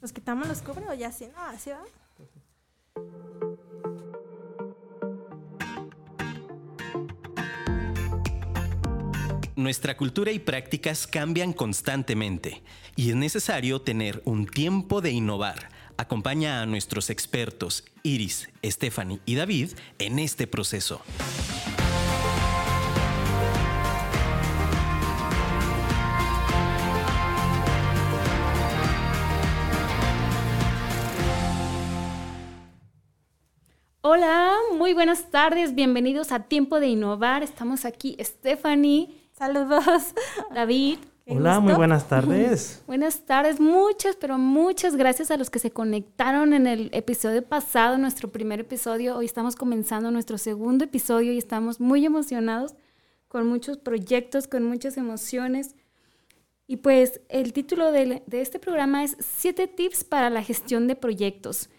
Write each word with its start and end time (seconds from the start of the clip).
¿Nos 0.00 0.12
quitamos 0.12 0.48
los 0.48 0.62
cubres 0.62 0.88
o 0.88 0.94
ya 0.94 1.08
así? 1.08 1.26
No, 1.26 1.42
así 1.42 1.70
va. 1.70 1.82
Nuestra 9.56 9.94
cultura 9.94 10.32
y 10.32 10.38
prácticas 10.38 11.06
cambian 11.06 11.52
constantemente 11.52 12.62
y 12.96 13.10
es 13.10 13.16
necesario 13.16 13.82
tener 13.82 14.22
un 14.24 14.46
tiempo 14.46 15.02
de 15.02 15.10
innovar. 15.10 15.68
Acompaña 15.98 16.62
a 16.62 16.66
nuestros 16.66 17.10
expertos 17.10 17.84
Iris, 18.02 18.48
Stephanie 18.64 19.20
y 19.26 19.34
David 19.34 19.72
en 19.98 20.18
este 20.18 20.46
proceso. 20.46 21.02
Hola, 34.12 34.56
muy 34.76 34.92
buenas 34.92 35.30
tardes, 35.30 35.76
bienvenidos 35.76 36.32
a 36.32 36.40
Tiempo 36.40 36.80
de 36.80 36.88
Innovar. 36.88 37.44
Estamos 37.44 37.84
aquí 37.84 38.16
Stephanie, 38.18 39.08
Saludos. 39.30 40.14
David. 40.52 40.98
Hola, 41.28 41.50
gusto. 41.50 41.60
muy 41.60 41.74
buenas 41.74 42.08
tardes. 42.08 42.82
Buenas 42.88 43.24
tardes, 43.24 43.60
muchas, 43.60 44.16
pero 44.16 44.36
muchas 44.36 44.96
gracias 44.96 45.30
a 45.30 45.36
los 45.36 45.48
que 45.48 45.60
se 45.60 45.70
conectaron 45.70 46.54
en 46.54 46.66
el 46.66 46.90
episodio 46.92 47.44
pasado, 47.44 47.98
nuestro 47.98 48.32
primer 48.32 48.58
episodio. 48.58 49.16
Hoy 49.16 49.26
estamos 49.26 49.54
comenzando 49.54 50.10
nuestro 50.10 50.38
segundo 50.38 50.86
episodio 50.86 51.32
y 51.32 51.38
estamos 51.38 51.78
muy 51.78 52.04
emocionados 52.04 52.74
con 53.28 53.46
muchos 53.46 53.78
proyectos, 53.78 54.48
con 54.48 54.64
muchas 54.64 54.96
emociones. 54.96 55.76
Y 56.66 56.78
pues 56.78 57.20
el 57.28 57.52
título 57.52 57.92
de, 57.92 58.24
de 58.26 58.40
este 58.40 58.58
programa 58.58 59.04
es 59.04 59.16
Siete 59.20 59.68
tips 59.68 60.02
para 60.02 60.30
la 60.30 60.42
gestión 60.42 60.88
de 60.88 60.96
proyectos. 60.96 61.70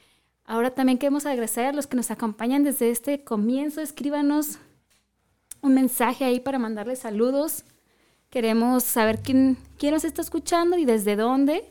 Ahora 0.46 0.72
también 0.72 0.98
queremos 0.98 1.26
agradecer 1.26 1.66
a 1.68 1.72
los 1.74 1.88
que 1.88 1.96
nos 1.96 2.12
acompañan 2.12 2.64
desde 2.64 2.90
este 2.90 3.24
comienzo. 3.24 3.82
Escríbanos 3.82 4.60
un 5.62 5.74
mensaje 5.76 6.26
ahí 6.26 6.40
para 6.40 6.60
mandarles 6.60 7.00
saludos. 7.00 7.64
Queremos 8.30 8.84
saber 8.84 9.20
quién, 9.20 9.58
quién 9.78 9.94
nos 9.94 10.04
está 10.04 10.22
escuchando 10.22 10.78
y 10.78 10.86
desde 10.86 11.16
dónde. 11.16 11.64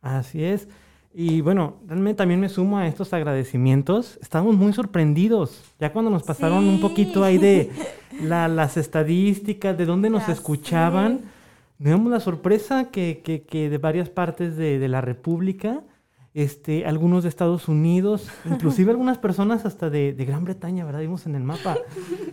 Así 0.00 0.42
es. 0.44 0.68
Y 1.12 1.40
bueno, 1.40 1.76
realmente 1.86 2.18
también 2.18 2.40
me 2.40 2.48
sumo 2.48 2.78
a 2.78 2.86
estos 2.86 3.12
agradecimientos. 3.12 4.18
Estamos 4.20 4.54
muy 4.54 4.72
sorprendidos. 4.72 5.62
Ya 5.78 5.92
cuando 5.92 6.10
nos 6.10 6.22
pasaron 6.22 6.64
un 6.66 6.76
Sí. 6.76 6.82
poquito 6.82 7.24
ahí 7.24 7.38
de 7.38 7.70
la- 8.22 8.48
las 8.48 8.76
estadísticas, 8.76 9.76
de 9.78 9.86
dónde 9.86 10.10
nos 10.10 10.26
Ya 10.26 10.32
escuchaban, 10.34 11.18
sé. 11.20 11.24
tenemos 11.84 12.10
la 12.10 12.20
sorpresa 12.20 12.90
que, 12.90 13.22
que- 13.24 13.42
que 13.42 13.70
de 13.70 13.78
varias 13.78 14.10
partes 14.10 14.56
de, 14.56 14.78
de 14.78 14.88
la 14.88 15.00
República, 15.00 15.82
este, 16.38 16.84
algunos 16.84 17.22
de 17.22 17.30
Estados 17.30 17.66
Unidos, 17.66 18.28
inclusive 18.44 18.90
algunas 18.90 19.16
personas 19.16 19.64
hasta 19.64 19.88
de, 19.88 20.12
de 20.12 20.24
Gran 20.26 20.44
Bretaña, 20.44 20.84
¿verdad? 20.84 21.00
Vimos 21.00 21.24
en 21.24 21.34
el 21.34 21.42
mapa. 21.42 21.78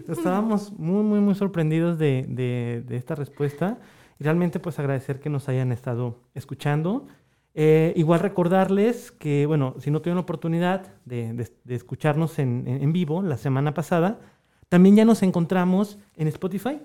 Estábamos 0.10 0.74
muy, 0.74 1.04
muy, 1.04 1.22
muy 1.22 1.36
sorprendidos 1.36 1.98
de, 1.98 2.26
de- 2.28 2.84
de 2.86 2.98
esta 2.98 3.16
respuesta. 3.16 3.80
Y 4.20 4.24
realmente 4.26 4.60
pues 4.60 4.78
agradecer 4.78 5.22
que 5.22 5.30
nos 5.30 5.48
hayan 5.48 5.72
estado 5.72 6.20
escuchando. 6.34 7.08
Eh, 7.56 7.94
igual 7.96 8.20
recordarles 8.20 9.12
que, 9.12 9.46
bueno, 9.46 9.76
si 9.80 9.90
no 9.90 10.02
tuvieron 10.02 10.20
oportunidad 10.20 10.86
de, 11.06 11.32
de- 11.34 11.50
de 11.64 11.76
escucharnos 11.76 12.40
en, 12.40 12.66
en- 12.68 12.84
en 12.84 12.92
vivo 12.92 13.22
la 13.22 13.38
semana 13.38 13.74
pasada, 13.74 14.20
también 14.68 14.98
ya 14.98 15.06
nos 15.06 15.24
encontramos 15.24 15.98
en 16.18 16.28
Spotify. 16.28 16.82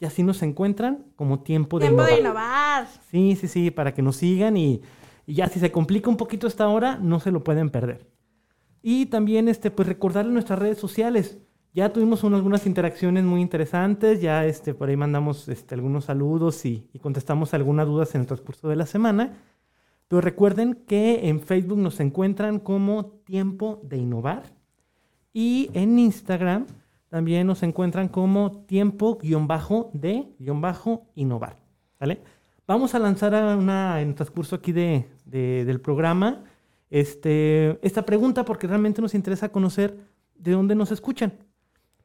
Y 0.00 0.04
así 0.04 0.22
nos 0.22 0.42
encuentran 0.42 1.06
como 1.16 1.40
tiempo 1.40 1.78
de 1.80 1.86
Tiempo 1.86 2.04
de 2.04 2.20
innovar. 2.20 2.84
innovar. 2.84 2.86
Sí, 3.10 3.36
sí, 3.40 3.48
sí, 3.48 3.70
para 3.72 3.94
que 3.94 4.02
nos 4.02 4.16
sigan 4.16 4.56
y, 4.56 4.80
y 5.28 5.34
ya 5.34 5.46
si 5.48 5.60
se 5.60 5.70
complica 5.70 6.08
un 6.08 6.16
poquito 6.16 6.46
esta 6.46 6.66
hora, 6.68 6.98
no 7.00 7.20
se 7.20 7.30
lo 7.30 7.44
pueden 7.44 7.68
perder. 7.68 8.06
Y 8.80 9.06
también, 9.06 9.48
este, 9.48 9.70
pues 9.70 9.86
recordarles 9.86 10.32
nuestras 10.32 10.58
redes 10.58 10.78
sociales. 10.78 11.38
Ya 11.74 11.92
tuvimos 11.92 12.24
un- 12.24 12.32
algunas 12.34 12.66
interacciones 12.66 13.24
muy 13.24 13.42
interesantes, 13.42 14.22
ya 14.22 14.46
este, 14.46 14.72
por 14.72 14.88
ahí 14.88 14.96
mandamos 14.96 15.46
este, 15.48 15.74
algunos 15.74 16.06
saludos 16.06 16.64
y, 16.64 16.88
y 16.94 16.98
contestamos 16.98 17.52
algunas 17.52 17.86
dudas 17.86 18.14
en 18.14 18.22
el 18.22 18.26
transcurso 18.26 18.68
de 18.68 18.76
la 18.76 18.86
semana. 18.86 19.36
Pero 20.08 20.22
recuerden 20.22 20.74
que 20.86 21.28
en 21.28 21.40
Facebook 21.40 21.78
nos 21.78 22.00
encuentran 22.00 22.58
como 22.60 23.04
Tiempo 23.26 23.80
de 23.84 23.98
Innovar 23.98 24.44
y 25.34 25.68
en 25.74 25.98
Instagram 25.98 26.64
también 27.10 27.46
nos 27.46 27.62
encuentran 27.62 28.08
como 28.08 28.64
tiempo-de-innovar. 28.66 31.56
¿Vale? 32.00 32.20
Vamos 32.66 32.94
a 32.94 32.98
lanzar 32.98 33.34
una, 33.56 34.00
en 34.00 34.14
transcurso 34.14 34.56
aquí 34.56 34.72
de, 34.72 35.06
de- 35.28 35.64
del 35.64 35.80
programa 35.80 36.44
este, 36.90 37.78
esta 37.86 38.04
pregunta 38.06 38.44
porque 38.44 38.66
realmente 38.66 39.02
nos 39.02 39.14
interesa 39.14 39.50
conocer 39.50 39.98
de 40.34 40.52
dónde 40.52 40.74
nos 40.74 40.90
escuchan 40.90 41.32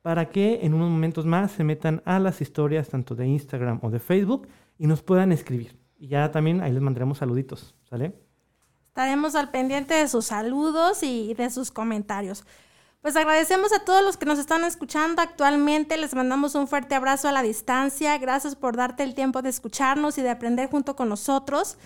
para 0.01 0.29
que 0.29 0.59
en 0.63 0.73
unos 0.73 0.89
momentos 0.89 1.25
más 1.25 1.51
se 1.53 1.63
metan 1.63 2.01
a 2.05 2.19
las 2.19 2.41
historias 2.41 2.89
tanto 2.89 3.15
de 3.15 3.25
Instagram 3.27 3.79
o 3.81 3.89
de 3.89 3.99
Facebook 3.99 4.47
y 4.77 4.87
nos 4.87 5.01
puedan 5.01 5.31
escribir. 5.31 5.77
Y 5.97 6.07
ya 6.07 6.29
también 6.31 6.59
ahí 6.61 6.73
les 6.73 6.81
mandaremos 6.81 7.19
saluditos, 7.19 7.73
¿sale? 7.89 8.13
Estaremos 8.89 9.35
al 9.35 9.51
pendiente 9.51 9.93
de 9.93 10.07
sus 10.09 10.25
saludos 10.25 11.01
y 11.03 11.33
de 11.35 11.49
sus 11.49 11.71
comentarios. 11.71 12.43
Pues 13.01 13.15
agradecemos 13.15 13.71
a 13.73 13.85
todos 13.85 14.03
los 14.03 14.17
que 14.17 14.25
nos 14.25 14.39
están 14.39 14.65
escuchando 14.65 15.21
actualmente. 15.21 15.95
Les 15.97 16.13
mandamos 16.13 16.55
un 16.55 16.67
fuerte 16.67 16.95
abrazo 16.95 17.29
a 17.29 17.31
la 17.31 17.41
distancia. 17.41 18.17
Gracias 18.17 18.55
por 18.55 18.75
darte 18.75 19.03
el 19.03 19.15
tiempo 19.15 19.41
de 19.41 19.49
escucharnos 19.49 20.17
y 20.17 20.21
de 20.21 20.29
aprender 20.29 20.69
junto 20.69 20.95
con 20.97 21.07
nosotros. 21.09 21.77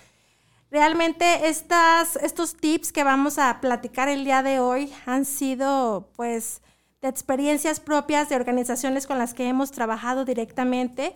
Realmente 0.69 1.47
estos 1.47 2.57
tips 2.57 2.91
que 2.91 3.05
vamos 3.05 3.38
a 3.38 3.61
platicar 3.61 4.09
el 4.09 4.25
día 4.25 4.44
de 4.44 4.59
hoy 4.59 4.91
han 5.05 5.23
sido 5.23 6.09
pues 6.17 6.61
de 7.01 7.07
experiencias 7.07 7.79
propias 7.79 8.28
de 8.28 8.35
organizaciones 8.35 9.07
con 9.07 9.17
las 9.17 9.33
que 9.33 9.47
hemos 9.47 9.72
trabajado 9.72 10.25
directamente 10.25 11.16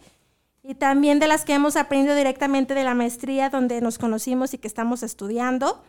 y 0.63 0.75
también 0.75 1.19
de 1.19 1.28
las 1.28 1.44
que 1.44 1.53
hemos 1.53 1.75
aprendido 1.75 2.16
directamente 2.16 2.73
de 2.73 2.84
la 2.84 2.94
maestría 2.94 3.50
donde 3.50 3.81
nos 3.81 3.97
conocimos 3.97 4.53
y 4.53 4.57
que 4.57 4.67
estamos 4.67 5.03
estudiando. 5.03 5.83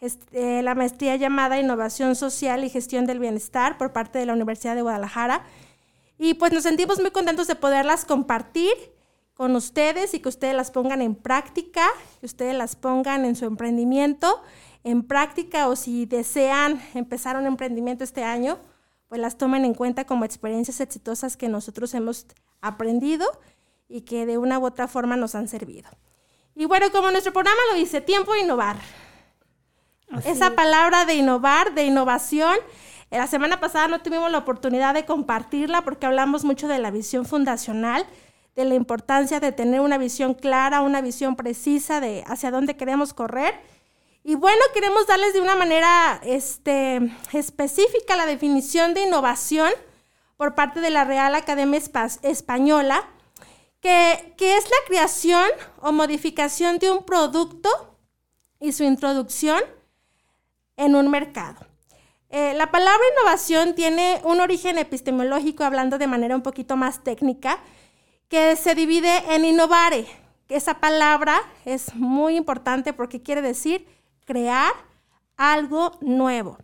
Este, 0.00 0.62
la 0.62 0.74
maestría 0.74 1.16
llamada 1.16 1.58
Innovación 1.58 2.14
Social 2.14 2.64
y 2.64 2.70
Gestión 2.70 3.06
del 3.06 3.18
Bienestar 3.18 3.76
por 3.76 3.92
parte 3.92 4.18
de 4.18 4.26
la 4.26 4.34
Universidad 4.34 4.74
de 4.74 4.82
Guadalajara. 4.82 5.44
Y 6.18 6.34
pues 6.34 6.52
nos 6.52 6.62
sentimos 6.62 7.00
muy 7.00 7.10
contentos 7.10 7.48
de 7.48 7.56
poderlas 7.56 8.04
compartir 8.04 8.72
con 9.40 9.56
ustedes 9.56 10.12
y 10.12 10.20
que 10.20 10.28
ustedes 10.28 10.54
las 10.54 10.70
pongan 10.70 11.00
en 11.00 11.14
práctica, 11.14 11.88
que 12.20 12.26
ustedes 12.26 12.54
las 12.54 12.76
pongan 12.76 13.24
en 13.24 13.34
su 13.36 13.46
emprendimiento 13.46 14.42
en 14.84 15.02
práctica 15.02 15.66
o 15.68 15.76
si 15.76 16.04
desean 16.04 16.78
empezar 16.92 17.38
un 17.38 17.46
emprendimiento 17.46 18.04
este 18.04 18.22
año, 18.22 18.58
pues 19.08 19.18
las 19.18 19.38
tomen 19.38 19.64
en 19.64 19.72
cuenta 19.72 20.04
como 20.04 20.26
experiencias 20.26 20.82
exitosas 20.82 21.38
que 21.38 21.48
nosotros 21.48 21.94
hemos 21.94 22.26
aprendido 22.60 23.26
y 23.88 24.02
que 24.02 24.26
de 24.26 24.36
una 24.36 24.58
u 24.58 24.66
otra 24.66 24.88
forma 24.88 25.16
nos 25.16 25.34
han 25.34 25.48
servido. 25.48 25.88
Y 26.54 26.66
bueno, 26.66 26.90
como 26.92 27.10
nuestro 27.10 27.32
programa 27.32 27.60
lo 27.72 27.78
dice, 27.78 28.02
tiempo 28.02 28.34
de 28.34 28.40
innovar. 28.40 28.76
Esa 30.26 30.54
palabra 30.54 31.06
de 31.06 31.14
innovar, 31.14 31.72
de 31.72 31.84
innovación, 31.84 32.56
eh, 33.10 33.16
la 33.16 33.26
semana 33.26 33.58
pasada 33.58 33.88
no 33.88 34.02
tuvimos 34.02 34.30
la 34.30 34.36
oportunidad 34.36 34.92
de 34.92 35.06
compartirla 35.06 35.80
porque 35.80 36.04
hablamos 36.04 36.44
mucho 36.44 36.68
de 36.68 36.78
la 36.78 36.90
visión 36.90 37.24
fundacional, 37.24 38.04
de 38.60 38.68
la 38.68 38.74
importancia 38.74 39.40
de 39.40 39.52
tener 39.52 39.80
una 39.80 39.98
visión 39.98 40.34
clara, 40.34 40.82
una 40.82 41.00
visión 41.00 41.34
precisa 41.34 42.00
de 42.00 42.24
hacia 42.26 42.50
dónde 42.50 42.76
queremos 42.76 43.14
correr. 43.14 43.54
Y 44.22 44.34
bueno, 44.34 44.60
queremos 44.74 45.06
darles 45.06 45.32
de 45.32 45.40
una 45.40 45.56
manera 45.56 46.20
este, 46.22 47.00
específica 47.32 48.16
la 48.16 48.26
definición 48.26 48.92
de 48.92 49.04
innovación 49.04 49.70
por 50.36 50.54
parte 50.54 50.80
de 50.80 50.90
la 50.90 51.04
Real 51.04 51.34
Academia 51.34 51.80
Espa- 51.80 52.18
Española, 52.22 53.08
que, 53.80 54.34
que 54.36 54.56
es 54.56 54.64
la 54.64 54.86
creación 54.86 55.48
o 55.80 55.92
modificación 55.92 56.78
de 56.78 56.90
un 56.90 57.02
producto 57.04 57.70
y 58.60 58.72
su 58.72 58.84
introducción 58.84 59.60
en 60.76 60.94
un 60.96 61.10
mercado. 61.10 61.66
Eh, 62.28 62.52
la 62.54 62.70
palabra 62.70 63.02
innovación 63.14 63.74
tiene 63.74 64.20
un 64.24 64.40
origen 64.40 64.76
epistemológico, 64.76 65.64
hablando 65.64 65.96
de 65.96 66.06
manera 66.06 66.36
un 66.36 66.42
poquito 66.42 66.76
más 66.76 67.02
técnica, 67.02 67.58
que 68.30 68.56
se 68.56 68.74
divide 68.74 69.34
en 69.34 69.44
innovare, 69.44 70.06
esa 70.48 70.74
palabra 70.80 71.42
es 71.64 71.94
muy 71.94 72.36
importante 72.36 72.92
porque 72.92 73.22
quiere 73.22 73.42
decir 73.42 73.86
crear 74.24 74.72
algo 75.36 75.98
nuevo. 76.00 76.56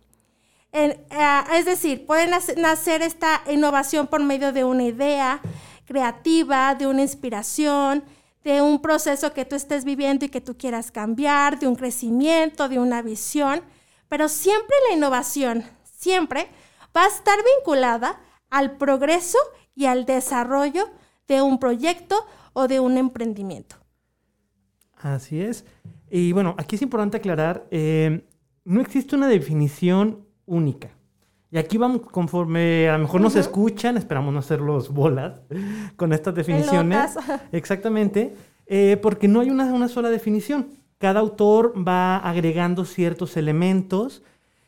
Eh, 0.71 1.05
es 1.53 1.65
decir, 1.65 2.05
puede 2.05 2.27
nace- 2.27 2.55
nacer 2.55 3.01
esta 3.01 3.41
innovación 3.49 4.07
por 4.07 4.21
medio 4.23 4.51
de 4.53 4.63
una 4.63 4.83
idea 4.83 5.41
creativa, 5.85 6.75
de 6.75 6.87
una 6.87 7.01
inspiración, 7.01 8.03
de 8.43 8.61
un 8.61 8.81
proceso 8.81 9.33
que 9.33 9.45
tú 9.45 9.55
estés 9.55 9.83
viviendo 9.83 10.25
y 10.25 10.29
que 10.29 10.41
tú 10.41 10.57
quieras 10.57 10.91
cambiar, 10.91 11.59
de 11.59 11.67
un 11.67 11.75
crecimiento, 11.75 12.69
de 12.69 12.79
una 12.79 13.01
visión, 13.01 13.61
pero 14.07 14.29
siempre 14.29 14.75
la 14.89 14.95
innovación, 14.95 15.65
siempre 15.83 16.49
va 16.95 17.03
a 17.05 17.07
estar 17.07 17.37
vinculada 17.57 18.21
al 18.49 18.77
progreso 18.77 19.37
y 19.75 19.85
al 19.85 20.05
desarrollo 20.05 20.89
de 21.27 21.41
un 21.41 21.59
proyecto 21.59 22.15
o 22.53 22.67
de 22.67 22.79
un 22.79 22.97
emprendimiento. 22.97 23.75
Así 24.95 25.39
es. 25.41 25.65
Y 26.09 26.31
bueno, 26.31 26.55
aquí 26.57 26.75
es 26.75 26.81
importante 26.81 27.17
aclarar, 27.17 27.67
eh, 27.69 28.25
no 28.63 28.81
existe 28.81 29.15
una 29.15 29.27
definición 29.27 30.25
única. 30.45 30.89
Y 31.51 31.57
aquí 31.57 31.77
vamos, 31.77 32.01
conforme 32.01 32.89
a 32.89 32.93
lo 32.93 32.99
mejor 32.99 33.21
nos 33.21 33.35
escuchan, 33.35 33.95
esperamos 33.95 34.33
no 34.33 34.39
hacerlos 34.39 34.89
bolas 34.89 35.39
con 35.95 36.11
estas 36.11 36.35
definiciones. 36.35 37.13
Pelotas. 37.13 37.41
Exactamente, 37.51 38.35
eh, 38.65 38.97
porque 39.01 39.27
no 39.27 39.39
hay 39.39 39.49
una, 39.49 39.65
una 39.73 39.87
sola 39.87 40.09
definición. 40.09 40.69
Cada 40.97 41.19
autor 41.19 41.73
va 41.87 42.17
agregando 42.17 42.83
ciertos 42.83 43.37
elementos. 43.37 44.23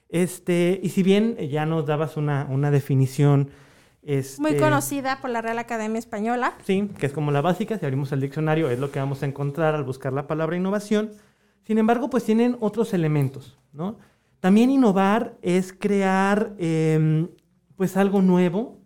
Este, 0.08 0.80
y 0.82 0.90
si 0.90 1.04
bien 1.04 1.36
ya 1.50 1.66
nos 1.66 1.86
dabas 1.86 2.16
una, 2.18 2.48
una 2.50 2.72
definición. 2.72 3.50
Este, 4.02 4.42
Muy 4.42 4.58
conocida 4.58 5.20
por 5.22 5.30
la 5.30 5.42
Real 5.42 5.60
Academia 5.60 6.00
Española. 6.00 6.54
Sí, 6.64 6.90
que 6.98 7.06
es 7.06 7.14
como 7.14 7.32
la 7.32 7.42
básica. 7.42 7.78
Si 7.78 7.86
abrimos 7.86 8.12
el 8.12 8.22
diccionario, 8.22 8.70
es 8.70 8.80
lo 8.80 8.92
que 8.92 9.00
vamos 9.00 9.24
a 9.24 9.26
encontrar 9.26 9.76
al 9.76 9.84
buscar 9.84 10.14
la 10.14 10.28
palabra 10.28 10.56
innovación. 10.56 11.12
Sin 11.64 11.78
embargo, 11.78 12.10
pues 12.10 12.24
tienen 12.24 12.58
otros 12.62 12.94
elementos, 12.94 13.58
¿no? 13.74 13.98
También 14.40 14.70
innovar 14.70 15.38
es 15.42 15.74
crear, 15.74 16.56
em, 16.58 17.28
pues, 17.76 17.98
algo 17.98 18.22
nuevo 18.22 18.80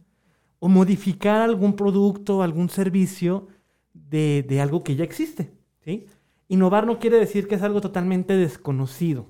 o 0.60 0.68
modificar 0.68 1.42
algún 1.42 1.75
producto, 1.75 2.42
algún 2.42 2.69
servicio 2.69 3.48
de, 3.94 4.44
de 4.48 4.62
algo 4.62 4.83
que 4.83 4.95
ya 4.95 5.04
existe, 5.04 5.51
¿sí? 5.83 6.07
Innovar 6.48 6.88
no 6.88 7.00
quiere 7.00 7.19
decir 7.19 7.48
que 7.48 7.56
es 7.56 7.62
algo 7.62 7.81
totalmente 7.81 8.36
desconocido, 8.36 9.27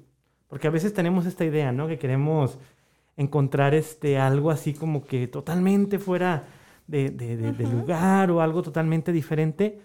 porque 0.47 0.67
a 0.67 0.71
veces 0.71 0.93
tenemos 0.93 1.25
esta 1.25 1.43
idea, 1.43 1.71
¿no? 1.71 1.87
Que 1.87 1.99
queremos 1.99 2.57
encontrar 3.17 3.73
este, 3.73 4.17
algo 4.17 4.49
así 4.51 4.73
como 4.73 5.05
que 5.05 5.27
totalmente 5.27 5.99
fuera 5.99 6.45
de, 6.87 7.09
de- 7.11 7.37
de- 7.37 7.51
de 7.53 7.67
lugar 7.67 8.31
o 8.31 8.41
algo 8.41 8.61
totalmente 8.61 9.11
diferente. 9.11 9.79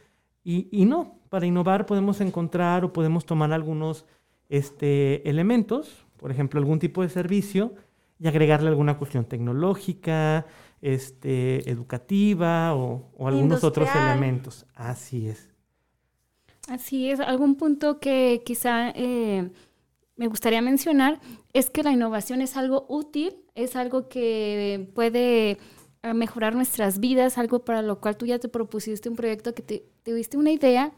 Y, 0.44 0.68
y 0.72 0.84
no, 0.86 1.18
para 1.28 1.46
innovar 1.46 1.84
podemos 1.86 2.20
encontrar 2.20 2.84
o 2.84 2.92
podemos 2.92 3.26
tomar 3.26 3.52
algunos 3.52 4.06
este, 4.48 5.28
elementos, 5.28 6.06
por 6.16 6.30
ejemplo, 6.30 6.58
algún 6.58 6.78
tipo 6.78 7.02
de 7.02 7.08
servicio, 7.10 7.74
y 8.20 8.26
agregarle 8.26 8.68
alguna 8.68 8.98
cuestión 8.98 9.24
tecnológica, 9.26 10.46
este, 10.80 11.68
educativa 11.70 12.74
o, 12.74 13.10
o 13.16 13.28
algunos 13.28 13.62
otros 13.62 13.88
elementos. 13.94 14.66
Así 14.74 15.28
es. 15.28 15.48
Así 16.68 17.10
es, 17.10 17.20
algún 17.20 17.54
punto 17.56 17.98
que 17.98 18.42
quizá 18.44 18.90
eh, 18.90 19.50
me 20.18 20.26
gustaría 20.26 20.60
mencionar 20.60 21.20
es 21.54 21.70
que 21.70 21.84
la 21.84 21.92
innovación 21.92 22.42
es 22.42 22.56
algo 22.56 22.84
útil, 22.88 23.36
es 23.54 23.76
algo 23.76 24.08
que 24.08 24.90
puede 24.94 25.58
eh, 26.02 26.12
mejorar 26.12 26.56
nuestras 26.56 26.98
vidas, 26.98 27.38
algo 27.38 27.64
para 27.64 27.82
lo 27.82 28.00
cual 28.00 28.16
tú 28.16 28.26
ya 28.26 28.40
te 28.40 28.48
propusiste 28.48 29.08
un 29.08 29.14
proyecto 29.14 29.54
que 29.54 29.62
te 29.62 29.84
tuviste 30.02 30.36
una 30.36 30.50
idea, 30.50 30.92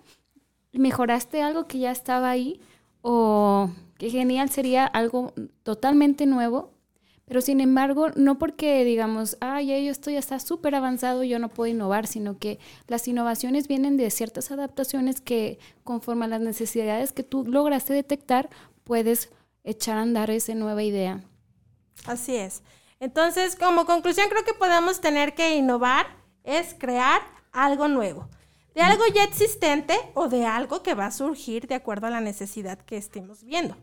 mejoraste 0.73 1.43
algo 1.43 1.69
que 1.69 1.79
ya 1.79 1.91
estaba 1.91 2.31
ahí 2.31 2.61
o 3.03 3.71
qué 3.99 4.09
genial 4.09 4.49
sería 4.49 4.87
algo 4.87 5.35
totalmente 5.63 6.25
nuevo. 6.25 6.73
Pero 7.27 7.43
sin 7.43 7.61
embargo, 7.61 8.09
no 8.17 8.39
porque 8.39 8.85
digamos, 8.85 9.37
ah, 9.41 9.63
ya 9.63 9.79
yo 9.79 9.93
estoy, 9.93 10.15
ya 10.15 10.19
está 10.19 10.41
súper 10.41 10.75
avanzado, 10.75 11.23
yo 11.23 11.39
no 11.39 11.49
puedo 11.49 11.71
innovar, 11.71 12.09
sino 12.09 12.39
que 12.39 12.59
las 12.89 13.07
innovaciones 13.07 13.69
vienen 13.69 13.97
de 13.97 14.11
ciertas 14.11 14.51
adaptaciones 14.51 15.21
que 15.21 15.61
conforme 15.85 16.25
a 16.25 16.29
las 16.29 16.41
necesidades 16.41 17.13
que 17.13 17.23
tú 17.23 17.45
lograste 17.47 17.93
detectar, 17.93 18.51
puedes 18.91 19.31
echar 19.63 19.99
a 19.99 20.03
andar 20.03 20.33
esa 20.33 20.53
nueva 20.57 20.83
idea. 20.83 21.21
Así 22.07 22.35
es. 22.35 22.65
Entonces, 22.99 23.55
como 23.55 23.87
conclusión, 23.87 24.27
creo 24.29 24.45
que 24.45 24.53
podemos 24.53 25.01
tener 25.01 25.37
que 25.37 25.55
innovar 25.55 26.07
es 26.43 26.75
crear 26.77 27.23
algo 27.53 27.87
nuevo. 27.87 28.29
De 28.75 28.81
algo 28.81 29.05
ya 29.15 29.23
existente 29.23 29.95
o 30.15 30.27
de 30.29 30.45
algo 30.45 30.83
que 30.83 30.95
va 30.95 31.07
a 31.07 31.13
surgir 31.13 31.69
de 31.69 31.77
acuerdo 31.77 32.09
a 32.09 32.11
la 32.11 32.21
necesidad 32.21 32.81
que 32.81 32.97
estemos 32.97 33.45
viendo. 33.45 33.77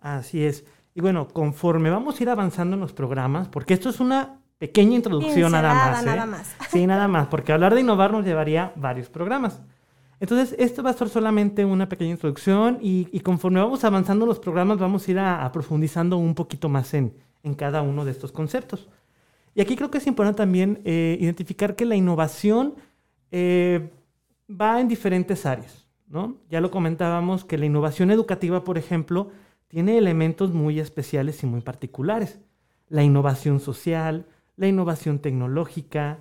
Así 0.00 0.42
es. 0.42 0.64
Y 0.94 1.02
bueno, 1.02 1.28
conforme 1.28 1.90
vamos 1.90 2.18
a 2.18 2.22
ir 2.22 2.30
avanzando 2.30 2.72
en 2.72 2.80
los 2.80 2.94
programas, 2.94 3.48
porque 3.48 3.74
esto 3.74 3.90
es 3.90 4.00
una 4.00 4.40
pequeña 4.56 4.94
introducción 4.96 5.52
nada 5.52 5.72
Pincelada, 5.72 5.92
más. 5.92 6.02
¿eh? 6.02 6.06
nada 6.06 6.26
más. 6.26 6.56
Sí, 6.70 6.86
nada 6.86 7.06
más, 7.06 7.26
porque 7.26 7.52
hablar 7.52 7.74
de 7.74 7.82
innovar 7.82 8.12
nos 8.12 8.24
llevaría 8.24 8.72
varios 8.76 9.10
programas. 9.10 9.60
Entonces, 10.22 10.54
esto 10.56 10.84
va 10.84 10.90
a 10.90 10.92
ser 10.92 11.08
solamente 11.08 11.64
una 11.64 11.88
pequeña 11.88 12.12
introducción 12.12 12.78
y, 12.80 13.08
y 13.10 13.20
conforme 13.20 13.58
vamos 13.58 13.82
avanzando 13.82 14.24
los 14.24 14.38
programas 14.38 14.78
vamos 14.78 15.08
a 15.08 15.10
ir 15.10 15.18
a, 15.18 15.44
a 15.44 15.50
profundizando 15.50 16.16
un 16.16 16.36
poquito 16.36 16.68
más 16.68 16.94
en, 16.94 17.12
en 17.42 17.54
cada 17.54 17.82
uno 17.82 18.04
de 18.04 18.12
estos 18.12 18.30
conceptos. 18.30 18.88
Y 19.52 19.62
aquí 19.62 19.74
creo 19.74 19.90
que 19.90 19.98
es 19.98 20.06
importante 20.06 20.38
también 20.38 20.80
eh, 20.84 21.18
identificar 21.20 21.74
que 21.74 21.84
la 21.84 21.96
innovación 21.96 22.76
eh, 23.32 23.90
va 24.48 24.80
en 24.80 24.86
diferentes 24.86 25.44
áreas, 25.44 25.88
¿no? 26.06 26.36
Ya 26.48 26.60
lo 26.60 26.70
comentábamos 26.70 27.44
que 27.44 27.58
la 27.58 27.66
innovación 27.66 28.12
educativa, 28.12 28.62
por 28.62 28.78
ejemplo, 28.78 29.30
tiene 29.66 29.98
elementos 29.98 30.52
muy 30.52 30.78
especiales 30.78 31.42
y 31.42 31.46
muy 31.46 31.62
particulares. 31.62 32.38
La 32.88 33.02
innovación 33.02 33.58
social, 33.58 34.26
la 34.54 34.68
innovación 34.68 35.18
tecnológica, 35.18 36.20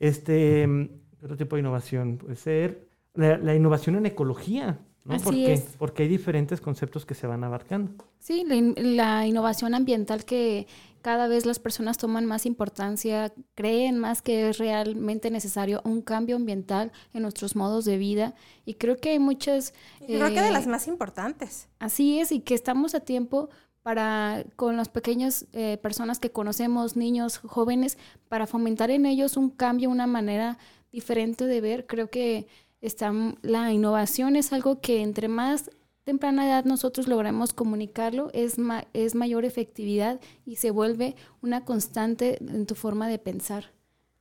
este, 0.00 0.90
otro 1.22 1.38
tipo 1.38 1.56
de 1.56 1.60
innovación 1.60 2.18
puede 2.18 2.36
ser 2.36 2.87
la, 3.18 3.36
la 3.38 3.54
innovación 3.54 3.96
en 3.96 4.06
ecología, 4.06 4.78
¿no? 5.04 5.14
Así 5.14 5.24
porque, 5.24 5.52
es. 5.52 5.60
porque 5.78 6.02
hay 6.04 6.08
diferentes 6.08 6.60
conceptos 6.60 7.04
que 7.04 7.14
se 7.14 7.26
van 7.26 7.42
abarcando. 7.44 7.92
Sí, 8.18 8.44
la, 8.46 8.54
in- 8.54 8.74
la 8.96 9.26
innovación 9.26 9.74
ambiental 9.74 10.24
que 10.24 10.66
cada 11.02 11.28
vez 11.28 11.46
las 11.46 11.58
personas 11.58 11.96
toman 11.96 12.26
más 12.26 12.44
importancia, 12.44 13.32
creen 13.54 13.98
más 13.98 14.20
que 14.20 14.48
es 14.48 14.58
realmente 14.58 15.30
necesario 15.30 15.80
un 15.84 16.02
cambio 16.02 16.36
ambiental 16.36 16.92
en 17.14 17.22
nuestros 17.22 17.56
modos 17.56 17.84
de 17.84 17.96
vida. 17.96 18.34
Y 18.64 18.74
creo 18.74 18.96
que 18.96 19.10
hay 19.10 19.18
muchas... 19.18 19.72
Y 20.00 20.16
creo 20.16 20.28
que 20.28 20.42
de 20.42 20.48
eh, 20.48 20.52
las 20.52 20.66
más 20.66 20.88
importantes. 20.88 21.68
Así 21.78 22.20
es, 22.20 22.32
y 22.32 22.40
que 22.40 22.54
estamos 22.54 22.94
a 22.94 23.00
tiempo 23.00 23.48
para, 23.82 24.44
con 24.56 24.76
las 24.76 24.88
pequeñas 24.88 25.46
eh, 25.52 25.78
personas 25.80 26.18
que 26.18 26.30
conocemos, 26.30 26.96
niños, 26.96 27.38
jóvenes, 27.38 27.96
para 28.28 28.46
fomentar 28.46 28.90
en 28.90 29.06
ellos 29.06 29.36
un 29.36 29.50
cambio, 29.50 29.88
una 29.88 30.06
manera 30.06 30.58
diferente 30.92 31.46
de 31.46 31.60
ver. 31.60 31.86
Creo 31.86 32.10
que 32.10 32.48
está, 32.80 33.12
la 33.42 33.72
innovación 33.72 34.36
es 34.36 34.52
algo 34.52 34.80
que 34.80 35.02
entre 35.02 35.28
más 35.28 35.70
temprana 36.04 36.46
edad 36.46 36.64
nosotros 36.64 37.06
logramos 37.06 37.52
comunicarlo, 37.52 38.30
es, 38.32 38.58
ma- 38.58 38.86
es 38.94 39.14
mayor 39.14 39.44
efectividad 39.44 40.20
y 40.46 40.56
se 40.56 40.70
vuelve 40.70 41.16
una 41.42 41.64
constante 41.64 42.38
en 42.42 42.66
tu 42.66 42.74
forma 42.74 43.08
de 43.08 43.18
pensar 43.18 43.72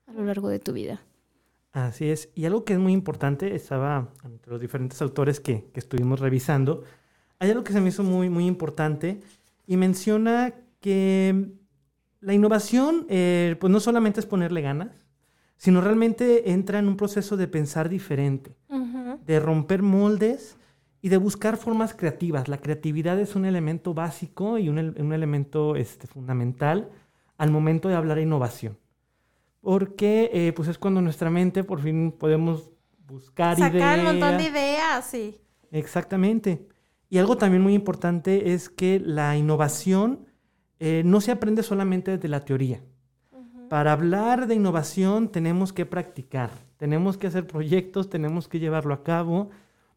a 0.06 0.14
lo 0.14 0.26
largo 0.26 0.50
de 0.50 0.60
tu 0.60 0.74
vida. 0.74 1.02
Así 1.72 2.10
es. 2.10 2.30
Y 2.36 2.46
algo 2.46 2.66
que 2.66 2.74
es 2.74 2.80
muy 2.80 2.92
importante, 2.92 3.56
estaba 3.56 4.12
entre 4.24 4.52
los 4.52 4.60
diferentes 4.60 5.02
autores 5.02 5.40
que, 5.40 5.70
que 5.74 5.80
estuvimos 5.80 6.20
revisando, 6.20 6.84
hay 7.40 7.52
algo 7.52 7.64
que 7.64 7.72
se 7.72 7.80
me 7.82 7.90
hizo 7.90 8.04
muy, 8.04 8.30
muy 8.30 8.48
importante 8.48 9.22
y 9.68 9.78
menciona 9.78 10.56
que 10.82 11.52
la 12.20 12.34
innovación, 12.34 13.06
eh, 13.10 13.56
pues 13.60 13.72
no 13.72 13.80
solamente 13.80 14.20
es 14.20 14.26
ponerle 14.26 14.62
ganas, 14.62 14.90
sino 15.58 15.82
realmente 15.82 16.52
entra 16.52 16.80
en 16.80 16.88
un 16.88 16.96
proceso 16.98 17.36
de 17.36 17.48
pensar 17.48 17.90
diferente, 17.90 18.56
de 19.26 19.40
romper 19.40 19.82
moldes 19.82 20.58
y 21.02 21.10
de 21.10 21.18
buscar 21.18 21.58
formas 21.58 21.94
creativas. 21.94 22.48
La 22.48 22.60
creatividad 22.60 23.20
es 23.20 23.36
un 23.36 23.46
elemento 23.46 23.94
básico 23.94 24.58
y 24.58 24.70
un, 24.70 24.78
un 24.78 25.14
elemento 25.14 25.76
este, 25.76 26.08
fundamental 26.08 26.90
al 27.38 27.52
momento 27.52 27.90
de 27.90 27.96
hablar 27.96 28.18
de 28.18 28.24
innovación. 28.24 28.78
Porque 29.62 30.30
eh, 30.34 30.54
pues 30.56 30.68
es 30.70 30.78
cuando 30.78 31.02
nuestra 31.02 31.30
mente 31.30 31.64
por 31.64 31.82
fin 31.82 32.12
podemos 32.12 32.72
buscar 33.08 33.58
Sacar 33.58 33.76
ideas. 33.76 34.00
un 34.00 34.06
montón 34.06 34.38
de 34.38 34.44
ideas, 34.46 35.06
sí. 35.06 35.38
Exactamente. 35.72 36.68
Y 37.10 37.18
algo 37.18 37.38
también 37.38 37.64
muy 37.64 37.74
importante 37.74 38.54
es 38.54 38.70
que 38.70 39.00
la 39.00 39.36
innovación 39.38 40.26
eh, 40.80 41.02
no 41.06 41.22
se 41.22 41.32
aprende 41.32 41.64
solamente 41.64 42.12
desde 42.12 42.28
la 42.28 42.46
teoría. 42.46 42.82
Para 43.70 43.92
hablar 43.92 44.48
de 44.48 44.56
innovación 44.56 45.30
tenemos 45.30 45.74
que 45.74 45.86
practicar, 45.86 46.52
tenemos 46.78 47.18
que 47.18 47.28
hacer 47.28 47.46
proyectos, 47.48 48.10
tenemos 48.10 48.48
que 48.48 48.60
llevarlo 48.60 48.94
a 48.94 49.04
cabo. 49.04 49.50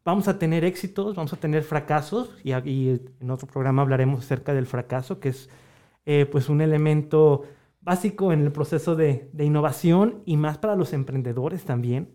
Vamos 0.03 0.27
a 0.27 0.37
tener 0.39 0.65
éxitos, 0.65 1.15
vamos 1.15 1.31
a 1.31 1.37
tener 1.37 1.63
fracasos 1.63 2.35
y, 2.43 2.51
y 2.69 3.01
en 3.19 3.29
otro 3.31 3.47
programa 3.47 3.83
hablaremos 3.83 4.25
acerca 4.25 4.53
del 4.53 4.65
fracaso, 4.65 5.19
que 5.19 5.29
es 5.29 5.49
eh, 6.05 6.25
pues 6.25 6.49
un 6.49 6.59
elemento 6.59 7.43
básico 7.81 8.33
en 8.33 8.41
el 8.41 8.51
proceso 8.51 8.95
de, 8.95 9.29
de 9.31 9.45
innovación 9.45 10.21
y 10.25 10.37
más 10.37 10.57
para 10.57 10.75
los 10.75 10.91
emprendedores 10.91 11.63
también. 11.63 12.09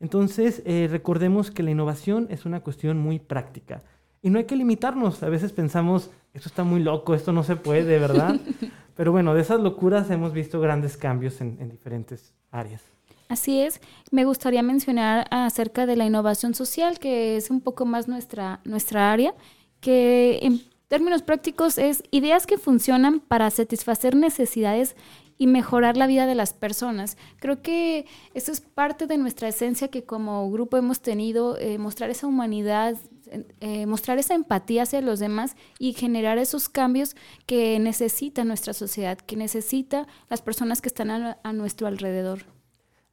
Entonces, 0.00 0.62
eh, 0.64 0.86
recordemos 0.90 1.50
que 1.50 1.62
la 1.62 1.70
innovación 1.70 2.28
es 2.30 2.44
una 2.44 2.60
cuestión 2.60 2.98
muy 2.98 3.18
práctica. 3.18 3.82
Y 4.22 4.30
no 4.30 4.38
hay 4.38 4.44
que 4.44 4.56
limitarnos. 4.56 5.22
A 5.22 5.28
veces 5.28 5.52
pensamos, 5.52 6.10
esto 6.34 6.48
está 6.48 6.64
muy 6.64 6.80
loco, 6.82 7.14
esto 7.14 7.32
no 7.32 7.42
se 7.42 7.56
puede, 7.56 7.98
¿verdad? 7.98 8.38
Pero 8.96 9.12
bueno, 9.12 9.34
de 9.34 9.42
esas 9.42 9.60
locuras 9.60 10.10
hemos 10.10 10.32
visto 10.32 10.60
grandes 10.60 10.96
cambios 10.96 11.40
en, 11.40 11.56
en 11.60 11.68
diferentes 11.68 12.34
áreas. 12.50 12.82
Así 13.28 13.60
es. 13.60 13.80
Me 14.10 14.24
gustaría 14.24 14.62
mencionar 14.62 15.26
acerca 15.30 15.86
de 15.86 15.96
la 15.96 16.06
innovación 16.06 16.54
social, 16.54 16.98
que 16.98 17.36
es 17.36 17.50
un 17.50 17.60
poco 17.60 17.84
más 17.84 18.08
nuestra, 18.08 18.60
nuestra 18.64 19.12
área, 19.12 19.34
que 19.80 20.38
en 20.42 20.62
términos 20.88 21.22
prácticos 21.22 21.78
es 21.78 22.02
ideas 22.10 22.46
que 22.46 22.58
funcionan 22.58 23.20
para 23.20 23.50
satisfacer 23.50 24.16
necesidades 24.16 24.96
y 25.36 25.46
mejorar 25.46 25.96
la 25.96 26.06
vida 26.06 26.26
de 26.26 26.34
las 26.34 26.52
personas. 26.52 27.16
Creo 27.38 27.62
que 27.62 28.06
eso 28.34 28.50
es 28.50 28.60
parte 28.60 29.06
de 29.06 29.18
nuestra 29.18 29.48
esencia 29.48 29.88
que 29.88 30.02
como 30.02 30.50
grupo 30.50 30.76
hemos 30.76 31.00
tenido, 31.00 31.56
eh, 31.58 31.78
mostrar 31.78 32.10
esa 32.10 32.26
humanidad, 32.26 32.96
eh, 33.60 33.86
mostrar 33.86 34.18
esa 34.18 34.34
empatía 34.34 34.82
hacia 34.82 35.00
los 35.00 35.18
demás 35.18 35.56
y 35.78 35.92
generar 35.92 36.38
esos 36.38 36.68
cambios 36.68 37.16
que 37.46 37.78
necesita 37.78 38.44
nuestra 38.44 38.72
sociedad, 38.72 39.18
que 39.18 39.36
necesita 39.36 40.06
las 40.28 40.42
personas 40.42 40.80
que 40.80 40.88
están 40.88 41.10
a, 41.10 41.52
nuestro 41.52 41.86
alrededor. 41.86 42.40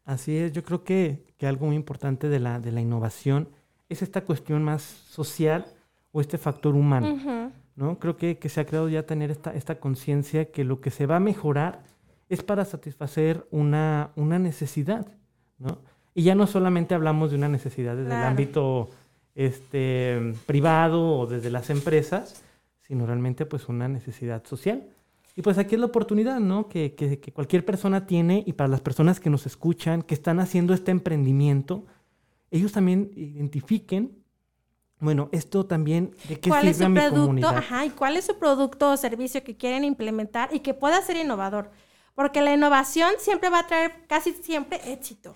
Así 0.04 0.38
es, 0.38 0.52
yo 0.52 0.64
creo 0.64 0.84
que, 0.84 1.26
que, 1.38 1.48
algo 1.48 1.66
muy 1.66 1.76
importante 1.76 2.30
de 2.30 2.40
la, 2.40 2.60
de 2.60 2.72
la 2.72 2.82
innovación 2.82 3.50
es 3.90 4.02
esta 4.02 4.22
cuestión 4.22 4.64
más 4.64 4.82
social 4.82 5.66
o 6.12 6.22
este 6.22 6.38
factor 6.38 6.76
humano. 6.76 7.52
¿no? 7.76 8.00
Creo 8.00 8.18
que, 8.18 8.38
que, 8.38 8.50
se 8.50 8.62
ha 8.62 8.66
creado 8.66 8.88
ya 8.90 9.06
tener 9.06 9.32
esta, 9.32 9.54
esta 9.54 9.80
conciencia 9.80 10.52
que 10.52 10.64
lo 10.64 10.80
que 10.80 10.92
se 10.92 11.06
va 11.06 11.18
a 11.18 11.20
mejorar 11.20 11.84
es 12.30 12.44
para 12.44 12.66
satisfacer 12.66 13.48
una, 13.52 14.12
una 14.16 14.40
necesidad. 14.40 15.08
¿no? 15.58 15.80
Y 16.14 16.24
ya 16.24 16.34
no 16.34 16.48
solamente 16.48 16.96
hablamos 16.96 17.32
de 17.32 17.38
una 17.38 17.50
necesidad 17.50 17.96
desde 17.98 18.12
el 18.12 18.24
ámbito 18.24 18.90
este, 19.36 20.34
privado 20.46 21.20
o 21.20 21.28
desde 21.28 21.52
las 21.52 21.70
empresas, 21.70 22.44
sino 22.82 23.06
realmente 23.06 23.46
pues 23.46 23.68
una 23.70 23.88
necesidad 23.88 24.46
social. 24.46 24.88
Y 25.36 25.42
pues 25.42 25.58
aquí 25.58 25.76
es 25.76 25.82
la 25.82 25.88
oportunidad, 25.88 26.40
¿no? 26.40 26.70
Que, 26.70 26.96
que, 26.96 27.20
que, 27.20 27.34
cualquier 27.34 27.66
persona 27.66 28.08
tiene 28.08 28.44
y 28.48 28.54
para 28.54 28.70
las 28.70 28.80
personas 28.80 29.20
que 29.20 29.30
nos 29.30 29.46
escuchan, 29.46 30.02
que 30.02 30.14
están 30.14 30.40
haciendo 30.40 30.74
este 30.74 30.92
emprendimiento, 30.92 31.86
ellos 32.52 32.72
también 32.72 33.12
identifiquen, 33.16 34.24
bueno, 35.00 35.30
esto 35.34 35.66
también, 35.66 36.16
¿de 36.30 36.40
qué 36.40 36.50
¿Cuál 36.50 36.68
es 36.70 36.78
su 36.78 36.94
producto? 36.94 37.50
Ajá, 37.50 37.86
y 37.86 37.90
cuál 37.90 38.16
es 38.16 38.26
su 38.26 38.40
producto 38.40 38.92
o 38.92 38.98
servicio 38.98 39.44
que 39.44 39.58
quieren 39.58 39.84
implementar 39.84 40.50
y 40.54 40.62
que 40.62 40.74
pueda 40.74 41.02
ser 41.02 41.18
innovador. 41.18 41.70
Porque 42.14 42.42
la 42.42 42.54
innovación 42.54 43.12
siempre 43.20 43.50
va 43.50 43.60
a 43.60 43.68
traer 43.68 44.06
casi 44.08 44.32
siempre 44.32 44.80
éxito. 44.92 45.36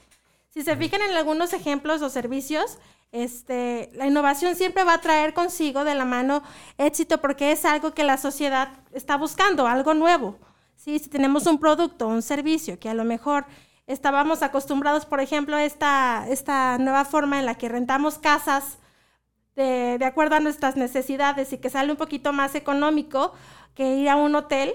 Si 0.50 0.63
se 0.63 0.75
fijan 0.75 1.01
en 1.01 1.15
algunos 1.15 1.53
ejemplos 1.53 2.01
o 2.01 2.10
servicios, 2.10 2.79
este, 3.12 3.91
la 3.94 4.08
innovación 4.08 4.56
siempre 4.56 4.84
va 4.84 4.96
a 4.96 5.01
traer 5.01 5.34
consigo 5.34 5.84
de 5.84 5.94
la 5.94 6.06
mano 6.06 6.41
éxito 6.77 7.22
porque 7.22 7.51
es 7.51 7.65
algo 7.65 7.94
que 7.94 8.03
la 8.03 8.18
sociedad 8.18 8.70
está 8.91 9.15
buscando, 9.15 9.68
algo 9.68 9.94
nuevo. 9.94 10.39
¿sí? 10.75 10.98
Si 10.98 11.10
tenemos 11.10 11.46
un 11.46 11.60
producto, 11.60 12.08
un 12.08 12.24
servicio 12.24 12.79
que 12.79 12.89
a 12.89 12.96
lo 12.96 13.03
mejor 13.03 13.46
estábamos 13.86 14.41
acostumbrados, 14.41 15.06
por 15.06 15.20
ejemplo, 15.20 15.56
a 15.56 15.63
esta, 15.63 16.25
esta 16.29 16.77
nueva 16.79 17.06
forma 17.06 17.38
en 17.39 17.46
la 17.46 17.56
que 17.56 17.70
rentamos 17.70 18.18
casas 18.18 18.79
de, 19.56 19.98
de 20.00 20.06
acuerdo 20.06 20.36
a 20.36 20.39
nuestras 20.39 20.75
necesidades 20.75 21.53
y 21.53 21.60
que 21.60 21.70
sale 21.70 21.91
un 21.91 21.98
poquito 21.98 22.34
más 22.34 22.56
económico 22.56 23.34
que 23.75 23.98
ir 23.98 24.10
a 24.10 24.15
un 24.15 24.34
hotel, 24.36 24.74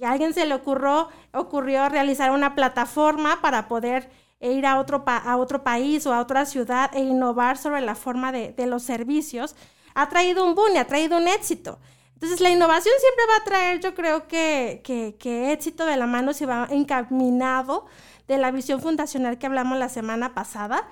y 0.00 0.04
a 0.04 0.12
alguien 0.12 0.32
se 0.32 0.46
le 0.46 0.54
ocurrió, 0.54 1.10
ocurrió 1.32 1.86
realizar 1.90 2.30
una 2.30 2.54
plataforma 2.54 3.42
para 3.42 3.68
poder 3.68 4.10
e 4.40 4.52
ir 4.52 4.64
a 4.66 4.80
otro, 4.80 5.04
a 5.06 5.36
otro 5.36 5.62
país 5.62 6.06
o 6.06 6.14
a 6.14 6.20
otra 6.20 6.46
ciudad 6.46 6.90
e 6.94 7.00
innovar 7.00 7.58
sobre 7.58 7.82
la 7.82 7.94
forma 7.94 8.32
de, 8.32 8.66
los 8.66 8.82
servicios, 8.82 9.54
ha 9.94 10.08
traído 10.08 10.44
un 10.44 10.54
boom 10.54 10.76
ha 10.78 10.86
traído 10.86 11.18
un 11.18 11.28
éxito. 11.28 11.78
Entonces, 12.14 12.40
la 12.40 12.50
innovación 12.50 12.94
siempre 12.98 13.24
va 13.28 13.36
a 13.36 13.44
traer, 13.44 13.80
yo 13.80 13.94
creo 13.94 14.26
que, 14.26 14.82
que, 15.18 15.52
éxito 15.52 15.84
de 15.86 15.96
la 15.96 16.06
mano 16.06 16.32
si 16.32 16.46
va 16.46 16.66
encaminado 16.70 17.86
de 18.28 18.38
la 18.38 18.50
visión 18.50 18.80
fundacional 18.80 19.38
que 19.38 19.46
hablamos 19.46 19.78
la 19.78 19.88
semana 19.88 20.34
pasada, 20.34 20.88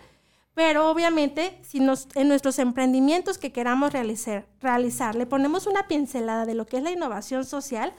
pero 0.55 0.91
obviamente 0.91 1.59
si 1.63 1.81
nos, 1.81 2.09
en 2.15 2.29
nuestros 2.29 2.59
emprendimientos 2.59 3.39
que 3.39 3.53
queramos 3.53 3.93
realizar, 3.93 4.47
realizar 4.61 5.15
le 5.15 5.25
ponemos 5.25 5.67
una 5.67 5.87
pincelada 5.87 6.45
de 6.47 6.55
lo 6.55 6.67
que 6.67 6.79
es 6.79 6.83
la 6.83 6.91
innovación 6.91 7.45
social, 7.45 7.93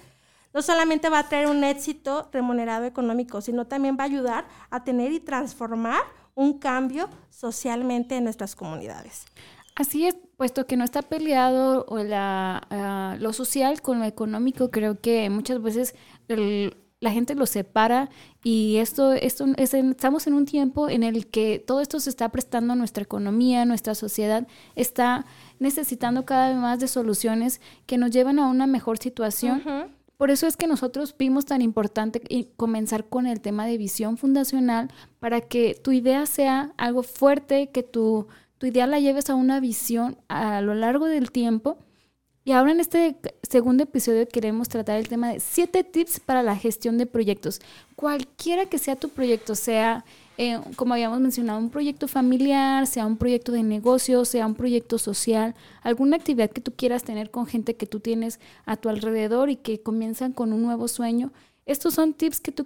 no 0.53 0.61
solamente 0.61 1.09
va 1.09 1.19
a 1.19 1.29
traer 1.29 1.47
un 1.47 1.63
éxito 1.63 2.29
remunerado 2.31 2.85
económico, 2.85 3.41
sino 3.41 3.67
también 3.67 3.97
va 3.99 4.03
a 4.03 4.07
ayudar 4.07 4.47
a 4.69 4.83
tener 4.83 5.11
y 5.11 5.19
transformar 5.19 6.01
un 6.35 6.59
cambio 6.59 7.09
socialmente 7.29 8.15
en 8.15 8.23
nuestras 8.23 8.55
comunidades. 8.55 9.25
Así 9.75 10.05
es, 10.05 10.15
puesto 10.35 10.65
que 10.65 10.75
no 10.75 10.83
está 10.83 11.01
peleado 11.01 11.85
la, 12.03 12.67
ah, 12.69 13.15
lo 13.19 13.33
social 13.33 13.81
con 13.81 13.99
lo 13.99 14.05
económico, 14.05 14.71
creo 14.71 14.99
que 14.99 15.29
muchas 15.29 15.61
veces 15.61 15.95
la 16.99 17.11
gente 17.11 17.33
lo 17.33 17.45
separa 17.45 18.09
y 18.43 18.77
esto, 18.77 19.13
esto 19.13 19.45
estamos 19.57 20.27
en 20.27 20.33
un 20.33 20.45
tiempo 20.45 20.89
en 20.89 21.03
el 21.03 21.27
que 21.27 21.63
todo 21.65 21.79
esto 21.79 21.99
se 21.99 22.09
está 22.09 22.29
prestando 22.29 22.73
a 22.73 22.75
nuestra 22.75 23.03
economía, 23.03 23.63
nuestra 23.63 23.95
sociedad 23.95 24.47
está 24.75 25.25
necesitando 25.59 26.25
cada 26.25 26.49
vez 26.49 26.57
más 26.57 26.79
de 26.79 26.87
soluciones 26.87 27.61
que 27.85 27.97
nos 27.97 28.11
llevan 28.11 28.39
a 28.39 28.47
una 28.47 28.67
mejor 28.67 28.97
situación. 28.97 29.97
Por 30.19 30.31
eso 30.31 30.47
es 30.47 30.57
que 30.57 30.67
nosotros 30.67 31.15
vimos 31.17 31.45
tan 31.45 31.61
importante 31.61 32.21
comenzar 32.57 33.07
con 33.07 33.25
el 33.25 33.39
tema 33.39 33.65
de 33.65 33.77
visión 33.77 34.17
fundacional 34.17 34.91
para 35.21 35.39
que 35.39 35.79
tu 35.81 35.93
idea 35.93 36.25
sea 36.25 36.73
algo 36.75 37.03
fuerte, 37.03 37.69
que 37.69 37.83
tu, 37.83 38.27
tu 38.57 38.67
idea 38.67 38.85
la 38.85 38.99
lleves 38.99 39.29
a 39.29 39.35
una 39.35 39.61
visión 39.61 40.17
a 40.27 40.59
lo 40.59 40.75
largo 40.75 41.05
del 41.05 41.31
tiempo. 41.31 41.77
Y 42.49 42.51
ahora 42.51 42.71
en 42.71 42.79
este 42.79 43.15
segundo 43.43 43.83
episodio 43.83 44.27
queremos 44.27 44.69
tratar 44.69 44.97
el 44.97 45.07
tema 45.07 45.31
de 45.31 45.39
siete 45.39 45.83
tips 45.83 46.19
para 46.19 46.41
la 46.41 46.55
gestión 46.55 46.97
de 46.97 47.05
proyectos. 47.05 47.61
Cualquiera 47.95 48.65
que 48.65 48.79
sea 48.79 48.95
tu 48.95 49.09
proyecto, 49.09 49.53
sea 49.53 50.03
eh, 50.39 50.59
como 50.75 50.95
habíamos 50.95 51.19
mencionado, 51.19 51.59
un 51.59 51.69
proyecto 51.69 52.07
familiar, 52.07 52.87
sea 52.87 53.05
un 53.05 53.17
proyecto 53.17 53.51
de 53.51 53.61
negocio, 53.61 54.25
sea 54.25 54.47
un 54.47 54.55
proyecto 54.55 54.97
social, 54.97 55.53
alguna 55.83 56.15
actividad 56.15 56.49
que 56.49 56.59
tú 56.59 56.73
quieras 56.75 57.03
tener 57.03 57.29
con 57.29 57.45
gente 57.45 57.75
que 57.75 57.85
tú 57.85 57.99
tienes 57.99 58.39
a 58.65 58.77
tu 58.77 58.89
alrededor 58.89 59.51
y 59.51 59.55
que 59.55 59.83
comienzan 59.83 60.33
con 60.33 60.51
un 60.51 60.63
nuevo 60.63 60.87
sueño. 60.87 61.31
Estos 61.67 61.93
son 61.93 62.15
tips 62.15 62.39
que 62.39 62.51
tú 62.51 62.65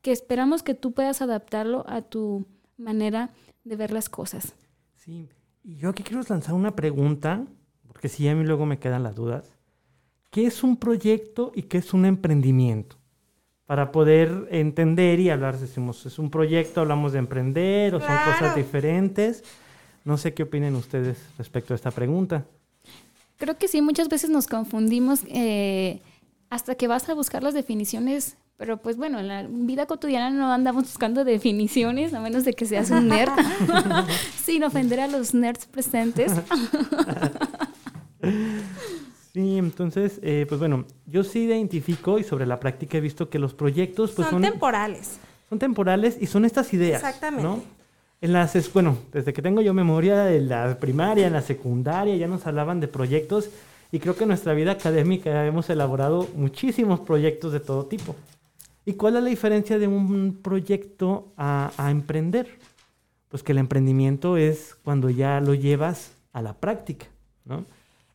que 0.00 0.12
esperamos 0.12 0.62
que 0.62 0.74
tú 0.74 0.92
puedas 0.92 1.22
adaptarlo 1.22 1.84
a 1.88 2.02
tu 2.02 2.46
manera 2.76 3.30
de 3.64 3.74
ver 3.74 3.90
las 3.90 4.08
cosas. 4.08 4.54
Sí, 4.94 5.28
y 5.64 5.74
yo 5.74 5.88
aquí 5.88 6.04
quiero 6.04 6.22
lanzar 6.28 6.54
una 6.54 6.76
pregunta, 6.76 7.44
porque 7.98 8.08
si 8.08 8.28
a 8.28 8.34
mí 8.36 8.44
luego 8.44 8.64
me 8.64 8.78
quedan 8.78 9.02
las 9.02 9.16
dudas. 9.16 9.56
¿Qué 10.30 10.46
es 10.46 10.62
un 10.62 10.76
proyecto 10.76 11.50
y 11.52 11.62
qué 11.62 11.78
es 11.78 11.92
un 11.92 12.04
emprendimiento? 12.04 12.96
para 13.66 13.92
poder 13.92 14.48
entender 14.50 15.20
y 15.20 15.28
hablar, 15.28 15.58
decimos, 15.58 16.06
es 16.06 16.18
un 16.18 16.30
proyecto, 16.30 16.80
hablamos 16.80 17.12
de 17.12 17.18
emprender 17.18 17.94
o 17.94 18.00
son 18.00 18.16
cosas 18.24 18.56
diferentes. 18.56 19.44
No 20.06 20.16
sé 20.16 20.32
qué 20.32 20.44
opinen 20.44 20.74
ustedes 20.74 21.18
respecto 21.36 21.74
a 21.74 21.76
esta 21.76 21.90
pregunta. 21.90 22.46
Creo 23.36 23.58
que 23.58 23.68
sí, 23.68 23.82
muchas 23.82 24.08
veces 24.08 24.30
nos 24.30 24.46
confundimos 24.46 25.20
eh, 25.26 26.00
hasta 26.48 26.76
que 26.76 26.88
vas 26.88 27.10
a 27.10 27.14
buscar 27.14 27.42
las 27.42 27.52
definiciones, 27.52 28.38
pero 28.56 28.78
pues 28.78 28.96
bueno, 28.96 29.18
en 29.18 29.28
la 29.28 29.42
vida 29.46 29.84
cotidiana 29.84 30.30
no 30.30 30.50
andamos 30.50 30.84
buscando 30.84 31.24
definiciones, 31.24 32.14
a 32.14 32.20
menos 32.20 32.46
de 32.46 32.54
que 32.54 32.64
seas 32.64 32.90
un 32.90 33.08
nerd, 33.08 33.32
sin 34.42 34.64
ofender 34.64 35.00
a 35.00 35.08
los 35.08 35.34
nerds 35.34 35.66
presentes. 35.66 36.32
Sí, 39.32 39.58
entonces, 39.58 40.18
eh, 40.22 40.46
pues 40.48 40.58
bueno, 40.58 40.84
yo 41.06 41.22
sí 41.22 41.44
identifico 41.44 42.18
y 42.18 42.24
sobre 42.24 42.46
la 42.46 42.58
práctica 42.58 42.98
he 42.98 43.00
visto 43.00 43.28
que 43.28 43.38
los 43.38 43.54
proyectos 43.54 44.12
pues 44.12 44.28
son, 44.28 44.42
temporales. 44.42 45.18
Son 45.48 45.58
temporales 45.58 46.16
y 46.20 46.26
son 46.26 46.44
estas 46.44 46.72
ideas. 46.72 47.02
Exactamente. 47.02 47.62
En 48.20 48.32
las, 48.32 48.72
bueno, 48.72 48.98
desde 49.12 49.32
que 49.32 49.42
tengo 49.42 49.60
yo 49.60 49.72
memoria 49.74 50.34
en 50.34 50.48
la 50.48 50.80
primaria, 50.80 51.28
en 51.28 51.34
la 51.34 51.42
secundaria, 51.42 52.16
ya 52.16 52.26
nos 52.26 52.46
hablaban 52.48 52.80
de 52.80 52.88
proyectos 52.88 53.50
y 53.92 54.00
creo 54.00 54.16
que 54.16 54.24
en 54.24 54.28
nuestra 54.30 54.54
vida 54.54 54.72
académica 54.72 55.46
hemos 55.46 55.70
elaborado 55.70 56.26
muchísimos 56.34 56.98
proyectos 57.00 57.52
de 57.52 57.60
todo 57.60 57.86
tipo. 57.86 58.16
¿Y 58.84 58.94
cuál 58.94 59.16
es 59.18 59.22
la 59.22 59.28
diferencia 59.28 59.78
de 59.78 59.86
un 59.86 60.40
proyecto 60.42 61.28
a, 61.36 61.70
a 61.76 61.92
emprender? 61.92 62.58
Pues 63.28 63.44
que 63.44 63.52
el 63.52 63.58
emprendimiento 63.58 64.36
es 64.36 64.74
cuando 64.82 65.10
ya 65.10 65.40
lo 65.40 65.54
llevas 65.54 66.12
a 66.32 66.42
la 66.42 66.54
práctica, 66.54 67.06
¿no? 67.44 67.64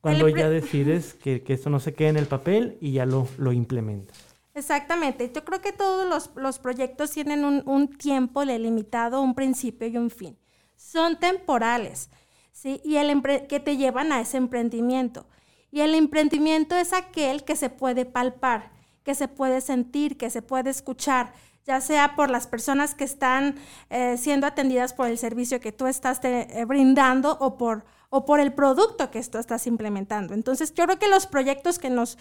Cuando 0.03 0.27
ya 0.27 0.49
decides 0.49 1.13
que, 1.13 1.43
que, 1.43 1.53
esto 1.53 1.69
no 1.69 1.79
se 1.79 1.93
quede 1.93 2.09
en 2.09 2.17
el 2.17 2.25
papel 2.25 2.77
y 2.81 2.91
ya 2.91 3.05
lo, 3.05 3.25
lo 3.37 3.53
implementas. 3.53 4.17
Exactamente. 4.53 5.31
Yo 5.33 5.45
creo 5.45 5.61
que 5.61 5.71
todos 5.71 6.05
los, 6.05 6.29
los 6.35 6.59
proyectos 6.59 7.11
tienen 7.11 7.45
un, 7.45 7.63
un, 7.65 7.87
tiempo 7.87 8.45
delimitado, 8.45 9.21
un 9.21 9.33
principio 9.33 9.87
y 9.87 9.95
un 9.95 10.09
fin. 10.09 10.37
Son 10.75 11.17
temporales, 11.21 12.09
¿sí? 12.51 12.81
Y 12.83 12.97
el 12.97 13.21
que 13.47 13.61
te 13.61 13.77
llevan 13.77 14.11
a 14.11 14.19
ese 14.19 14.35
emprendimiento. 14.35 15.25
Y 15.71 15.79
el 15.79 15.95
emprendimiento 15.95 16.75
es 16.75 16.91
aquel 16.91 17.45
que 17.45 17.55
se 17.55 17.69
puede 17.69 18.03
palpar, 18.03 18.73
que 19.03 19.15
se 19.15 19.29
puede 19.29 19.61
sentir, 19.61 20.17
que 20.17 20.29
se 20.29 20.41
puede 20.41 20.69
escuchar, 20.69 21.31
ya 21.65 21.79
sea 21.79 22.17
por 22.17 22.29
las 22.29 22.45
personas 22.45 22.93
que 22.93 23.05
están 23.05 23.55
eh, 23.89 24.17
siendo 24.17 24.47
atendidas 24.47 24.93
por 24.93 25.07
el 25.07 25.17
servicio 25.17 25.61
que 25.61 25.71
tú 25.71 25.87
estás 25.87 26.19
eh, 26.23 26.65
brindando 26.67 27.37
o 27.39 27.57
por 27.57 27.85
o 28.15 28.27
por 28.27 28.39
el 28.39 28.53
producto 28.53 29.09
que 29.09 29.23
tú 29.23 29.39
estás 29.39 29.65
implementando. 29.65 30.35
Entonces, 30.35 30.71
yo 30.75 30.85
creo 30.85 30.99
que 30.99 31.07
los 31.07 31.25
proyectos 31.25 31.79
que 31.79 31.89
nos... 31.89 32.19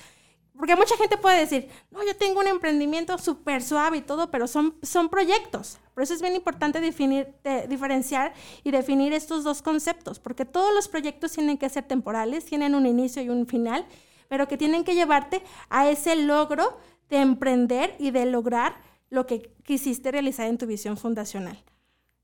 Porque 0.56 0.74
mucha 0.74 0.96
gente 0.96 1.18
puede 1.18 1.40
decir, 1.40 1.68
no, 1.90 2.02
yo 2.02 2.16
tengo 2.16 2.40
un 2.40 2.46
emprendimiento 2.46 3.18
súper 3.18 3.62
suave 3.62 3.98
y 3.98 4.00
todo, 4.00 4.30
pero 4.30 4.46
son, 4.46 4.74
son 4.80 5.10
proyectos. 5.10 5.76
Por 5.92 6.02
eso 6.02 6.14
es 6.14 6.22
bien 6.22 6.34
importante 6.34 6.80
definir, 6.80 7.34
diferenciar 7.68 8.32
y 8.64 8.70
definir 8.70 9.12
estos 9.12 9.44
dos 9.44 9.60
conceptos, 9.60 10.18
porque 10.18 10.46
todos 10.46 10.74
los 10.74 10.88
proyectos 10.88 11.32
tienen 11.32 11.58
que 11.58 11.68
ser 11.68 11.84
temporales, 11.84 12.46
tienen 12.46 12.74
un 12.74 12.86
inicio 12.86 13.22
y 13.22 13.28
un 13.28 13.46
final, 13.46 13.84
pero 14.28 14.48
que 14.48 14.56
tienen 14.56 14.84
que 14.84 14.94
llevarte 14.94 15.42
a 15.68 15.90
ese 15.90 16.16
logro 16.16 16.78
de 17.10 17.18
emprender 17.18 17.96
y 17.98 18.12
de 18.12 18.24
lograr 18.24 18.76
lo 19.10 19.26
que 19.26 19.52
quisiste 19.62 20.10
realizar 20.10 20.46
en 20.46 20.56
tu 20.56 20.64
visión 20.64 20.96
fundacional. 20.96 21.62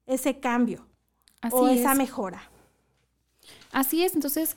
Ese 0.06 0.40
cambio 0.40 0.86
o 1.50 1.68
esa 1.68 1.94
mejora. 1.94 2.50
Así 3.72 4.02
es, 4.02 4.14
entonces 4.14 4.56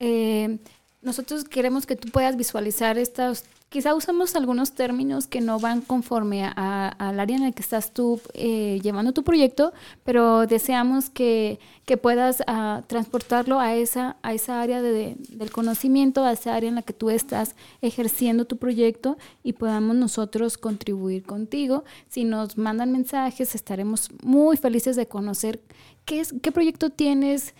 eh, 0.00 0.58
nosotros 1.02 1.44
queremos 1.44 1.86
que 1.86 1.96
tú 1.96 2.08
puedas 2.10 2.36
visualizar 2.36 2.98
estas, 2.98 3.44
quizá 3.68 3.94
usamos 3.94 4.34
algunos 4.34 4.72
términos 4.72 5.26
que 5.28 5.40
no 5.40 5.60
van 5.60 5.80
conforme 5.82 6.44
al 6.44 7.20
área 7.20 7.36
en 7.36 7.44
el 7.44 7.54
que 7.54 7.62
estás 7.62 7.92
tú 7.92 8.20
eh, 8.34 8.80
llevando 8.82 9.12
tu 9.12 9.22
proyecto, 9.22 9.72
pero 10.04 10.46
deseamos 10.46 11.08
que, 11.10 11.60
que 11.84 11.96
puedas 11.96 12.42
ah, 12.48 12.82
transportarlo 12.88 13.60
a 13.60 13.74
esa, 13.76 14.16
a 14.22 14.32
esa 14.34 14.60
área 14.60 14.82
de- 14.82 15.16
del 15.28 15.50
conocimiento, 15.52 16.24
a 16.24 16.32
esa 16.32 16.54
área 16.54 16.68
en 16.70 16.74
la 16.76 16.82
que 16.82 16.92
tú 16.94 17.10
estás 17.10 17.54
ejerciendo 17.82 18.44
tu 18.46 18.56
proyecto 18.56 19.16
y 19.44 19.52
podamos 19.52 19.94
nosotros 19.96 20.58
contribuir 20.58 21.22
contigo. 21.24 21.84
Si 22.08 22.24
nos 22.24 22.58
mandan 22.58 22.90
mensajes, 22.90 23.54
estaremos 23.54 24.08
muy 24.24 24.56
felices 24.56 24.96
de 24.96 25.06
conocer 25.06 25.60
qué, 26.04 26.20
es, 26.20 26.34
qué 26.42 26.50
proyecto 26.50 26.90
tienes, 26.90 27.54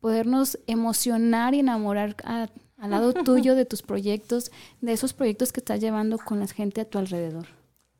podernos 0.00 0.58
emocionar 0.66 1.54
y 1.54 1.60
enamorar 1.60 2.16
a- 2.24 2.48
al 2.78 2.90
lado 2.90 3.12
tuyo 3.24 3.54
de 3.54 3.64
tus 3.66 3.82
proyectos, 3.82 4.50
de 4.80 4.92
esos 4.92 5.12
proyectos 5.12 5.52
que 5.52 5.60
estás 5.60 5.80
llevando 5.80 6.18
con 6.18 6.40
la 6.40 6.46
gente 6.46 6.80
a 6.80 6.84
tu 6.84 6.98
alrededor. 6.98 7.46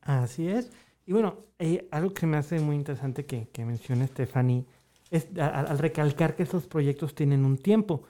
Así 0.02 0.49
es. 0.49 0.71
Y 1.07 1.12
bueno, 1.12 1.37
eh, 1.59 1.87
algo 1.90 2.14
que 2.14 2.26
me 2.26 2.37
hace 2.37 2.61
muy 2.61 2.76
interesante 2.76 3.26
que, 3.26 3.49
que 3.52 3.64
menciona 3.64 4.07
Stephanie 4.07 4.64
es 5.11 5.26
al 5.38 5.78
recalcar 5.78 6.37
que 6.37 6.45
estos 6.45 6.66
proyectos 6.66 7.14
tienen 7.14 7.45
un 7.45 7.59
tiempo. 7.59 8.04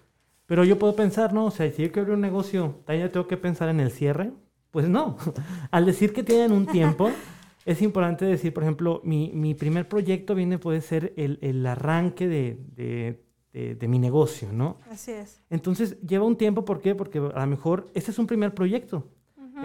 Pero 0.47 0.65
yo 0.65 0.79
puedo 0.79 0.95
pensar, 0.95 1.33
¿no? 1.33 1.47
O 1.47 1.51
sea, 1.51 1.71
si 1.71 1.83
yo 1.83 1.89
quiero 1.91 2.03
abrir 2.03 2.15
un 2.17 2.21
negocio, 2.21 2.81
¿también 2.85 3.11
tengo 3.11 3.27
que 3.27 3.37
pensar 3.37 3.69
en 3.69 3.81
el 3.81 3.91
cierre? 3.91 4.33
Pues 4.71 4.89
no. 4.89 5.17
al 5.71 5.87
decir 5.87 6.13
que 6.13 6.23
tienen 6.23 6.53
un 6.53 6.67
tiempo, 6.67 7.11
es 7.65 7.81
importante 7.83 8.25
decir, 8.27 8.53
por 8.53 8.63
ejemplo, 8.65 9.01
mi, 9.05 9.31
mi 9.35 9.55
primer 9.55 9.89
proyecto 9.89 10.35
viene, 10.35 10.59
puede 10.59 10.81
ser 10.81 11.13
el, 11.17 11.39
el 11.41 11.65
arranque 11.67 12.29
de, 12.29 12.59
de- 12.77 13.25
de- 13.53 13.75
de 13.75 13.89
mi 13.89 13.99
negocio, 13.99 14.49
¿no? 14.53 14.77
Así 14.91 15.11
es. 15.13 15.41
Entonces 15.51 16.01
lleva 16.03 16.25
un 16.25 16.37
tiempo, 16.37 16.65
¿por 16.65 16.81
qué? 16.81 16.95
Porque 16.95 17.19
a 17.19 17.41
lo 17.41 17.47
mejor 17.47 17.89
ese 17.95 18.11
es 18.11 18.19
un 18.19 18.27
primer 18.27 18.55
proyecto. 18.55 19.07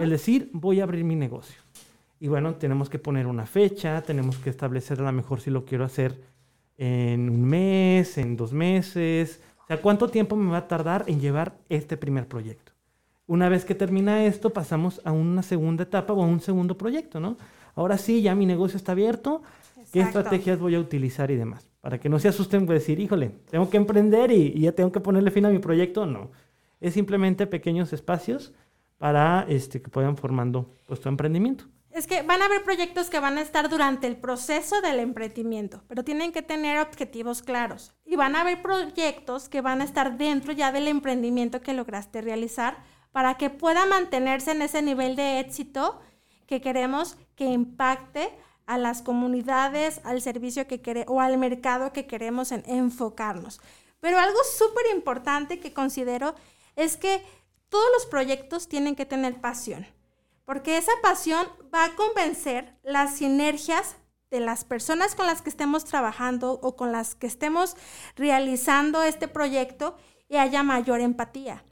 El 0.00 0.10
decir, 0.10 0.50
voy 0.52 0.80
a 0.80 0.82
abrir 0.84 1.04
mi 1.04 1.14
negocio. 1.16 1.56
Y 2.20 2.28
bueno, 2.28 2.54
tenemos 2.56 2.90
que 2.90 2.98
poner 2.98 3.26
una 3.26 3.46
fecha, 3.46 4.02
tenemos 4.02 4.36
que 4.38 4.50
establecer 4.50 5.00
a 5.00 5.04
lo 5.04 5.12
mejor 5.12 5.40
si 5.40 5.50
lo 5.50 5.64
quiero 5.64 5.84
hacer 5.84 6.20
en 6.78 7.30
un 7.30 7.42
mes, 7.44 8.18
en 8.18 8.36
dos 8.36 8.52
meses. 8.52 9.40
O 9.64 9.66
sea, 9.66 9.80
¿cuánto 9.80 10.08
tiempo 10.08 10.36
me 10.36 10.50
va 10.50 10.58
a 10.58 10.68
tardar 10.68 11.04
en 11.06 11.20
llevar 11.20 11.56
este 11.68 11.96
primer 11.96 12.26
proyecto? 12.28 12.72
Una 13.26 13.48
vez 13.48 13.64
que 13.64 13.74
termina 13.74 14.24
esto, 14.26 14.50
pasamos 14.50 15.00
a 15.04 15.12
una 15.12 15.42
segunda 15.42 15.82
etapa 15.84 16.12
o 16.12 16.22
a 16.22 16.26
un 16.26 16.40
segundo 16.40 16.76
proyecto, 16.76 17.18
¿no? 17.18 17.36
Ahora 17.74 17.98
sí, 17.98 18.22
ya 18.22 18.34
mi 18.34 18.46
negocio 18.46 18.76
está 18.76 18.92
abierto. 18.92 19.42
¿Qué 19.92 20.00
estrategias 20.00 20.58
voy 20.58 20.74
a 20.74 20.80
utilizar 20.80 21.30
y 21.30 21.36
demás? 21.36 21.66
Para 21.86 22.00
que 22.00 22.08
no 22.08 22.18
se 22.18 22.26
asusten 22.26 22.66
de 22.66 22.74
decir, 22.74 22.98
híjole, 22.98 23.28
tengo 23.48 23.70
que 23.70 23.76
emprender 23.76 24.32
y, 24.32 24.58
ya 24.58 24.72
tengo 24.72 24.90
que 24.90 24.98
ponerle 24.98 25.30
fin 25.30 25.46
a 25.46 25.50
mi 25.50 25.60
proyecto. 25.60 26.04
No. 26.04 26.32
Es 26.80 26.94
simplemente 26.94 27.46
pequeños 27.46 27.92
espacios 27.92 28.52
para 28.98 29.46
este, 29.48 29.80
que 29.80 29.88
puedan 29.88 30.16
formando 30.16 30.74
pues, 30.88 31.00
tu 31.00 31.08
emprendimiento. 31.08 31.66
Es 31.92 32.08
que 32.08 32.22
van 32.22 32.42
a 32.42 32.46
haber 32.46 32.64
proyectos 32.64 33.08
que 33.08 33.20
van 33.20 33.38
a 33.38 33.40
estar 33.40 33.68
durante 33.68 34.08
el 34.08 34.16
proceso 34.16 34.80
del 34.80 34.98
emprendimiento, 34.98 35.84
pero 35.86 36.02
tienen 36.02 36.32
que 36.32 36.42
tener 36.42 36.80
objetivos 36.80 37.40
claros. 37.40 37.94
Y 38.04 38.16
van 38.16 38.34
a 38.34 38.40
haber 38.40 38.62
proyectos 38.62 39.48
que 39.48 39.60
van 39.60 39.80
a 39.80 39.84
estar 39.84 40.18
dentro 40.18 40.52
ya 40.52 40.72
del 40.72 40.88
emprendimiento 40.88 41.60
que 41.60 41.72
lograste 41.72 42.20
realizar 42.20 42.78
para 43.12 43.36
que 43.36 43.48
pueda 43.48 43.86
mantenerse 43.86 44.50
en 44.50 44.62
ese 44.62 44.82
nivel 44.82 45.14
de 45.14 45.38
éxito 45.38 46.00
que 46.48 46.60
queremos 46.60 47.16
que 47.36 47.44
impacte 47.44 48.32
a 48.66 48.78
las 48.78 49.02
comunidades, 49.02 50.00
al 50.04 50.20
servicio 50.20 50.66
que 50.66 50.80
queremos 50.82 51.14
o 51.14 51.20
al 51.20 51.38
mercado 51.38 51.92
que 51.92 52.06
queremos 52.06 52.52
en- 52.52 52.64
enfocarnos. 52.66 53.60
Pero 54.00 54.18
algo 54.18 54.38
súper 54.44 54.86
importante 54.94 55.60
que 55.60 55.72
considero 55.72 56.34
es 56.74 56.96
que 56.96 57.22
todos 57.68 57.86
los 57.94 58.06
proyectos 58.06 58.68
tienen 58.68 58.94
que 58.96 59.06
tener 59.06 59.40
pasión 59.40 59.86
porque 60.46 60.78
esa 60.78 60.92
pasión 61.02 61.44
va 61.74 61.84
a 61.84 61.94
convencer 61.96 62.78
las 62.84 63.16
sinergias 63.16 63.96
de 64.30 64.38
las 64.40 64.64
personas 64.64 65.16
con 65.16 65.26
las 65.26 65.42
que 65.42 65.50
estemos 65.50 65.84
trabajando 65.84 66.52
o 66.62 66.76
con 66.76 66.92
las 66.92 67.16
que 67.16 67.26
estemos 67.26 67.76
realizando 68.14 69.02
este 69.02 69.26
proyecto 69.28 69.96
y 70.28 70.36
haya 70.36 70.62
mayor 70.62 71.00
empatía. 71.00 71.64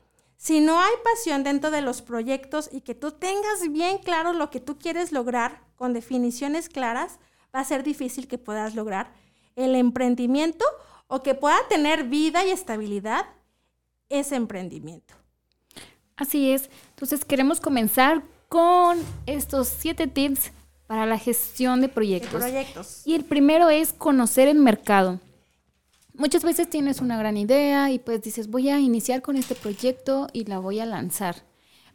Si 0.44 0.60
no 0.60 0.78
hay 0.78 0.92
pasión 1.02 1.42
dentro 1.42 1.70
de 1.70 1.80
los 1.80 2.02
proyectos 2.02 2.68
y 2.70 2.82
que 2.82 2.94
tú 2.94 3.12
tengas 3.12 3.66
bien 3.70 3.96
claro 3.96 4.34
lo 4.34 4.50
que 4.50 4.60
tú 4.60 4.76
quieres 4.76 5.10
lograr 5.10 5.62
con 5.74 5.94
definiciones 5.94 6.68
claras, 6.68 7.18
va 7.54 7.60
a 7.60 7.64
ser 7.64 7.82
difícil 7.82 8.28
que 8.28 8.36
puedas 8.36 8.74
lograr 8.74 9.10
el 9.56 9.74
emprendimiento 9.74 10.62
o 11.06 11.22
que 11.22 11.34
pueda 11.34 11.56
tener 11.70 12.04
vida 12.04 12.44
y 12.44 12.50
estabilidad 12.50 13.24
ese 14.10 14.36
emprendimiento. 14.36 15.14
Así 16.14 16.52
es. 16.52 16.68
Entonces 16.90 17.24
queremos 17.24 17.58
comenzar 17.58 18.22
con 18.50 19.02
estos 19.24 19.68
siete 19.68 20.08
tips 20.08 20.52
para 20.86 21.06
la 21.06 21.18
gestión 21.18 21.80
de 21.80 21.86
De 21.86 21.94
proyectos. 21.94 22.42
proyectos. 22.42 23.02
Y 23.06 23.14
el 23.14 23.24
primero 23.24 23.70
es 23.70 23.94
conocer 23.94 24.48
el 24.48 24.58
mercado. 24.58 25.20
Muchas 26.16 26.44
veces 26.44 26.70
tienes 26.70 27.00
una 27.00 27.18
gran 27.18 27.36
idea 27.36 27.90
y 27.90 27.98
pues 27.98 28.22
dices, 28.22 28.48
voy 28.48 28.68
a 28.68 28.78
iniciar 28.78 29.20
con 29.20 29.36
este 29.36 29.56
proyecto 29.56 30.28
y 30.32 30.44
la 30.44 30.60
voy 30.60 30.78
a 30.78 30.86
lanzar. 30.86 31.44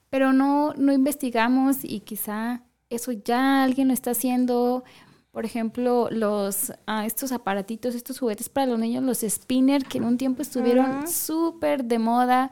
Pero 0.10 0.34
no, 0.34 0.74
no 0.74 0.92
investigamos 0.92 1.78
y 1.84 2.02
quizá 2.02 2.64
eso 2.90 3.14
ya 3.14 3.64
alguien 3.64 3.88
lo 3.88 3.94
está 3.94 4.12
haciendo. 4.12 4.84
Por 5.32 5.46
ejemplo, 5.46 6.10
los, 6.12 6.74
ah, 6.86 7.06
estos 7.06 7.32
aparatitos, 7.32 7.96
estos 7.96 8.20
juguetes 8.20 8.50
para 8.50 8.68
los 8.68 8.80
niños, 8.80 9.04
los 9.04 9.20
spinner, 9.22 9.86
que 9.86 10.00
en 10.00 10.04
un 10.04 10.18
tiempo 10.18 10.42
estuvieron 10.42 11.00
Ujú. 11.00 11.08
súper 11.08 11.86
de 11.86 12.00
moda. 12.00 12.50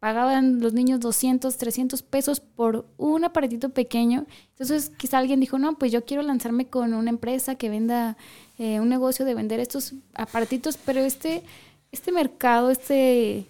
Pagaban 0.00 0.60
los 0.60 0.74
niños 0.74 1.00
200, 1.00 1.56
300 1.56 2.02
pesos 2.02 2.38
por 2.40 2.86
un 2.98 3.24
aparatito 3.24 3.70
pequeño. 3.70 4.26
Entonces, 4.50 4.90
quizá 4.96 5.18
alguien 5.18 5.40
dijo, 5.40 5.58
no, 5.58 5.74
pues 5.76 5.90
yo 5.90 6.04
quiero 6.04 6.22
lanzarme 6.22 6.66
con 6.68 6.94
una 6.94 7.10
empresa 7.10 7.56
que 7.56 7.68
venda 7.68 8.16
eh, 8.58 8.78
un 8.78 8.88
negocio 8.88 9.24
de 9.24 9.34
vender 9.34 9.58
estos 9.58 9.94
aparatitos, 10.14 10.76
pero 10.76 11.00
este, 11.00 11.42
este 11.90 12.12
mercado, 12.12 12.70
este, 12.70 13.46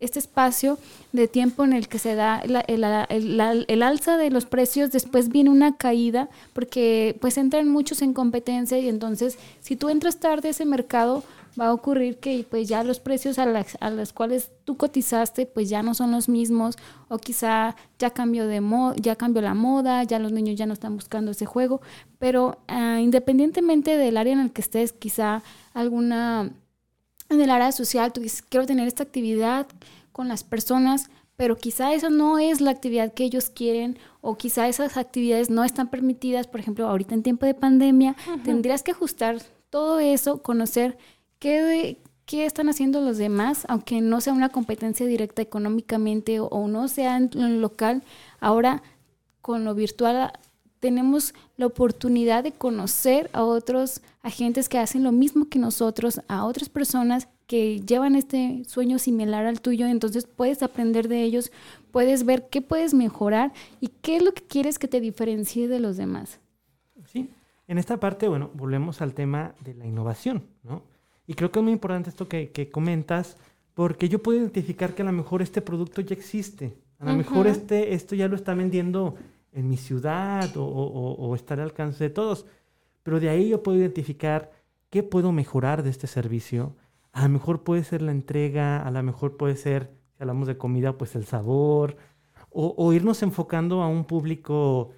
este 0.00 0.18
espacio 0.18 0.76
de 1.12 1.28
tiempo 1.28 1.62
en 1.62 1.72
el 1.72 1.86
que 1.86 2.00
se 2.00 2.16
da 2.16 2.40
el, 2.40 2.56
el- 2.66 3.64
el 3.68 3.82
alza 3.84 4.16
de 4.16 4.30
los 4.30 4.44
precios, 4.44 4.90
después 4.90 5.28
viene 5.28 5.50
una 5.50 5.76
caída, 5.76 6.28
porque 6.52 7.16
pues 7.20 7.38
entran 7.38 7.68
muchos 7.68 8.02
en 8.02 8.12
competencia 8.12 8.76
y 8.80 8.88
entonces 8.88 9.38
si 9.60 9.76
tú 9.76 9.88
entras 9.88 10.16
tarde 10.18 10.48
a 10.48 10.50
ese 10.50 10.64
mercado, 10.64 11.22
va 11.60 11.66
a 11.66 11.72
ocurrir 11.72 12.18
que 12.18 12.46
pues 12.48 12.68
ya 12.68 12.82
los 12.84 13.00
precios 13.00 13.38
a, 13.38 13.46
las, 13.46 13.76
a 13.80 13.90
los 13.90 14.12
cuales 14.12 14.50
tú 14.64 14.76
cotizaste 14.76 15.46
pues 15.46 15.68
ya 15.68 15.82
no 15.82 15.94
son 15.94 16.10
los 16.10 16.28
mismos 16.28 16.76
o 17.08 17.18
quizá 17.18 17.76
ya 17.98 18.10
cambió 18.10 18.46
de 18.46 18.60
mo 18.60 18.94
ya 18.96 19.16
cambió 19.16 19.42
la 19.42 19.54
moda, 19.54 20.02
ya 20.04 20.18
los 20.18 20.32
niños 20.32 20.56
ya 20.56 20.66
no 20.66 20.72
están 20.72 20.94
buscando 20.94 21.30
ese 21.32 21.46
juego, 21.46 21.80
pero 22.18 22.58
ah, 22.68 23.00
independientemente 23.00 23.96
del 23.96 24.16
área 24.16 24.32
en 24.32 24.40
el 24.40 24.52
que 24.52 24.62
estés, 24.62 24.92
quizá 24.92 25.42
alguna 25.74 26.50
en 27.28 27.40
el 27.40 27.50
área 27.50 27.72
social, 27.72 28.12
tú 28.12 28.20
dices, 28.20 28.42
quiero 28.42 28.66
tener 28.66 28.86
esta 28.86 29.02
actividad 29.02 29.66
con 30.12 30.28
las 30.28 30.44
personas, 30.44 31.08
pero 31.36 31.56
quizá 31.56 31.94
esa 31.94 32.10
no 32.10 32.38
es 32.38 32.60
la 32.60 32.70
actividad 32.70 33.14
que 33.14 33.24
ellos 33.24 33.50
quieren 33.50 33.98
o 34.20 34.36
quizá 34.36 34.68
esas 34.68 34.96
actividades 34.96 35.50
no 35.50 35.64
están 35.64 35.88
permitidas, 35.88 36.46
por 36.46 36.60
ejemplo, 36.60 36.86
ahorita 36.86 37.14
en 37.14 37.22
tiempo 37.22 37.46
de 37.46 37.54
pandemia, 37.54 38.16
tendrías 38.44 38.82
que 38.82 38.92
ajustar 38.92 39.38
todo 39.70 39.98
eso, 40.00 40.42
conocer 40.42 40.98
qué, 41.42 42.46
están 42.46 42.68
haciendo 42.68 43.00
los 43.00 43.18
demás, 43.18 43.66
aunque 43.68 44.00
no 44.00 44.20
sea 44.20 44.32
una 44.32 44.48
competencia 44.48 45.06
directa 45.06 45.42
económicamente 45.42 46.40
o, 46.40 46.68
no 46.68 46.88
sea 46.88 47.16
en 47.16 47.30
lo 47.34 47.60
local, 47.60 48.02
ahora 48.40 48.82
con 49.40 49.64
lo 49.64 49.74
virtual 49.74 50.32
tenemos 50.78 51.34
la 51.56 51.66
oportunidad 51.66 52.42
de 52.42 52.52
conocer 52.52 53.28
a 53.32 53.44
otros 53.44 54.02
agentes 54.22 54.68
que 54.68 54.78
hacen 54.78 55.02
lo 55.02 55.12
mismo 55.12 55.48
que 55.48 55.58
nosotros, 55.58 56.20
a 56.28 56.44
otras 56.44 56.68
personas 56.68 57.28
que 57.46 57.80
llevan 57.80 58.16
este 58.16 58.62
sueño 58.66 58.98
similar 58.98 59.44
al 59.44 59.60
tuyo, 59.60 59.86
entonces 59.86 60.26
puedes 60.26 60.62
aprender 60.62 61.08
de 61.08 61.22
ellos, 61.22 61.52
puedes 61.90 62.24
ver 62.24 62.48
qué 62.48 62.62
puedes 62.62 62.94
mejorar 62.94 63.52
y 63.80 63.88
qué 63.88 64.16
es 64.16 64.22
lo 64.22 64.32
que 64.32 64.42
quieres 64.42 64.78
que 64.78 64.88
te 64.88 65.00
diferencie 65.00 65.68
de 65.68 65.80
los 65.80 65.96
demás. 65.96 66.40
Sí. 67.12 67.28
En 67.68 67.78
esta 67.78 67.98
parte, 67.98 68.28
bueno, 68.28 68.50
volvemos 68.54 69.02
al 69.02 69.12
tema 69.12 69.54
de 69.60 69.74
la 69.74 69.86
innovación, 69.86 70.44
¿no? 70.62 70.91
Y 71.32 71.34
creo 71.34 71.50
que 71.50 71.60
es 71.60 71.62
muy 71.62 71.72
importante 71.72 72.10
esto 72.10 72.28
que, 72.28 72.50
que 72.50 72.68
comentas, 72.70 73.38
porque 73.72 74.10
yo 74.10 74.22
puedo 74.22 74.38
identificar 74.38 74.94
que 74.94 75.00
a 75.00 75.06
lo 75.06 75.12
mejor 75.12 75.40
este 75.40 75.62
producto 75.62 76.02
ya 76.02 76.14
existe. 76.14 76.76
A 76.98 77.06
lo 77.06 77.16
mejor 77.16 77.46
Ujú. 77.46 77.54
este, 77.54 77.94
esto 77.94 78.14
ya 78.14 78.28
lo 78.28 78.36
está 78.36 78.52
vendiendo 78.52 79.14
en 79.54 79.66
mi 79.66 79.78
ciudad 79.78 80.54
o, 80.58 80.62
o- 80.62 80.86
o- 80.92 81.14
o 81.14 81.34
está 81.34 81.54
al 81.54 81.60
alcance 81.60 82.04
de 82.04 82.10
todos. 82.10 82.44
Pero 83.02 83.18
de 83.18 83.30
ahí 83.30 83.48
yo 83.48 83.62
puedo 83.62 83.78
identificar 83.78 84.52
qué 84.90 85.02
puedo 85.02 85.32
mejorar 85.32 85.82
de 85.82 85.88
este 85.88 86.06
servicio. 86.06 86.76
A 87.12 87.22
lo 87.22 87.30
mejor 87.30 87.62
puede 87.62 87.82
ser 87.82 88.02
la 88.02 88.12
entrega, 88.12 88.82
a 88.86 88.90
lo 88.90 89.02
mejor 89.02 89.38
puede 89.38 89.56
ser, 89.56 89.90
si 90.14 90.22
hablamos 90.22 90.48
de 90.48 90.58
comida, 90.58 90.98
pues 90.98 91.16
el 91.16 91.24
sabor, 91.24 91.96
o, 92.50 92.74
o 92.76 92.92
irnos 92.92 93.22
enfocando 93.22 93.80
a 93.82 93.88
un 93.88 94.04
público 94.04 94.90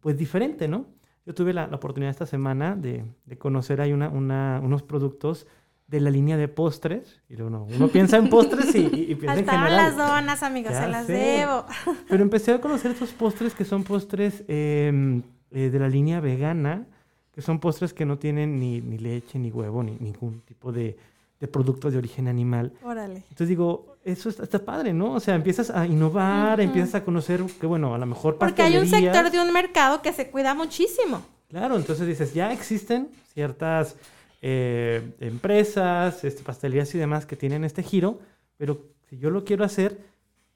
pues 0.00 0.18
diferente, 0.18 0.66
¿no? 0.66 0.86
Yo 1.24 1.32
tuve 1.32 1.52
la, 1.52 1.68
la 1.68 1.76
oportunidad 1.76 2.10
esta 2.10 2.26
semana 2.26 2.74
de, 2.74 3.04
de 3.24 3.38
conocer 3.38 3.80
ahí 3.80 3.92
una, 3.92 4.08
una- 4.08 4.60
unos 4.64 4.82
productos 4.82 5.46
de 5.88 6.00
la 6.00 6.10
línea 6.10 6.36
de 6.36 6.48
postres. 6.48 7.20
Y 7.28 7.40
uno, 7.40 7.66
uno 7.74 7.88
piensa 7.88 8.16
en 8.16 8.28
postres 8.28 8.74
y, 8.74 8.78
y- 8.80 9.12
y 9.12 9.14
piensa 9.16 9.38
en 9.40 9.46
general. 9.46 9.76
las 9.76 9.96
donas, 9.96 10.42
amigos, 10.42 10.72
Ya 10.72 10.82
se 10.84 10.88
las 10.88 11.06
sé. 11.06 11.12
debo. 11.12 11.64
Pero 12.08 12.22
empecé 12.22 12.52
a 12.52 12.60
conocer 12.60 12.90
estos 12.92 13.10
postres 13.12 13.54
que 13.54 13.64
son 13.64 13.84
postres 13.84 14.42
eh, 14.48 15.20
eh, 15.52 15.70
de 15.70 15.78
la 15.78 15.88
línea 15.88 16.20
vegana, 16.20 16.86
que 17.32 17.42
son 17.42 17.60
postres 17.60 17.92
que 17.94 18.04
no 18.04 18.18
tienen 18.18 18.58
ni, 18.58 18.80
ni 18.80 18.98
leche, 18.98 19.38
ni 19.38 19.50
huevo, 19.50 19.82
ni 19.82 19.92
ningún 20.00 20.40
tipo 20.40 20.72
de, 20.72 20.96
de 21.38 21.48
producto 21.48 21.90
de 21.90 21.98
origen 21.98 22.26
animal. 22.28 22.72
Órale. 22.82 23.18
Entonces 23.28 23.48
digo, 23.48 23.96
eso 24.04 24.28
está, 24.28 24.42
está 24.44 24.64
padre, 24.64 24.92
¿no? 24.92 25.12
O 25.12 25.20
sea, 25.20 25.34
empiezas 25.34 25.70
a 25.70 25.86
innovar, 25.86 26.60
empiezas 26.60 26.94
a 26.96 27.04
conocer 27.04 27.42
que, 27.60 27.66
bueno, 27.66 27.94
a 27.94 27.98
lo 27.98 28.06
mejor 28.06 28.38
Porque 28.38 28.62
hay 28.62 28.76
un 28.78 28.86
sector 28.88 29.30
de 29.30 29.38
un 29.40 29.52
mercado 29.52 30.00
que 30.02 30.12
se 30.12 30.30
cuida 30.30 30.54
muchísimo. 30.54 31.22
Claro, 31.48 31.76
entonces 31.76 32.06
dices, 32.06 32.32
ya 32.34 32.52
existen 32.52 33.08
ciertas 33.34 33.96
eh, 34.42 35.14
empresas, 35.20 36.24
este, 36.24 36.42
pastelerías 36.42 36.94
y 36.94 36.98
demás 36.98 37.26
que 37.26 37.36
tienen 37.36 37.64
este 37.64 37.82
giro, 37.82 38.20
pero 38.56 38.80
si 39.08 39.18
yo 39.18 39.30
lo 39.30 39.44
quiero 39.44 39.64
hacer, 39.64 39.98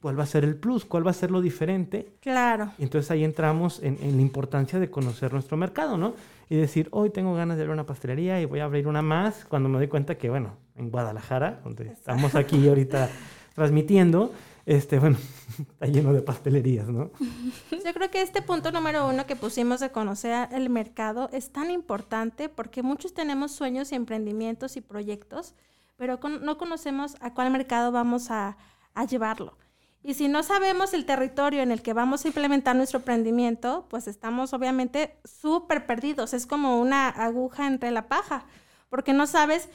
¿cuál 0.01 0.19
va 0.19 0.25
a 0.25 0.27
ser 0.27 0.45
el 0.45 0.57
plus? 0.57 0.85
¿Cuál 0.85 1.07
va 1.07 1.11
a 1.11 1.15
ser 1.15 1.31
lo 1.31 1.41
diferente? 1.41 2.13
Claro. 2.21 2.73
Y 2.79 2.83
entonces 2.83 3.11
ahí 3.11 3.25
entramos 3.25 3.83
en, 3.83 3.99
en 4.03 4.17
la 4.17 4.23
importancia 4.23 4.79
de 4.79 4.91
conocer 4.91 5.33
nuestro 5.33 5.57
mercado, 5.57 5.97
¿no? 5.97 6.15
Y 6.49 6.57
decir, 6.57 6.89
hoy 6.91 7.11
tengo 7.11 7.35
ganas 7.35 7.57
de 7.57 7.63
abrir 7.63 7.75
una 7.75 7.87
pastelería 7.87 8.41
y 8.41 8.45
voy 8.45 8.61
a 8.61 8.65
abrir 8.65 8.89
una 8.89 9.03
más 9.03 9.45
cuando 9.45 9.69
me 9.69 9.79
doy 9.79 9.89
cuenta 9.89 10.17
que, 10.17 10.31
bueno, 10.31 10.57
en 10.77 10.91
Guadalajara, 10.91 11.61
donde 11.63 11.93
estamos 11.93 12.35
aquí 12.35 12.69
ahorita 12.69 13.09
transmitiendo, 13.55 14.33
este, 14.67 14.99
bueno, 14.99 15.19
está 15.59 15.87
lleno 15.87 16.13
de 16.13 16.23
pastelerías, 16.23 16.89
¿no? 16.89 17.11
Yo 17.71 17.95
creo 17.95 18.11
que 18.11 18.23
este 18.23 18.43
punto 18.43 18.73
número 18.73 19.09
uno 19.09 19.27
que 19.27 19.37
pusimos 19.37 19.81
de 19.81 19.91
conocer 19.91 20.49
el 20.53 20.71
mercado 20.71 21.29
es 21.33 21.51
tan 21.51 21.71
importante 21.71 22.49
porque 22.49 22.83
muchos 22.83 23.15
tenemos 23.15 23.53
sueños 23.53 23.93
y 23.93 23.95
emprendimientos 23.95 24.77
y 24.77 24.81
proyectos, 24.81 25.55
pero 25.97 26.19
no 26.41 26.59
conocemos 26.59 27.17
a 27.21 27.35
cuál 27.35 27.51
mercado 27.51 27.93
vamos 27.93 28.31
a, 28.31 28.57
a 28.95 29.05
llevarlo. 29.05 29.57
Y 30.03 30.15
si 30.15 30.29
no 30.29 30.43
sabemos 30.43 30.95
el 30.95 31.05
territorio 31.05 31.61
en 31.63 31.73
el 31.73 31.83
que 31.83 31.93
vamos 31.93 32.25
a 32.25 32.29
implementar 32.29 32.75
nuestro 32.75 33.01
emprendimiento, 33.01 33.87
pues 33.91 34.09
estamos 34.09 34.55
obviamente 34.55 35.19
súper 35.25 35.85
perdidos. 35.85 36.33
Es 36.33 36.47
como 36.47 36.81
una 36.81 37.09
aguja 37.09 37.67
entre 37.67 37.91
la 37.91 38.09
paja, 38.09 38.45
porque 38.89 39.13
no 39.13 39.27
sabes 39.27 39.69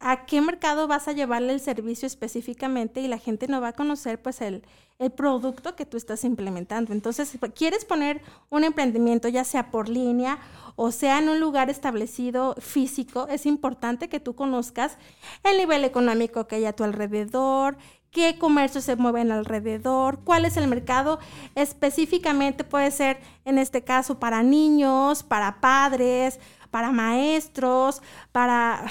a 0.00 0.26
qué 0.26 0.40
mercado 0.40 0.86
vas 0.86 1.08
a 1.08 1.12
llevarle 1.12 1.52
el 1.52 1.60
servicio 1.60 2.06
específicamente 2.06 3.00
y 3.00 3.08
la 3.08 3.18
gente 3.18 3.48
no 3.48 3.60
va 3.60 3.68
a 3.68 3.72
conocer 3.72 4.20
pues 4.22 4.40
el, 4.40 4.62
el 4.98 5.10
producto 5.10 5.74
que 5.74 5.86
tú 5.86 5.96
estás 5.96 6.24
implementando. 6.24 6.92
Entonces, 6.92 7.28
si 7.28 7.38
quieres 7.38 7.84
poner 7.84 8.22
un 8.50 8.64
emprendimiento, 8.64 9.28
ya 9.28 9.44
sea 9.44 9.70
por 9.70 9.88
línea 9.88 10.38
o 10.76 10.92
sea 10.92 11.18
en 11.18 11.28
un 11.28 11.40
lugar 11.40 11.70
establecido 11.70 12.54
físico, 12.60 13.26
es 13.28 13.46
importante 13.46 14.08
que 14.08 14.20
tú 14.20 14.36
conozcas 14.36 14.96
el 15.42 15.58
nivel 15.58 15.84
económico 15.84 16.46
que 16.46 16.56
hay 16.56 16.66
a 16.66 16.72
tu 16.72 16.84
alrededor, 16.84 17.76
qué 18.12 18.38
comercios 18.38 18.84
se 18.84 18.94
mueven 18.94 19.32
alrededor, 19.32 20.20
cuál 20.24 20.44
es 20.44 20.56
el 20.56 20.68
mercado 20.68 21.18
específicamente, 21.56 22.62
puede 22.62 22.92
ser 22.92 23.18
en 23.44 23.58
este 23.58 23.82
caso 23.82 24.20
para 24.20 24.44
niños, 24.44 25.24
para 25.24 25.60
padres, 25.60 26.38
para 26.70 26.92
maestros, 26.92 28.00
para, 28.30 28.84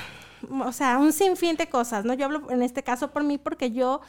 o 0.49 0.71
sea, 0.71 0.97
un 0.99 1.13
sinfín 1.13 1.55
de 1.55 1.67
cosas, 1.69 2.05
¿no? 2.05 2.13
Yo 2.13 2.25
hablo 2.25 2.49
en 2.51 2.61
este 2.61 2.83
caso 2.83 3.11
por 3.11 3.23
mí 3.23 3.37
porque 3.37 3.71
yo 3.71 4.01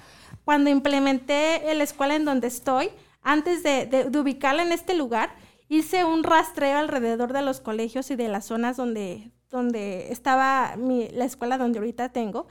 cuando 0.44 0.70
implementé 0.70 1.62
la 1.74 1.84
escuela 1.84 2.14
en 2.16 2.24
donde 2.24 2.48
estoy, 2.48 2.90
antes 3.22 3.62
de, 3.62 3.86
de- 3.86 4.18
ubicarla 4.18 4.62
en 4.62 4.72
este 4.72 4.94
lugar, 4.94 5.30
hice 5.68 6.04
un 6.04 6.22
rastreo 6.22 6.78
alrededor 6.78 7.32
de 7.32 7.42
los 7.42 7.60
colegios 7.60 8.10
y 8.10 8.16
de 8.16 8.28
las 8.28 8.46
zonas 8.46 8.76
donde, 8.76 9.30
donde 9.50 10.10
estaba 10.12 10.74
la 10.76 11.24
escuela 11.24 11.58
donde 11.58 11.78
ahorita 11.78 12.08
tengo 12.10 12.46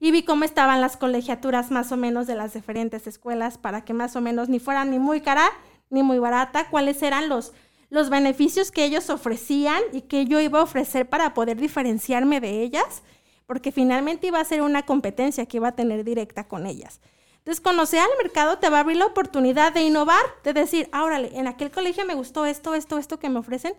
y 0.00 0.10
vi 0.10 0.22
cómo 0.24 0.44
estaban 0.44 0.80
las 0.80 0.96
colegiaturas 0.96 1.70
más 1.70 1.92
o 1.92 1.96
menos 1.96 2.26
de 2.26 2.34
las 2.34 2.52
diferentes 2.54 3.06
escuelas 3.06 3.58
para 3.58 3.84
que 3.84 3.92
más 3.94 4.16
o 4.16 4.20
menos 4.20 4.48
ni 4.48 4.58
fueran 4.58 4.90
ni 4.90 4.98
muy 4.98 5.20
cara 5.20 5.48
ni 5.90 6.02
muy 6.02 6.18
barata, 6.18 6.68
cuáles 6.70 7.02
eran 7.02 7.28
los, 7.28 7.52
los 7.90 8.10
beneficios 8.10 8.70
que 8.72 8.84
ellos 8.84 9.10
ofrecían 9.10 9.80
y 9.92 10.02
que 10.02 10.24
yo 10.26 10.40
iba 10.40 10.58
a 10.58 10.62
ofrecer 10.62 11.08
para 11.08 11.34
poder 11.34 11.56
diferenciarme 11.58 12.40
de 12.40 12.62
ellas, 12.62 13.02
porque 13.46 13.72
finalmente 13.72 14.26
iba 14.26 14.40
a 14.40 14.44
ser 14.44 14.62
una 14.62 14.84
competencia 14.84 15.46
que 15.46 15.58
iba 15.58 15.68
a 15.68 15.76
tener 15.76 16.04
directa 16.04 16.48
con 16.48 16.66
ellas. 16.66 17.00
Entonces, 17.38 17.60
conocer 17.60 18.00
al 18.00 18.22
mercado 18.22 18.58
te 18.58 18.70
va 18.70 18.78
a 18.78 18.80
abrir 18.80 18.96
la 18.96 19.06
oportunidad 19.06 19.72
de 19.72 19.82
innovar, 19.82 20.24
de 20.44 20.54
decir, 20.54 20.88
ah, 20.92 21.04
órale, 21.04 21.30
en 21.38 21.46
aquel 21.46 21.70
colegio 21.70 22.06
me 22.06 22.14
gustó 22.14 22.46
esto, 22.46 22.74
esto, 22.74 22.96
esto 22.96 23.18
que 23.18 23.28
me 23.28 23.38
ofrecen, 23.38 23.74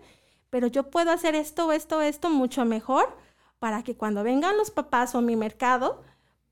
pero 0.50 0.68
yo 0.68 0.88
puedo 0.88 1.10
hacer 1.10 1.34
esto, 1.34 1.72
esto, 1.72 2.00
esto 2.00 2.30
mucho 2.30 2.64
mejor 2.64 3.16
para 3.58 3.82
que 3.82 3.96
cuando 3.96 4.22
vengan 4.22 4.56
los 4.56 4.70
papás 4.70 5.14
o 5.16 5.20
mi 5.20 5.34
mercado 5.34 6.02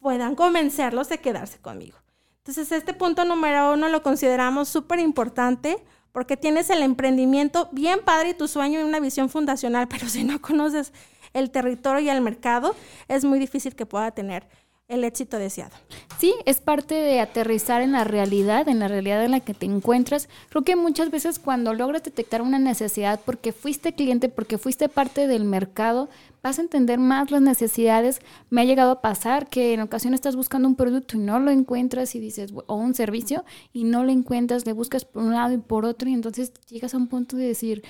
puedan 0.00 0.34
convencerlos 0.34 1.08
de 1.08 1.18
quedarse 1.18 1.58
conmigo. 1.60 1.98
Entonces, 2.38 2.72
este 2.72 2.94
punto 2.94 3.24
número 3.24 3.72
uno 3.72 3.88
lo 3.88 4.02
consideramos 4.02 4.68
súper 4.68 4.98
importante 4.98 5.82
porque 6.10 6.36
tienes 6.36 6.68
el 6.70 6.82
emprendimiento 6.82 7.68
bien 7.72 8.00
padre 8.04 8.30
y 8.30 8.34
tu 8.34 8.46
sueño 8.48 8.80
y 8.80 8.82
una 8.82 9.00
visión 9.00 9.28
fundacional, 9.28 9.88
pero 9.90 10.08
si 10.08 10.24
no 10.24 10.40
conoces 10.40 10.92
el 11.34 11.50
territorio 11.50 12.00
y 12.00 12.08
el 12.08 12.22
mercado, 12.22 12.74
es 13.08 13.24
muy 13.24 13.38
difícil 13.38 13.74
que 13.76 13.84
pueda 13.84 14.10
tener 14.12 14.46
el 14.86 15.02
éxito 15.04 15.38
deseado. 15.38 15.72
Sí, 16.18 16.34
es 16.44 16.60
parte 16.60 16.94
de 16.94 17.20
aterrizar 17.20 17.80
en 17.80 17.92
la 17.92 18.04
realidad, 18.04 18.68
en 18.68 18.78
la 18.78 18.88
realidad 18.88 19.24
en 19.24 19.30
la 19.30 19.40
que 19.40 19.54
te 19.54 19.66
encuentras. 19.66 20.28
Creo 20.50 20.62
que 20.62 20.76
muchas 20.76 21.10
veces 21.10 21.38
cuando 21.38 21.72
logras 21.72 22.02
detectar 22.02 22.42
una 22.42 22.58
necesidad 22.58 23.20
porque 23.24 23.52
fuiste 23.52 23.94
cliente, 23.94 24.28
porque 24.28 24.58
fuiste 24.58 24.88
parte 24.88 25.26
del 25.26 25.44
mercado, 25.44 26.10
vas 26.42 26.58
a 26.58 26.62
entender 26.62 26.98
más 26.98 27.30
las 27.30 27.40
necesidades. 27.40 28.20
Me 28.50 28.60
ha 28.60 28.64
llegado 28.64 28.92
a 28.92 29.00
pasar 29.00 29.48
que 29.48 29.72
en 29.72 29.80
ocasiones 29.80 30.18
estás 30.18 30.36
buscando 30.36 30.68
un 30.68 30.76
producto 30.76 31.16
y 31.16 31.20
no 31.20 31.38
lo 31.40 31.50
encuentras 31.50 32.14
y 32.14 32.20
dices, 32.20 32.52
o 32.66 32.74
un 32.74 32.94
servicio 32.94 33.44
y 33.72 33.84
no 33.84 34.04
lo 34.04 34.12
encuentras, 34.12 34.66
le 34.66 34.74
buscas 34.74 35.06
por 35.06 35.22
un 35.22 35.32
lado 35.32 35.54
y 35.54 35.58
por 35.58 35.86
otro 35.86 36.08
y 36.10 36.12
entonces 36.12 36.52
llegas 36.68 36.92
a 36.92 36.98
un 36.98 37.08
punto 37.08 37.36
de 37.36 37.46
decir, 37.46 37.82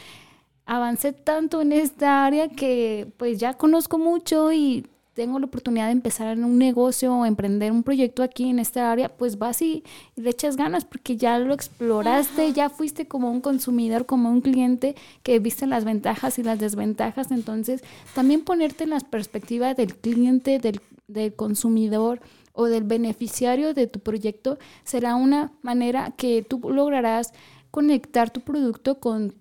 avancé 0.66 1.12
tanto 1.12 1.60
en 1.60 1.72
esta 1.72 2.24
área 2.24 2.48
que 2.48 3.12
pues 3.16 3.38
ya 3.38 3.54
conozco 3.54 3.98
mucho 3.98 4.52
y 4.52 4.86
tengo 5.14 5.38
la 5.38 5.46
oportunidad 5.46 5.86
de 5.86 5.92
empezar 5.92 6.36
en 6.36 6.44
un 6.44 6.58
negocio 6.58 7.14
o 7.14 7.24
emprender 7.24 7.70
un 7.70 7.84
proyecto 7.84 8.22
aquí 8.22 8.50
en 8.50 8.58
esta 8.58 8.90
área, 8.90 9.08
pues 9.08 9.38
vas 9.38 9.62
y, 9.62 9.84
y 10.16 10.20
le 10.20 10.30
echas 10.30 10.56
ganas 10.56 10.84
porque 10.84 11.16
ya 11.16 11.38
lo 11.38 11.54
exploraste, 11.54 12.52
ya 12.52 12.68
fuiste 12.68 13.06
como 13.06 13.30
un 13.30 13.40
consumidor, 13.40 14.06
como 14.06 14.30
un 14.30 14.40
cliente 14.40 14.96
que 15.22 15.38
viste 15.38 15.66
las 15.66 15.84
ventajas 15.84 16.38
y 16.38 16.42
las 16.42 16.58
desventajas. 16.58 17.30
Entonces, 17.30 17.82
también 18.14 18.42
ponerte 18.42 18.84
en 18.84 18.90
la 18.90 19.00
perspectiva 19.00 19.74
del 19.74 19.94
cliente, 19.94 20.58
del, 20.58 20.80
del 21.06 21.34
consumidor 21.34 22.20
o 22.52 22.66
del 22.66 22.84
beneficiario 22.84 23.72
de 23.72 23.86
tu 23.86 24.00
proyecto 24.00 24.58
será 24.84 25.14
una 25.14 25.52
manera 25.62 26.12
que 26.16 26.42
tú 26.42 26.60
lograrás 26.70 27.32
conectar 27.70 28.30
tu 28.30 28.40
producto 28.40 29.00
con, 29.00 29.34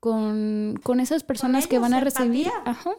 con, 0.00 0.80
con 0.82 0.98
esas 1.00 1.22
personas 1.22 1.66
que 1.66 1.76
ellos, 1.76 1.82
van 1.82 1.94
a 1.94 2.00
recibir. 2.00 2.48
Ajá. 2.64 2.90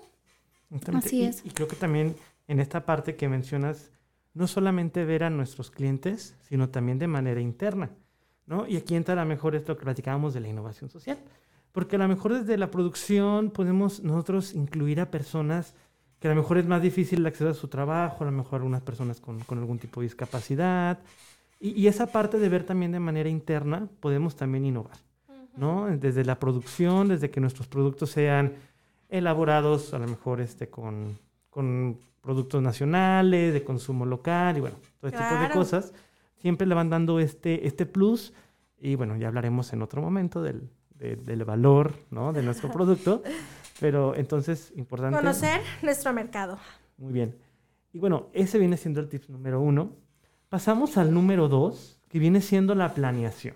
Así 0.94 1.18
Y- 1.22 1.24
es. 1.26 1.46
Y, 1.46 1.50
creo 1.50 1.68
que 1.68 1.76
también 1.76 2.16
en 2.48 2.60
esta 2.60 2.86
parte 2.86 3.16
que 3.16 3.28
mencionas, 3.28 3.92
no 4.34 4.48
solamente 4.48 5.04
ver 5.04 5.24
a 5.24 5.30
nuestros 5.30 5.72
clientes, 5.72 6.36
sino 6.48 6.70
también 6.70 7.00
de 7.00 7.08
manera 7.08 7.42
interna, 7.42 7.90
¿no? 8.46 8.66
Y 8.68 8.78
aquí 8.78 8.96
entra 8.96 9.14
a 9.14 9.24
lo 9.24 9.26
mejor 9.26 9.56
esto 9.56 9.76
que 9.78 9.84
platicábamos 9.84 10.34
de 10.34 10.40
la 10.40 10.48
innovación 10.48 10.90
social, 10.90 11.18
porque 11.74 11.96
a 11.98 12.00
lo 12.00 12.08
mejor 12.08 12.34
desde 12.34 12.58
la 12.58 12.72
producción 12.72 13.52
podemos 13.52 14.02
nosotros 14.02 14.54
incluir 14.54 15.02
a 15.02 15.12
personas 15.12 15.74
que 16.20 16.28
a 16.28 16.32
lo 16.32 16.38
mejor 16.42 16.60
es 16.60 16.68
más 16.68 16.82
difícil 16.82 17.20
el 17.20 17.26
acceso 17.26 17.50
a 17.50 17.54
su 17.54 17.68
trabajo, 17.68 18.24
a 18.24 18.26
lo 18.28 18.32
mejor 18.32 18.56
algunas 18.58 18.82
personas 18.84 19.20
con, 19.20 19.40
con 19.42 19.58
algún 19.58 19.80
tipo 19.80 20.02
de 20.02 20.06
discapacidad, 20.06 21.00
y, 21.60 21.72
y 21.72 21.88
esa 21.88 22.08
parte 22.08 22.38
de 22.40 22.48
ver 22.50 22.64
también 22.64 22.92
de 22.92 23.00
manera 23.00 23.28
interna 23.30 23.88
podemos 24.00 24.36
también 24.36 24.66
innovar, 24.66 24.98
¿no? 25.56 25.88
Desde 25.98 26.24
la 26.26 26.40
producción, 26.40 27.08
desde 27.10 27.30
que 27.30 27.40
nuestros 27.42 27.68
productos 27.68 28.10
sean 28.12 28.54
elaborados 29.10 29.94
a 29.94 30.00
lo 30.00 30.08
mejor 30.08 30.42
este, 30.42 30.70
con, 30.70 31.18
con 31.50 31.98
productos 32.22 32.62
nacionales, 32.62 33.54
de 33.54 33.64
consumo 33.64 34.06
local 34.06 34.58
y 34.58 34.62
bueno, 34.62 34.78
todo 35.00 35.10
este 35.12 35.22
tipo 35.24 35.42
de 35.42 35.50
cosas, 35.50 35.94
siempre 36.38 36.66
le 36.68 36.76
van 36.76 36.90
dando 36.90 37.20
este, 37.20 37.68
este 37.68 37.86
plus 37.86 38.34
y 38.80 38.96
bueno, 38.96 39.16
ya 39.18 39.28
hablaremos 39.28 39.74
en 39.74 39.82
otro 39.82 40.02
momento 40.02 40.42
del, 40.42 40.70
de- 40.96 41.16
del 41.18 41.44
valor 41.46 41.94
¿no? 42.10 42.32
de 42.34 42.42
nuestro 42.44 42.72
producto, 42.74 43.22
pero 43.80 44.16
entonces 44.16 44.72
importante. 44.76 45.18
Conocer 45.18 45.62
nuestro 45.82 46.14
mercado. 46.14 46.58
Muy 46.98 47.12
bien. 47.14 47.36
Y 47.94 48.00
bueno, 48.00 48.28
ese 48.34 48.58
viene 48.60 48.78
siendo 48.78 49.02
el 49.02 49.10
tip 49.10 49.28
número 49.28 49.60
uno. 49.60 49.92
Pasamos 50.48 50.98
al 50.98 51.14
número 51.14 51.48
dos, 51.50 52.00
que 52.08 52.20
viene 52.20 52.42
siendo 52.42 52.76
la 52.76 52.94
planeación. 52.94 53.56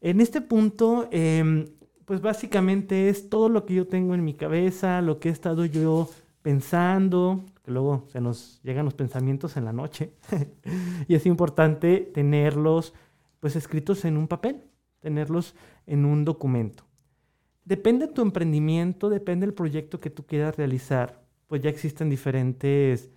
En 0.00 0.20
este 0.20 0.40
punto, 0.40 1.08
em, 1.10 1.66
pues 2.06 2.20
básicamente 2.20 3.08
es 3.08 3.28
todo 3.28 3.48
lo 3.48 3.66
que 3.66 3.74
yo 3.74 3.86
tengo 3.86 4.14
en 4.14 4.24
mi 4.24 4.34
cabeza, 4.34 5.02
lo 5.02 5.20
que 5.20 5.28
he 5.28 5.32
estado 5.32 5.64
yo 5.64 6.08
pensando, 6.42 7.44
que 7.62 7.70
luego 7.70 8.06
se 8.08 8.20
nos 8.20 8.60
llegan 8.62 8.86
los 8.86 8.94
pensamientos 8.94 9.56
en 9.56 9.64
la 9.64 9.72
noche. 9.72 10.12
y 11.08 11.14
es 11.14 11.26
importante 11.26 12.00
tenerlos 12.00 12.94
pues 13.40 13.56
escritos 13.56 14.04
en 14.04 14.16
un 14.16 14.26
papel, 14.26 14.62
tenerlos 15.00 15.54
en 15.86 16.04
un 16.04 16.24
documento. 16.24 16.84
Depende 17.64 18.06
de 18.06 18.12
tu 18.12 18.22
emprendimiento, 18.22 19.10
depende 19.10 19.46
del 19.46 19.54
proyecto 19.54 20.00
que 20.00 20.10
tú 20.10 20.24
quieras 20.24 20.56
realizar, 20.56 21.22
pues 21.46 21.60
ya 21.62 21.70
existen 21.70 22.08
diferentes 22.08 23.10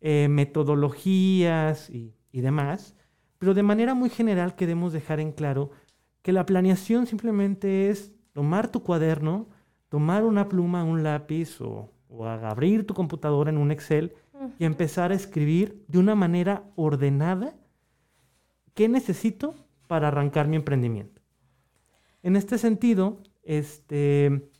eh, 0.00 0.28
metodologías 0.28 1.88
y, 1.88 2.12
y 2.32 2.40
demás, 2.40 2.94
pero 3.38 3.54
de 3.54 3.62
manera 3.62 3.94
muy 3.94 4.10
general 4.10 4.56
queremos 4.56 4.92
dejar 4.92 5.20
en 5.20 5.32
claro 5.32 5.70
que 6.26 6.32
la 6.32 6.44
planeación 6.44 7.06
simplemente 7.06 7.88
es 7.88 8.12
tomar 8.32 8.66
tu 8.66 8.82
cuaderno, 8.82 9.46
tomar 9.88 10.24
una 10.24 10.48
pluma, 10.48 10.82
un 10.82 11.04
lápiz 11.04 11.60
o, 11.60 11.92
o 12.08 12.26
abrir 12.26 12.84
tu 12.84 12.94
computadora 12.94 13.48
en 13.48 13.58
un 13.58 13.70
Excel 13.70 14.12
y 14.58 14.64
empezar 14.64 15.12
a 15.12 15.14
escribir 15.14 15.84
de 15.86 16.00
una 16.00 16.16
manera 16.16 16.64
ordenada 16.74 17.54
qué 18.74 18.88
necesito 18.88 19.54
para 19.86 20.08
arrancar 20.08 20.48
mi 20.48 20.56
emprendimiento. 20.56 21.22
En 22.24 22.34
este 22.34 22.58
sentido, 22.58 23.20
este, 23.44 24.50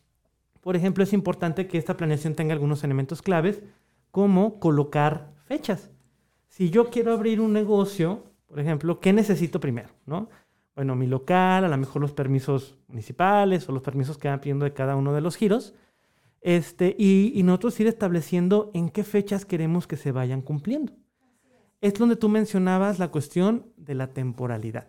por 0.61 0.77
ejemplo, 0.77 1.03
es 1.03 1.13
importante 1.13 1.67
que 1.67 1.79
esta 1.79 1.97
planeación 1.97 2.37
tenga 2.37 2.53
algunos 2.53 2.85
elementos 2.85 3.23
claves, 3.23 3.61
como 4.13 4.61
colocar 4.61 5.33
fechas. 5.47 5.91
Si 6.47 6.71
yo 6.71 6.91
quiero 6.91 7.13
abrir 7.13 7.41
un 7.41 7.53
negocio, 7.53 8.23
por 8.47 8.61
ejemplo, 8.61 9.01
¿qué 9.01 9.13
necesito 9.13 9.59
primero? 9.59 9.89
¿no? 10.07 10.29
Bueno, 10.77 10.95
mi 10.95 11.07
local, 11.07 11.65
a 11.65 11.69
lo 11.69 11.77
mejor 11.79 12.03
los 12.03 12.13
permisos 12.13 12.77
municipales 12.87 13.69
o 13.69 13.73
los 13.73 13.83
permisos 13.83 14.19
que 14.19 14.29
van 14.29 14.41
pidiendo 14.41 14.67
de 14.67 14.75
cada 14.75 14.95
uno 14.95 15.15
de 15.15 15.23
los 15.23 15.37
giros. 15.37 15.75
Este, 16.43 16.95
y, 16.99 17.33
y 17.35 17.43
nosotros 17.43 17.81
ir 17.81 17.89
estableciendo 17.89 18.71
en 18.75 18.91
qué 18.91 19.03
fechas 19.03 19.47
queremos 19.47 19.87
que 19.87 19.97
se 19.97 20.13
vayan 20.13 20.43
cumpliendo. 20.43 20.93
Es 21.81 21.95
donde 21.95 22.15
tú 22.15 22.29
mencionabas 22.29 22.99
la 22.99 23.09
cuestión 23.09 23.73
de 23.77 23.95
la 23.95 24.09
temporalidad. 24.09 24.87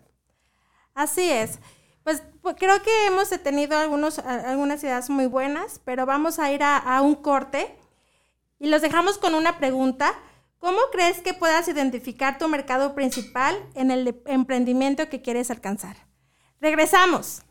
Así 0.94 1.30
es. 1.30 1.60
Pues, 2.04 2.22
pues 2.42 2.56
creo 2.60 2.82
que 2.84 3.08
hemos 3.08 3.30
tenido 3.42 3.78
algunos, 3.78 4.20
algunas 4.20 4.84
ideas 4.84 5.10
muy 5.10 5.26
buenas, 5.26 5.82
pero 5.84 6.06
vamos 6.06 6.38
a 6.40 6.52
ir 6.52 6.64
a, 6.64 6.78
a 6.78 7.02
un 7.02 7.16
corte 7.16 7.76
y 8.60 8.68
los 8.68 8.82
dejamos 8.82 9.18
con 9.18 9.36
una 9.36 9.58
pregunta. 9.58 10.14
¿Cómo 10.60 10.80
crees 10.92 11.20
que 11.20 11.34
puedas 11.34 11.68
identificar 11.68 12.38
tu 12.38 12.48
mercado 12.48 12.96
principal 12.96 13.56
en 13.76 13.92
el 13.92 14.22
emprendimiento 14.26 15.08
que 15.10 15.22
quieres 15.22 15.52
alcanzar? 15.52 15.98
Regresamos. 16.60 17.44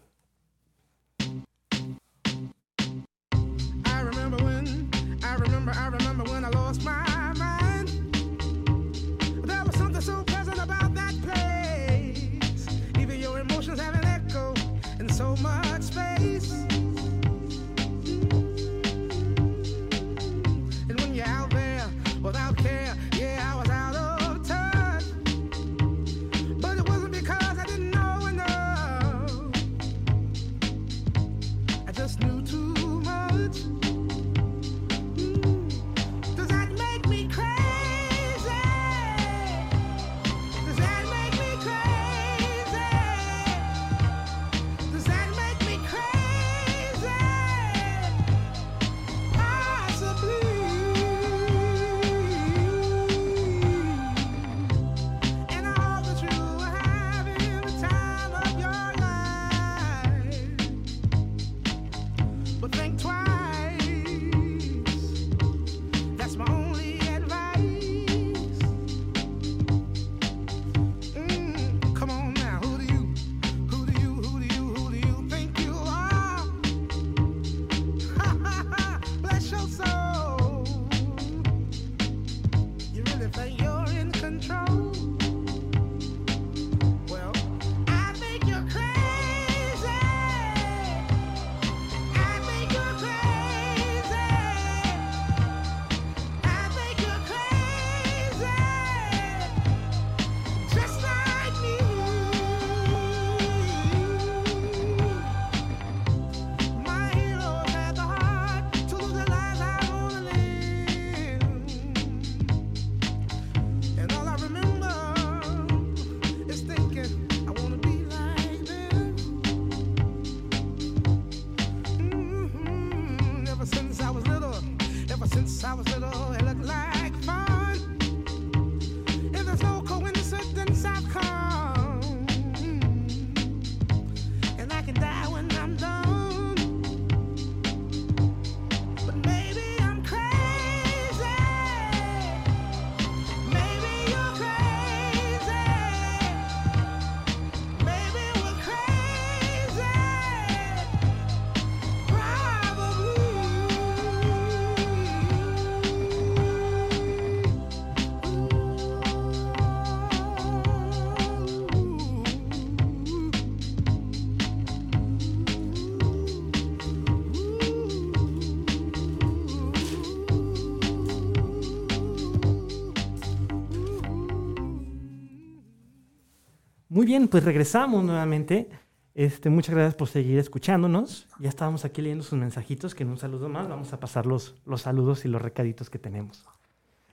Bien, 177.06 177.28
pues 177.28 177.44
regresamos 177.44 178.02
nuevamente. 178.02 178.68
Este, 179.14 179.48
muchas 179.48 179.76
gracias 179.76 179.94
por 179.94 180.08
seguir 180.08 180.40
escuchándonos. 180.40 181.28
Ya 181.38 181.48
estábamos 181.48 181.84
aquí 181.84 182.02
leyendo 182.02 182.24
sus 182.24 182.36
mensajitos, 182.36 182.96
que 182.96 183.04
en 183.04 183.10
un 183.10 183.16
saludo 183.16 183.48
más 183.48 183.68
vamos 183.68 183.92
a 183.92 184.00
pasar 184.00 184.26
los, 184.26 184.56
los 184.66 184.82
saludos 184.82 185.24
y 185.24 185.28
los 185.28 185.40
recaditos 185.40 185.88
que 185.88 186.00
tenemos. 186.00 186.44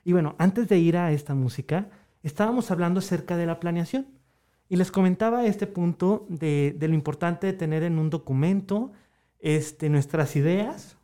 Y 0.04 0.12
bueno, 0.12 0.34
antes 0.38 0.66
de 0.66 0.80
ir 0.80 0.96
a 0.96 1.12
esta 1.12 1.36
música, 1.36 1.90
estábamos 2.24 2.72
hablando 2.72 2.98
acerca 2.98 3.36
de 3.36 3.46
la 3.46 3.60
planeación. 3.60 4.08
Y 4.68 4.74
les 4.74 4.90
comentaba 4.90 5.46
este 5.46 5.68
punto 5.68 6.26
de, 6.28 6.74
de 6.76 6.88
lo 6.88 6.94
importante 6.94 7.46
de 7.46 7.52
tener 7.52 7.84
en 7.84 8.00
un 8.00 8.10
documento 8.10 8.90
este, 9.38 9.90
nuestras 9.90 10.34
ideas, 10.34 10.96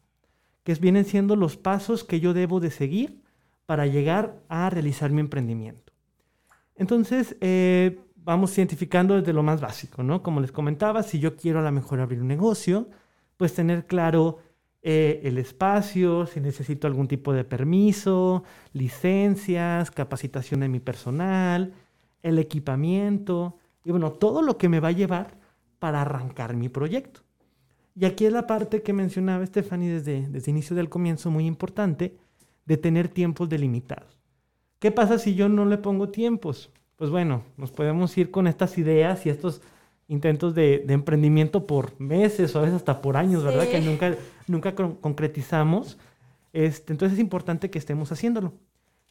que 0.65 0.75
vienen 0.75 1.05
siendo 1.05 1.37
los 1.37 1.57
pasos 1.57 2.03
que 2.03 2.19
yo 2.19 2.35
debo 2.35 2.59
de 2.59 2.73
seguir 2.73 3.23
para 3.67 3.87
llegar 3.87 4.43
a 4.49 4.69
realizar 4.69 5.13
mi 5.13 5.21
emprendimiento. 5.21 5.93
Entonces, 6.75 7.37
eh, 7.41 8.01
vamos 8.31 8.57
identificando 8.57 9.17
desde 9.17 9.33
lo 9.33 9.43
más 9.43 9.61
básico, 9.61 10.05
¿no? 10.05 10.23
Como 10.23 10.41
les 10.41 10.53
comentaba, 10.53 11.03
si 11.03 11.19
yo 11.19 11.35
quiero 11.35 11.59
a 11.59 11.63
lo 11.63 11.73
mejor 11.73 11.99
abrir 11.99 12.21
un 12.21 12.29
negocio, 12.29 12.89
pues 13.37 13.55
tener 13.55 13.87
claro 13.87 14.39
eh, 14.83 15.21
el 15.25 15.37
espacio, 15.37 16.27
si 16.27 16.39
necesito 16.39 16.87
algún 16.87 17.09
tipo 17.09 17.33
de 17.33 17.43
permiso, 17.43 18.45
licencias, 18.73 19.91
capacitación 19.91 20.61
de 20.61 20.69
mi 20.69 20.79
personal, 20.79 21.73
el 22.23 22.39
equipamiento 22.39 23.57
y 23.85 23.91
bueno, 23.91 24.13
todo 24.13 24.43
lo 24.43 24.59
que 24.59 24.69
me 24.69 24.79
va 24.79 24.89
a 24.89 24.93
llevar 24.93 25.37
para 25.81 26.03
arrancar 26.03 26.55
mi 26.55 26.69
proyecto. 26.69 27.23
Y 27.97 28.05
aquí 28.05 28.27
es 28.27 28.33
la 28.33 28.47
parte 28.47 28.83
que 28.83 28.93
mencionaba 28.93 29.45
Stephanie 29.45 29.91
desde, 29.91 30.29
desde 30.29 30.53
inicio 30.53 30.77
del 30.77 30.89
comienzo, 30.89 31.33
muy 31.33 31.47
importante, 31.47 32.17
de 32.65 32.77
tener 32.77 33.09
tiempos 33.09 33.49
delimitados. 33.49 34.21
¿Qué 34.79 34.93
pasa 34.93 35.19
si 35.19 35.35
yo 35.35 35.49
no 35.49 35.65
le 35.65 35.79
pongo 35.79 36.11
tiempos? 36.11 36.71
Pues 37.01 37.09
bueno, 37.11 37.45
nos 37.57 37.71
podemos 37.71 38.15
ir 38.19 38.31
con 38.31 38.47
estas 38.47 38.77
ideas 38.77 39.25
y 39.25 39.31
estos 39.31 39.63
intentos 40.07 40.55
de, 40.55 40.85
de 40.87 40.93
emprendimiento 40.93 41.67
por 41.67 41.99
meses 41.99 42.55
o 42.55 42.59
a 42.59 42.61
veces 42.61 42.77
hasta 42.77 43.01
por 43.01 43.17
años, 43.17 43.43
¿verdad? 43.43 43.65
Sí. 43.65 43.71
Que 43.71 43.81
nunca, 43.81 44.15
nunca 44.47 44.75
con- 44.75 44.97
concretizamos. 44.97 45.97
Este, 46.53 46.93
entonces 46.93 47.15
es 47.17 47.23
importante 47.23 47.71
que 47.71 47.79
estemos 47.79 48.13
haciéndolo. 48.13 48.53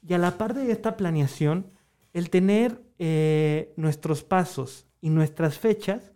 Y 0.08 0.14
a 0.14 0.20
la 0.20 0.38
par 0.38 0.54
de 0.54 0.72
esta 0.72 0.98
planeación, 0.98 1.66
el 2.14 2.30
tener 2.30 2.80
eh, 3.00 3.74
nuestros 3.76 4.22
pasos 4.24 4.86
y 5.02 5.10
nuestras 5.10 5.58
fechas 5.58 6.12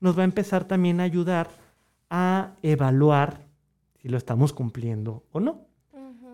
nos 0.00 0.16
va 0.16 0.22
a 0.22 0.24
empezar 0.24 0.64
también 0.64 0.98
a 0.98 1.02
ayudar 1.02 1.50
a 2.08 2.54
evaluar 2.62 3.44
si 4.00 4.08
lo 4.08 4.16
estamos 4.16 4.54
cumpliendo 4.54 5.24
o 5.32 5.40
no. 5.40 5.66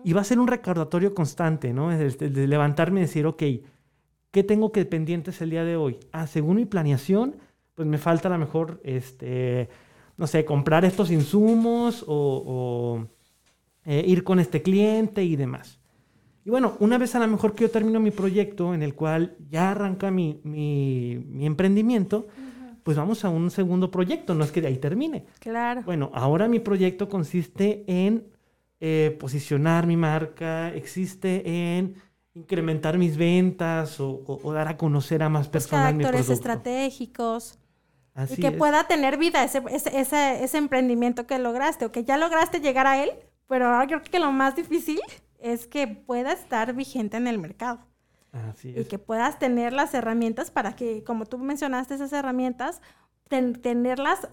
Y 0.05 0.13
va 0.13 0.21
a 0.21 0.23
ser 0.23 0.39
un 0.39 0.47
recordatorio 0.47 1.13
constante, 1.13 1.73
¿no? 1.73 1.91
Es 1.91 1.99
el- 2.21 2.27
el 2.27 2.33
de 2.33 2.47
levantarme 2.47 3.01
y 3.01 3.03
decir, 3.03 3.25
ok, 3.25 3.43
¿qué 4.35 4.43
tengo 4.43 4.71
que 4.73 4.85
pendientes 4.85 5.41
el 5.41 5.49
día 5.51 5.63
de 5.63 5.77
hoy? 5.77 5.93
Ah, 6.11 6.27
según 6.27 6.57
mi 6.57 6.65
planeación, 6.65 7.37
pues 7.75 7.87
me 7.87 7.97
falta 7.97 8.27
a 8.29 8.33
lo 8.33 8.39
mejor, 8.39 8.81
este, 8.83 9.69
no 10.17 10.27
sé, 10.27 10.45
comprar 10.45 10.85
estos 10.85 11.09
insumos 11.11 12.03
o, 12.07 12.43
o, 12.55 13.07
eh, 13.85 14.03
ir 14.07 14.23
con 14.23 14.39
este 14.39 14.61
cliente 14.61 15.23
y 15.23 15.35
demás. 15.35 15.79
Y 16.45 16.51
bueno, 16.51 16.75
una 16.79 16.97
vez 16.97 17.15
a 17.15 17.19
lo 17.19 17.27
mejor 17.27 17.55
que 17.55 17.63
yo 17.65 17.71
termino 17.71 17.99
mi 17.99 18.11
proyecto 18.11 18.73
en 18.73 18.83
el 18.83 18.95
cual 18.95 19.35
ya 19.49 19.71
arranca 19.71 20.11
mi, 20.11 20.41
mi- 20.43 21.17
mi 21.27 21.45
emprendimiento, 21.45 22.27
pues 22.83 22.97
vamos 22.97 23.25
a 23.25 23.29
un 23.29 23.51
segundo 23.51 23.91
proyecto, 23.91 24.35
no 24.35 24.43
es 24.43 24.51
que 24.51 24.61
de 24.61 24.67
ahí 24.67 24.77
termine. 24.77 25.25
Claro. 25.39 25.83
Bueno, 25.83 26.11
ahora 26.13 26.47
mi 26.47 26.59
proyecto 26.59 27.09
consiste 27.09 27.83
en 27.87 28.27
eh, 28.79 29.17
posicionar 29.19 29.87
mi 29.87 29.97
marca, 29.97 30.73
existe 30.75 31.77
en 31.77 31.95
incrementar 32.35 32.97
mis 32.97 33.17
ventas 33.17 33.99
o, 33.99 34.09
o- 34.27 34.39
o 34.43 34.53
dar 34.53 34.67
a 34.67 34.77
conocer 34.77 35.23
a 35.23 35.29
más 35.29 35.47
personas 35.47 35.93
mi 35.93 36.03
actores 36.03 36.27
producto. 36.27 36.33
estratégicos. 36.33 37.57
Así 38.13 38.35
y 38.35 38.37
que 38.41 38.47
es. 38.47 38.53
pueda 38.57 38.87
tener 38.87 39.17
vida 39.17 39.43
ese, 39.43 39.61
ese, 39.71 39.99
ese, 39.99 40.43
ese 40.43 40.57
emprendimiento 40.57 41.25
que 41.27 41.37
lograste 41.39 41.85
o 41.85 41.91
que 41.91 42.03
ya 42.03 42.17
lograste 42.17 42.59
llegar 42.61 42.87
a 42.87 43.03
él, 43.03 43.11
pero 43.47 43.65
ahora 43.67 43.87
creo 43.87 44.01
que 44.03 44.19
lo 44.19 44.31
más 44.31 44.55
difícil 44.55 44.99
es 45.39 45.67
que 45.67 45.87
pueda 45.87 46.31
estar 46.31 46.73
vigente 46.73 47.17
en 47.17 47.27
el 47.27 47.39
mercado 47.39 47.79
Así 48.31 48.73
y 48.77 48.85
que 48.85 48.99
puedas 48.99 49.37
tener 49.39 49.73
las 49.73 49.93
herramientas 49.93 50.49
para 50.51 50.75
que, 50.75 51.03
como 51.03 51.25
tú 51.25 51.37
mencionaste, 51.37 51.95
esas 51.95 52.11
herramientas, 52.13 52.81
ten- 53.29 53.61
tenerlas 53.61 54.27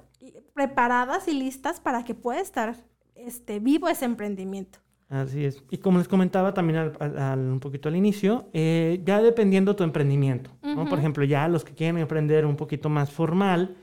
preparadas 0.55 1.27
y 1.29 1.33
listas 1.33 1.81
para 1.81 2.05
que 2.05 2.15
pueda 2.15 2.41
estar 2.41 2.77
este, 3.15 3.59
vivo 3.61 3.89
ese 3.89 4.05
emprendimiento. 4.05 4.79
Así 5.13 5.45
es. 5.45 5.63
Y 5.71 5.77
como 5.77 5.99
les 5.99 6.09
comentaba 6.09 6.55
también 6.55 6.79
al- 6.79 6.93
al- 6.99 7.19
al- 7.19 7.39
un 7.41 7.61
poquito 7.61 7.89
al 7.91 7.97
inicio, 7.97 8.47
eh, 8.55 9.03
ya 9.05 9.21
dependiendo 9.21 9.77
tu 9.77 9.85
emprendimiento, 9.85 10.51
¿no? 10.63 10.87
Por 10.89 10.99
ejemplo, 10.99 11.23
ya 11.25 11.47
los 11.49 11.65
que 11.65 11.75
quieren 11.75 11.99
emprender 11.99 12.47
un 12.47 12.57
poquito 12.57 12.89
más 12.89 13.11
formal, 13.11 13.77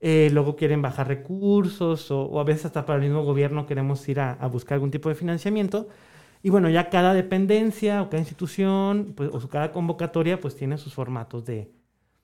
eh, 0.00 0.30
luego 0.32 0.56
quieren 0.56 0.80
bajar 0.80 1.06
recursos 1.08 2.10
o, 2.10 2.22
o 2.22 2.40
a 2.40 2.44
veces 2.44 2.64
hasta 2.64 2.86
para 2.86 2.96
el 2.98 3.04
mismo 3.04 3.22
gobierno 3.24 3.66
queremos 3.66 4.08
ir 4.08 4.20
a, 4.20 4.32
a 4.32 4.46
buscar 4.46 4.76
algún 4.76 4.90
tipo 4.90 5.10
de 5.10 5.14
financiamiento. 5.14 5.88
Y 6.42 6.48
bueno, 6.48 6.70
ya 6.70 6.88
cada 6.88 7.12
dependencia 7.12 8.00
o 8.00 8.08
cada 8.08 8.20
institución 8.20 9.12
pues, 9.14 9.28
o 9.30 9.38
su- 9.38 9.48
cada 9.50 9.72
convocatoria 9.72 10.40
pues 10.40 10.56
tiene 10.56 10.78
sus 10.78 10.94
formatos 10.94 11.44
de, 11.44 11.70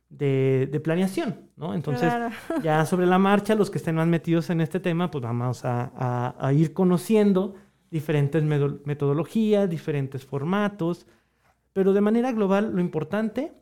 de, 0.08 0.66
de 0.72 0.80
planeación, 0.80 1.50
¿no? 1.56 1.74
Entonces, 1.74 2.08
Claro. 2.08 2.34
ya 2.62 2.86
sobre 2.86 3.04
la 3.06 3.18
marcha, 3.18 3.54
los 3.54 3.70
que 3.70 3.76
estén 3.76 3.96
más 3.96 4.06
metidos 4.06 4.48
en 4.48 4.62
este 4.62 4.80
tema, 4.80 5.10
pues 5.10 5.20
vamos 5.22 5.62
a, 5.66 5.92
a- 5.94 6.34
a 6.38 6.52
ir 6.54 6.72
conociendo 6.72 7.54
diferentes 7.90 8.42
metodologías, 8.42 9.68
diferentes 9.68 10.24
formatos, 10.24 11.06
pero 11.72 11.92
de 11.92 12.00
manera 12.00 12.32
global 12.32 12.72
lo 12.74 12.80
importante 12.80 13.52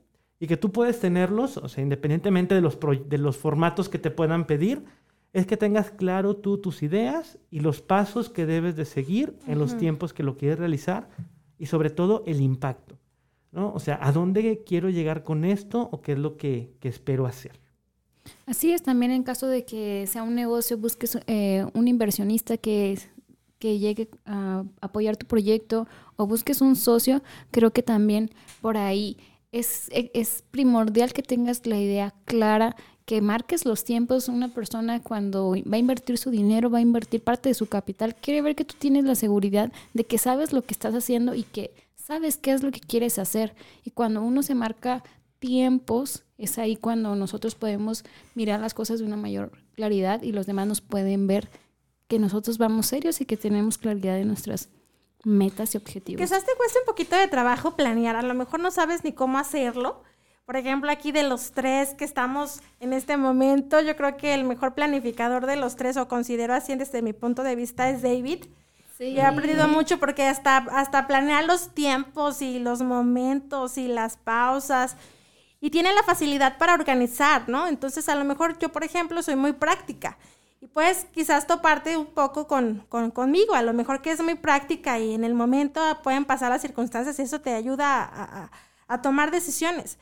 y 0.40 0.46
que 0.46 0.56
tú 0.56 0.72
puedes 0.72 1.00
tenerlos, 1.00 1.56
o 1.56 1.68
sea, 1.68 1.82
independientemente 1.82 2.54
de 2.54 2.60
los, 2.60 2.78
de 3.06 3.18
los 3.18 3.36
formatos 3.36 3.88
que 3.88 3.98
te 3.98 4.10
puedan 4.10 4.46
pedir, 4.46 4.84
es 5.32 5.46
que 5.46 5.56
tengas 5.56 5.90
claro 5.90 6.36
tú 6.36 6.58
tus 6.58 6.82
ideas 6.82 7.38
y 7.50 7.60
los 7.60 7.82
pasos 7.82 8.30
que 8.30 8.46
debes 8.46 8.76
de 8.76 8.84
seguir 8.84 9.36
en 9.46 9.58
los 9.58 9.76
tiempos 9.76 10.12
que 10.12 10.22
lo 10.22 10.36
quieres 10.36 10.58
realizar 10.58 11.08
y 11.58 11.66
sobre 11.66 11.90
todo 11.90 12.22
el 12.26 12.40
impacto, 12.40 12.98
¿no? 13.50 13.72
O 13.72 13.80
sea, 13.80 13.98
¿a 14.00 14.12
dónde 14.12 14.62
quiero 14.64 14.90
llegar 14.90 15.24
con 15.24 15.44
esto 15.44 15.88
o 15.90 16.02
qué 16.02 16.12
es 16.12 16.18
lo 16.18 16.36
que, 16.36 16.74
que 16.78 16.88
espero 16.88 17.26
hacer? 17.26 17.58
Así 18.46 18.72
es, 18.72 18.82
también 18.82 19.10
en 19.10 19.22
caso 19.22 19.46
de 19.46 19.64
que 19.64 20.06
sea 20.06 20.22
un 20.22 20.34
negocio, 20.34 20.78
busques 20.78 21.18
eh, 21.26 21.66
un 21.74 21.88
inversionista 21.88 22.56
que, 22.56 22.98
que 23.64 23.78
llegue 23.78 24.10
a 24.26 24.62
apoyar 24.82 25.16
tu 25.16 25.24
proyecto 25.24 25.88
o 26.16 26.26
busques 26.26 26.60
un 26.60 26.76
socio, 26.76 27.22
creo 27.50 27.70
que 27.70 27.82
también 27.82 28.30
por 28.60 28.76
ahí 28.76 29.16
es, 29.52 29.88
es 29.90 30.44
primordial 30.50 31.14
que 31.14 31.22
tengas 31.22 31.64
la 31.64 31.80
idea 31.80 32.12
clara, 32.26 32.76
que 33.06 33.22
marques 33.22 33.64
los 33.64 33.82
tiempos. 33.82 34.28
Una 34.28 34.52
persona 34.52 35.02
cuando 35.02 35.52
va 35.52 35.76
a 35.76 35.78
invertir 35.78 36.18
su 36.18 36.30
dinero, 36.30 36.68
va 36.68 36.76
a 36.76 36.82
invertir 36.82 37.22
parte 37.24 37.48
de 37.48 37.54
su 37.54 37.64
capital, 37.64 38.14
quiere 38.14 38.42
ver 38.42 38.54
que 38.54 38.66
tú 38.66 38.74
tienes 38.78 39.06
la 39.06 39.14
seguridad 39.14 39.72
de 39.94 40.04
que 40.04 40.18
sabes 40.18 40.52
lo 40.52 40.60
que 40.60 40.74
estás 40.74 40.94
haciendo 40.94 41.34
y 41.34 41.44
que 41.44 41.72
sabes 41.94 42.36
qué 42.36 42.52
es 42.52 42.62
lo 42.62 42.70
que 42.70 42.80
quieres 42.80 43.18
hacer. 43.18 43.54
Y 43.82 43.92
cuando 43.92 44.20
uno 44.20 44.42
se 44.42 44.54
marca 44.54 45.02
tiempos, 45.38 46.24
es 46.36 46.58
ahí 46.58 46.76
cuando 46.76 47.16
nosotros 47.16 47.54
podemos 47.54 48.04
mirar 48.34 48.60
las 48.60 48.74
cosas 48.74 48.98
de 48.98 49.06
una 49.06 49.16
mayor 49.16 49.52
claridad 49.74 50.20
y 50.20 50.32
los 50.32 50.44
demás 50.44 50.66
nos 50.66 50.82
pueden 50.82 51.26
ver 51.26 51.48
que 52.08 52.18
nosotros 52.18 52.58
vamos 52.58 52.86
serios 52.86 53.20
y 53.20 53.26
que 53.26 53.36
tenemos 53.36 53.78
claridad 53.78 54.14
de 54.14 54.24
nuestras 54.24 54.68
metas 55.24 55.74
y 55.74 55.78
objetivos. 55.78 56.20
Quizás 56.20 56.44
te 56.44 56.54
cueste 56.56 56.78
un 56.78 56.86
poquito 56.86 57.16
de 57.16 57.28
trabajo 57.28 57.76
planear, 57.76 58.16
a 58.16 58.22
lo 58.22 58.34
mejor 58.34 58.60
no 58.60 58.70
sabes 58.70 59.04
ni 59.04 59.12
cómo 59.12 59.38
hacerlo. 59.38 60.02
Por 60.44 60.56
ejemplo, 60.56 60.90
aquí 60.90 61.10
de 61.10 61.22
los 61.22 61.52
tres 61.52 61.94
que 61.94 62.04
estamos 62.04 62.60
en 62.78 62.92
este 62.92 63.16
momento, 63.16 63.80
yo 63.80 63.96
creo 63.96 64.18
que 64.18 64.34
el 64.34 64.44
mejor 64.44 64.74
planificador 64.74 65.46
de 65.46 65.56
los 65.56 65.76
tres, 65.76 65.96
o 65.96 66.06
considero 66.06 66.52
así 66.52 66.74
desde 66.74 67.00
mi 67.00 67.14
punto 67.14 67.42
de 67.42 67.56
vista, 67.56 67.88
es 67.88 68.02
David. 68.02 68.44
Sí. 68.98 69.04
Y 69.04 69.18
he 69.18 69.22
aprendido 69.22 69.66
mucho 69.68 69.98
porque 69.98 70.24
hasta, 70.24 70.58
hasta 70.58 71.06
planear 71.06 71.44
los 71.46 71.74
tiempos 71.74 72.42
y 72.42 72.58
los 72.58 72.82
momentos 72.82 73.78
y 73.78 73.88
las 73.88 74.18
pausas. 74.18 74.96
Y 75.62 75.70
tiene 75.70 75.94
la 75.94 76.02
facilidad 76.02 76.58
para 76.58 76.74
organizar, 76.74 77.48
¿no? 77.48 77.66
Entonces, 77.66 78.10
a 78.10 78.14
lo 78.14 78.26
mejor 78.26 78.58
yo, 78.58 78.70
por 78.70 78.84
ejemplo, 78.84 79.22
soy 79.22 79.36
muy 79.36 79.54
práctica. 79.54 80.18
Y 80.64 80.68
puedes 80.68 81.04
quizás 81.12 81.46
toparte 81.46 81.94
un 81.98 82.06
poco 82.06 82.46
con, 82.46 82.86
con- 82.88 83.10
conmigo. 83.10 83.52
A 83.54 83.60
lo 83.62 83.74
mejor 83.74 84.00
que 84.00 84.10
es 84.10 84.22
muy 84.22 84.34
práctica 84.34 84.98
y 84.98 85.12
en 85.12 85.22
el 85.22 85.34
momento 85.34 85.82
pueden 86.02 86.24
pasar 86.24 86.48
las 86.50 86.62
circunstancias 86.62 87.18
y 87.18 87.22
eso 87.22 87.42
te 87.42 87.52
ayuda 87.52 88.50
a, 88.88 89.02
tomar 89.02 89.30
decisiones. 89.30 89.98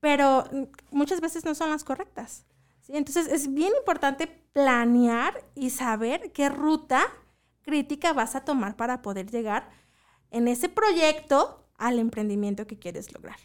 Pero 0.00 0.44
muchas 0.90 1.20
veces 1.20 1.44
no 1.44 1.54
son 1.54 1.68
las 1.68 1.84
correctas. 1.84 2.46
Entonces, 2.88 3.26
es 3.26 3.52
bien 3.52 3.74
importante 3.76 4.26
planear 4.54 5.44
y 5.54 5.68
saber 5.68 6.32
qué 6.32 6.48
ruta 6.48 7.02
crítica 7.60 8.14
vas 8.14 8.36
a 8.36 8.44
tomar 8.46 8.74
para 8.74 9.02
poder 9.02 9.30
llegar 9.30 9.68
en 10.30 10.48
ese 10.48 10.70
proyecto 10.70 11.68
al 11.76 11.98
emprendimiento 11.98 12.66
que 12.66 12.78
quieres 12.78 13.12
lograr. 13.12 13.36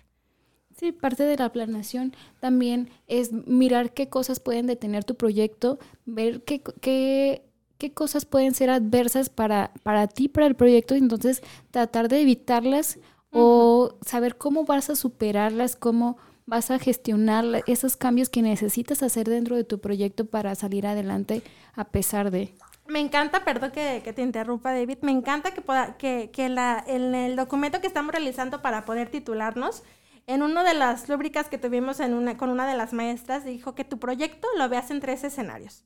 Sí, 0.82 0.92
parte 0.92 1.26
de 1.26 1.38
la 1.38 1.52
planeación 1.52 2.16
también 2.40 2.90
es 3.08 3.32
mirar 3.32 3.94
qué 3.94 4.10
cosas 4.10 4.40
pueden 4.40 4.66
detener 4.66 5.04
tu 5.04 5.14
proyecto, 5.14 5.78
ver 6.08 6.42
qué, 6.42 6.64
qué, 6.82 7.44
qué 7.78 7.94
cosas 7.94 8.26
pueden 8.26 8.56
ser 8.56 8.72
adversas 8.72 9.30
para, 9.30 9.74
para 9.84 10.08
ti, 10.08 10.28
para 10.28 10.48
el 10.48 10.56
proyecto, 10.56 10.96
y 10.96 10.98
entonces 10.98 11.44
tratar 11.70 12.08
de 12.08 12.22
evitarlas 12.22 12.98
o 13.32 13.94
saber 14.04 14.38
cómo 14.38 14.66
vas 14.66 14.90
a 14.90 14.96
superarlas, 14.96 15.76
cómo 15.76 16.18
vas 16.48 16.72
a 16.72 16.80
gestionar 16.80 17.46
esos 17.68 17.96
cambios 17.96 18.30
que 18.30 18.42
necesitas 18.42 19.04
hacer 19.04 19.30
dentro 19.30 19.56
de 19.56 19.64
tu 19.64 19.80
proyecto 19.80 20.26
para 20.26 20.56
salir 20.56 20.88
adelante 20.88 21.44
a 21.76 21.84
pesar 21.84 22.32
de... 22.32 22.56
Me 22.88 23.02
encanta, 23.02 23.46
perdón 23.46 23.70
que, 23.70 24.02
que 24.04 24.14
te 24.14 24.24
interrumpa, 24.24 24.74
David, 24.74 24.98
me 25.04 25.12
encanta 25.12 25.52
que, 25.52 25.62
pueda, 25.62 25.96
que, 25.98 26.32
que 26.34 26.50
la, 26.50 26.84
en 26.88 27.14
el 27.14 27.36
documento 27.36 27.82
que 27.82 27.88
estamos 27.88 28.12
realizando 28.14 28.64
para 28.64 28.84
poder 28.84 29.12
titularnos, 29.12 29.84
en 30.32 30.44
una 30.44 30.64
de 30.64 30.74
las 30.74 31.10
rúbricas 31.10 31.50
que 31.50 31.58
tuvimos 31.58 31.98
con 32.38 32.50
una 32.50 32.66
de 32.66 32.78
las 32.78 32.94
maestras, 32.94 33.44
dijo 33.44 33.76
que 33.76 33.84
tu 33.84 34.00
proyecto 34.00 34.48
lo 34.58 34.70
veas 34.70 34.90
en 34.90 35.02
tres 35.02 35.26
escenarios. 35.26 35.84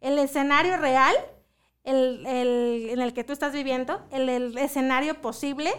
El 0.00 0.18
escenario 0.18 0.76
real, 0.76 1.14
el, 1.84 2.26
en 2.26 3.00
el 3.00 3.14
que 3.14 3.22
tú 3.22 3.32
estás 3.32 3.52
viviendo, 3.52 4.04
el, 4.10 4.58
escenario 4.58 5.20
posible 5.22 5.72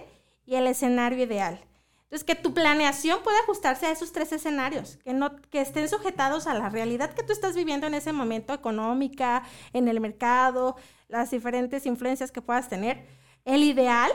y 0.45 0.55
el 0.55 0.67
escenario 0.67 1.21
ideal. 1.21 1.59
Entonces, 2.03 2.23
que 2.23 2.35
tu 2.35 2.53
planeación 2.53 3.21
pueda 3.23 3.39
ajustarse 3.39 3.87
a 3.87 3.91
esos 3.91 4.13
tres 4.13 4.31
escenarios, 4.31 4.97
que, 5.03 5.13
que 5.49 5.59
estén 5.59 5.89
sujetados 5.89 6.47
a 6.47 6.53
la 6.53 6.69
realidad 6.69 7.13
que 7.13 7.23
tú 7.23 7.33
estás 7.33 7.55
viviendo 7.55 7.87
en 7.87 7.93
ese 7.93 8.13
momento, 8.13 8.53
económica, 8.53 9.43
en 9.73 9.89
el 9.89 9.99
mercado, 9.99 10.77
las 11.09 11.31
diferentes 11.31 11.85
influencias 11.85 12.31
que 12.31 12.41
puedas 12.41 12.69
tener, 12.69 13.05
el 13.43 13.63
ideal 13.63 14.11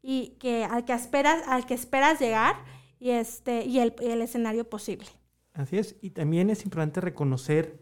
y 0.00 0.36
que 0.38 0.64
al 0.64 0.84
que 0.84 0.92
esperas, 0.92 1.42
al 1.48 1.66
que 1.66 1.74
esperas 1.74 2.20
llegar 2.20 2.54
y 2.98 3.10
este 3.10 3.64
y 3.64 3.78
el, 3.80 3.94
y 4.00 4.06
el 4.06 4.22
escenario 4.22 4.68
posible. 4.68 5.06
Así 5.52 5.78
es. 5.78 5.96
Y 6.00 6.10
también 6.10 6.50
es 6.50 6.64
importante 6.64 7.00
reconocer 7.00 7.78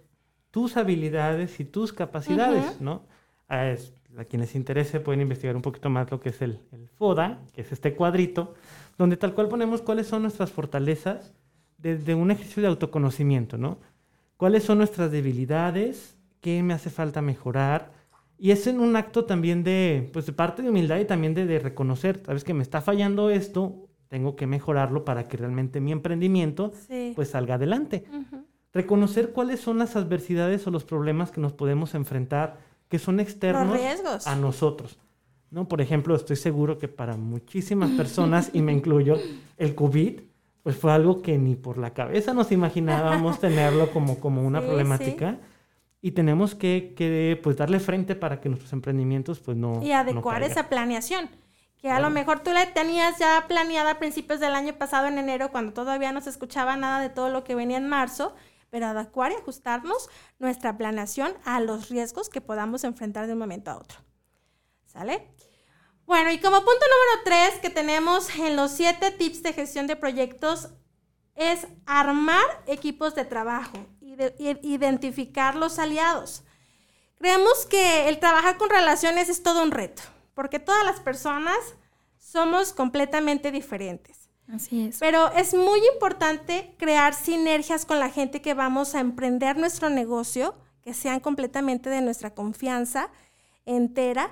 tus 0.51 0.77
habilidades 0.77 1.59
y 1.61 1.65
tus 1.65 1.93
capacidades, 1.93 2.81
¿no? 2.81 3.05
Es- 3.49 3.95
a 4.19 4.25
quien 4.27 4.41
les 4.43 4.55
interese 4.55 5.01
pueden 5.01 5.23
investigar 5.23 5.57
un 5.57 5.63
poquito 5.63 5.89
más 5.89 6.11
lo 6.11 6.21
que 6.21 6.29
es 6.29 6.43
el, 6.43 6.61
el 6.73 6.87
FODA, 6.91 7.41
que 7.55 7.63
es 7.63 7.73
este 7.73 7.95
cuadrito, 7.95 8.53
donde 8.99 9.17
tal 9.17 9.33
cual 9.33 9.49
ponemos 9.49 9.81
cuáles 9.81 10.07
son 10.07 10.21
nuestras 10.21 10.51
fortalezas 10.53 11.33
desde 11.79 12.15
un 12.15 12.31
ejercicio 12.31 12.61
de 12.63 12.69
autoconocimiento, 12.69 13.57
¿no? 13.57 13.79
¿Cuáles 14.37 14.65
son 14.65 14.77
nuestras 14.77 15.11
debilidades? 15.11 16.19
¿Qué 16.43 16.63
me 16.63 16.75
hace 16.75 16.91
falta 16.91 17.23
mejorar? 17.23 17.93
Y 18.39 18.51
es 18.51 18.67
en 18.67 18.81
un 18.81 18.97
acto 18.97 19.25
también 19.25 19.65
de, 19.65 20.11
pues 20.13 20.27
de 20.27 20.33
parte 20.35 20.61
de 20.61 20.69
humildad 20.69 20.99
y 20.99 21.07
también 21.07 21.33
de, 21.33 21.47
de 21.47 21.59
reconocer, 21.59 22.21
sabes 22.27 22.45
que 22.45 22.53
me 22.53 22.63
está 22.63 22.83
fallando 22.83 23.31
esto, 23.31 23.89
tengo 24.13 24.37
que 24.37 24.47
mejorarlo 24.47 25.07
para 25.07 25.27
que 25.27 25.39
realmente 25.39 25.81
mi 25.81 25.91
emprendimiento 25.91 26.71
Sí. 26.87 27.13
pues 27.17 27.31
salga 27.31 27.55
adelante. 27.55 28.05
Ujú. 28.13 28.45
Reconocer 28.75 29.33
cuáles 29.33 29.61
son 29.61 29.79
las 29.79 29.97
adversidades 29.97 30.67
o 30.67 30.71
los 30.71 30.85
problemas 30.85 31.31
que 31.31 31.41
nos 31.41 31.55
podemos 31.55 31.95
enfrentar 31.95 32.59
que 32.91 32.99
son 32.99 33.21
externos 33.21 34.27
a 34.27 34.37
nosotros. 34.37 34.99
¿no? 35.51 35.67
Por 35.67 35.81
ejemplo, 35.81 36.15
estoy 36.15 36.37
seguro 36.37 36.79
que 36.79 36.89
para 36.89 37.17
muchísimas 37.17 37.89
personas, 38.03 38.51
y 38.53 38.61
me 38.61 38.73
incluyo, 38.75 39.17
el 39.57 39.75
COVID, 39.75 40.21
pues 40.63 40.77
fue 40.77 40.93
algo 40.93 41.23
que 41.23 41.39
ni 41.39 41.57
por 41.57 41.79
la 41.79 41.95
cabeza 41.95 42.35
nos 42.35 42.53
imaginábamos 42.53 43.41
tenerlo 43.47 43.91
como, 43.93 44.21
como 44.21 44.43
una 44.47 44.61
Sí, 44.61 44.67
problemática. 44.67 45.39
Y 46.03 46.11
tenemos 46.11 46.55
que, 46.55 46.93
que, 46.97 47.41
pues, 47.43 47.57
darle 47.57 47.81
frente 47.81 48.15
para 48.15 48.41
que 48.43 48.51
nuestros 48.51 48.75
emprendimientos 48.75 49.41
pues, 49.41 49.57
no 49.57 49.81
y 49.83 49.89
no 49.89 49.95
adecuar 49.97 50.41
caigan. 50.41 50.51
esa 50.51 50.69
planeación. 50.69 51.31
Que 51.83 51.91
a 51.91 52.01
lo 52.01 52.11
mejor 52.11 52.41
tú 52.41 52.53
la 52.53 52.73
tenías 52.73 53.19
ya 53.19 53.45
planeada 53.49 53.91
a 53.91 53.99
principios 53.99 54.41
del 54.41 54.55
año 54.55 54.79
pasado, 54.79 55.09
en 55.09 55.19
enero, 55.19 55.51
cuando 55.51 55.75
todavía 55.75 56.13
no 56.13 56.21
se 56.21 56.31
escuchaba 56.31 56.77
nada 56.77 57.01
de 57.01 57.11
todo 57.11 57.29
lo 57.29 57.43
que 57.43 57.57
venía 57.57 57.77
en 57.77 57.89
marzo, 57.89 58.35
pero 58.71 58.87
adecuar 58.87 59.33
y 59.33 59.35
ajustarnos 59.35 60.09
nuestra 60.39 60.79
planeación 60.79 61.35
a 61.45 61.61
los 61.61 61.91
riesgos 61.91 62.31
que 62.31 62.41
podamos 62.41 62.85
enfrentar 62.85 63.27
de 63.27 63.35
un 63.35 63.41
momento 63.41 63.71
a 63.73 63.77
otro. 63.77 63.99
¿Sale? 64.87 65.29
Bueno, 66.07 66.31
y 66.31 66.39
como 66.39 66.59
punto 66.59 66.73
número 66.73 67.23
tres 67.25 67.61
que 67.61 67.71
tenemos 67.71 68.31
en 68.39 68.57
los 68.57 68.71
siete 68.71 69.11
tips 69.11 69.43
de 69.43 69.53
gestión 69.53 69.87
de 69.87 69.97
proyectos 69.97 70.71
es 71.35 71.67
armar 71.85 72.45
equipos 72.67 73.15
de 73.15 73.25
trabajo 73.25 73.77
y 74.01 74.15
identificar 74.63 75.55
los 75.57 75.79
aliados. 75.79 76.45
Creemos 77.17 77.67
que 77.67 78.09
el 78.09 78.21
trabajar 78.21 78.57
con 78.57 78.71
relaciones 78.71 79.29
es 79.29 79.43
todo 79.43 79.63
un 79.63 79.71
reto, 79.71 80.03
porque 80.35 80.59
todas 80.59 80.85
las 80.85 81.01
personas 81.01 81.57
somos 82.19 82.73
completamente 82.73 83.51
diferentes. 83.51 84.29
Así 84.53 84.87
es. 84.87 84.99
Pero 84.99 85.31
es 85.33 85.55
muy 85.55 85.81
importante 85.95 86.75
crear 86.79 87.15
sinergias 87.15 87.85
con 87.87 87.99
la 87.99 88.11
gente 88.11 88.43
que 88.43 88.55
vamos 88.55 88.95
a 88.95 89.01
emprender 89.01 89.57
nuestro 89.57 89.89
negocio, 89.91 90.55
que 90.83 90.95
sean 90.95 91.21
completamente 91.21 91.89
de 91.91 92.01
nuestra 92.01 92.35
confianza 92.35 93.09
entera. 93.67 94.31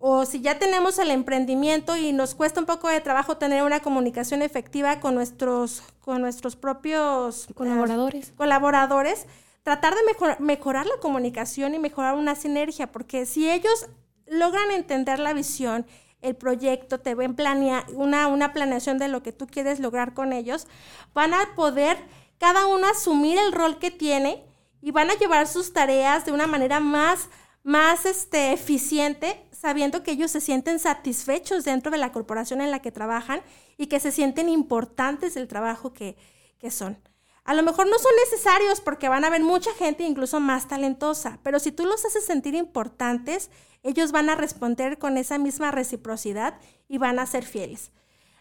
O 0.00 0.26
si 0.26 0.40
ya 0.40 0.58
tenemos 0.60 0.98
el 1.00 1.10
emprendimiento 1.10 1.96
y 1.96 2.12
nos 2.12 2.34
cuesta 2.36 2.60
un 2.60 2.66
poco 2.66 2.88
de 2.88 3.00
trabajo 3.00 3.36
tener 3.36 3.64
una 3.64 3.80
comunicación 3.80 4.42
efectiva 4.42 5.00
con 5.00 5.14
nuestros, 5.16 5.82
con 6.00 6.20
nuestros 6.20 6.54
propios 6.54 7.48
eh, 7.50 7.54
Colaboradores. 7.54 8.32
colaboradores, 8.36 9.26
tratar 9.64 9.94
de 9.96 10.04
mejor- 10.04 10.38
mejorar 10.40 10.86
la 10.86 10.98
comunicación 11.00 11.74
y 11.74 11.80
mejorar 11.80 12.14
una 12.14 12.36
sinergia, 12.36 12.92
porque 12.92 13.26
si 13.26 13.50
ellos 13.50 13.88
logran 14.30 14.70
entender 14.70 15.18
la 15.18 15.32
visión, 15.32 15.86
el 16.20 16.34
proyecto, 16.34 17.00
te 17.00 17.14
ven 17.14 17.34
planear 17.34 17.86
una, 17.92 18.26
una 18.26 18.52
planeación 18.52 18.98
de 18.98 19.08
lo 19.08 19.22
que 19.22 19.32
tú 19.32 19.46
quieres 19.46 19.80
lograr 19.80 20.14
con 20.14 20.32
ellos, 20.32 20.66
van 21.14 21.34
a 21.34 21.54
poder 21.54 21.96
cada 22.38 22.66
uno 22.66 22.88
asumir 22.88 23.38
el 23.38 23.52
rol 23.52 23.78
que 23.78 23.90
tiene 23.90 24.44
y 24.80 24.90
van 24.90 25.10
a 25.10 25.14
llevar 25.14 25.46
sus 25.46 25.72
tareas 25.72 26.24
de 26.24 26.32
una 26.32 26.46
manera 26.46 26.80
más, 26.80 27.28
más 27.62 28.06
este, 28.06 28.52
eficiente, 28.52 29.44
sabiendo 29.52 30.02
que 30.02 30.12
ellos 30.12 30.30
se 30.30 30.40
sienten 30.40 30.78
satisfechos 30.78 31.64
dentro 31.64 31.90
de 31.90 31.98
la 31.98 32.12
corporación 32.12 32.60
en 32.60 32.70
la 32.70 32.80
que 32.80 32.92
trabajan 32.92 33.40
y 33.76 33.86
que 33.86 34.00
se 34.00 34.12
sienten 34.12 34.48
importantes 34.48 35.34
del 35.34 35.48
trabajo 35.48 35.92
que, 35.92 36.16
que 36.58 36.70
son. 36.70 36.98
A 37.44 37.54
lo 37.54 37.62
mejor 37.62 37.86
no 37.86 37.98
son 37.98 38.12
necesarios 38.24 38.80
porque 38.80 39.08
van 39.08 39.24
a 39.24 39.28
haber 39.28 39.42
mucha 39.42 39.72
gente 39.72 40.04
incluso 40.04 40.38
más 40.38 40.68
talentosa, 40.68 41.38
pero 41.42 41.58
si 41.58 41.72
tú 41.72 41.86
los 41.86 42.04
haces 42.04 42.24
sentir 42.24 42.54
importantes, 42.54 43.50
ellos 43.82 44.12
van 44.12 44.30
a 44.30 44.34
responder 44.34 44.98
con 44.98 45.16
esa 45.16 45.38
misma 45.38 45.70
reciprocidad 45.70 46.54
y 46.88 46.98
van 46.98 47.18
a 47.18 47.26
ser 47.26 47.44
fieles. 47.44 47.90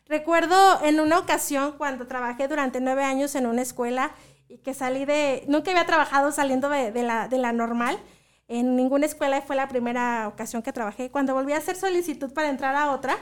Recuerdo 0.08 0.82
en 0.84 1.00
una 1.00 1.20
ocasión 1.20 1.74
cuando 1.78 2.08
trabajé 2.08 2.48
durante 2.48 2.80
nueve 2.80 3.04
años 3.04 3.36
en 3.36 3.46
una 3.46 3.62
escuela 3.62 4.12
y 4.48 4.60
que 4.60 4.74
salí 4.74 5.06
de, 5.06 5.44
nunca 5.48 5.72
había 5.72 5.86
trabajado 5.86 6.32
saliendo 6.32 6.70
de, 6.70 7.04
la, 7.04 7.28
de 7.28 7.38
la 7.38 7.52
normal, 7.52 8.00
en 8.48 8.78
ninguna 8.78 9.06
escuela 9.06 9.42
fue 9.42 9.58
la 9.58 9.68
primera 9.68 10.30
ocasión 10.30 10.62
que 10.62 10.72
trabajé. 10.72 11.12
Cuando 11.12 11.34
volví 11.34 11.52
a 11.52 11.58
hacer 11.58 11.76
solicitud 11.76 12.32
para 12.32 12.50
entrar 12.50 12.76
a 12.76 12.92
otra, 12.92 13.18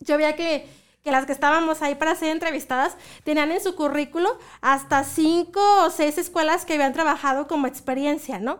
yo 0.00 0.18
veía 0.18 0.36
que, 0.36 0.68
que 1.02 1.10
las 1.10 1.24
que 1.24 1.32
estábamos 1.32 1.80
ahí 1.80 1.94
para 1.94 2.14
ser 2.14 2.28
entrevistadas 2.28 2.96
tenían 3.24 3.50
en 3.52 3.62
su 3.62 3.74
currículo 3.74 4.38
hasta 4.60 5.02
cinco 5.04 5.60
o 5.84 5.90
seis 5.90 6.18
escuelas 6.18 6.66
que 6.66 6.74
habían 6.74 6.92
trabajado 6.92 7.46
como 7.46 7.66
experiencia, 7.66 8.38
¿no? 8.38 8.58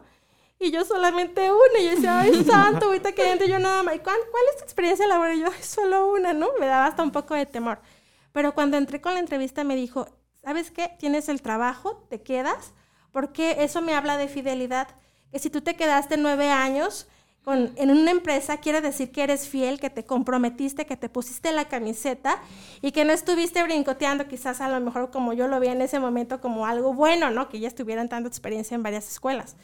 Y 0.58 0.70
yo 0.70 0.84
solamente 0.84 1.50
una, 1.50 1.80
y 1.80 1.84
yo 1.84 1.90
decía, 1.90 2.20
ay, 2.20 2.44
santo, 2.44 2.86
ahorita 2.86 3.12
que 3.12 3.30
entre 3.30 3.48
yo 3.48 3.58
nada 3.58 3.82
más. 3.82 3.96
¿Y 3.96 3.98
cuál, 3.98 4.16
cuál 4.30 4.42
es 4.50 4.56
tu 4.58 4.64
experiencia 4.64 5.06
laboral? 5.06 5.36
Y 5.36 5.40
yo, 5.40 5.48
"Ay, 5.48 5.62
solo 5.62 6.10
una, 6.12 6.32
¿no? 6.32 6.48
Me 6.58 6.66
daba 6.66 6.86
hasta 6.86 7.02
un 7.02 7.10
poco 7.12 7.34
de 7.34 7.44
temor. 7.44 7.80
Pero 8.32 8.54
cuando 8.54 8.76
entré 8.78 9.00
con 9.00 9.14
la 9.14 9.20
entrevista 9.20 9.64
me 9.64 9.76
dijo, 9.76 10.06
¿sabes 10.42 10.70
qué? 10.70 10.90
Tienes 10.98 11.28
el 11.28 11.42
trabajo, 11.42 12.06
te 12.08 12.22
quedas, 12.22 12.72
porque 13.12 13.56
eso 13.64 13.82
me 13.82 13.94
habla 13.94 14.16
de 14.16 14.28
fidelidad. 14.28 14.88
Que 15.30 15.38
si 15.38 15.50
tú 15.50 15.60
te 15.60 15.74
quedaste 15.76 16.16
nueve 16.16 16.50
años 16.50 17.06
con, 17.44 17.72
en 17.76 17.90
una 17.90 18.10
empresa, 18.10 18.56
quiere 18.56 18.80
decir 18.80 19.12
que 19.12 19.22
eres 19.24 19.48
fiel, 19.48 19.78
que 19.78 19.90
te 19.90 20.04
comprometiste, 20.04 20.86
que 20.86 20.96
te 20.96 21.08
pusiste 21.10 21.52
la 21.52 21.66
camiseta 21.66 22.40
y 22.80 22.92
que 22.92 23.04
no 23.04 23.12
estuviste 23.12 23.62
brincoteando 23.62 24.26
quizás 24.26 24.60
a 24.62 24.68
lo 24.68 24.80
mejor 24.80 25.10
como 25.10 25.32
yo 25.34 25.48
lo 25.48 25.60
vi 25.60 25.68
en 25.68 25.82
ese 25.82 26.00
momento 26.00 26.40
como 26.40 26.66
algo 26.66 26.94
bueno, 26.94 27.30
¿no? 27.30 27.48
Que 27.48 27.60
ya 27.60 27.68
estuvieran 27.68 28.08
dando 28.08 28.28
experiencia 28.28 28.74
en 28.74 28.82
varias 28.82 29.08
escuelas. 29.10 29.56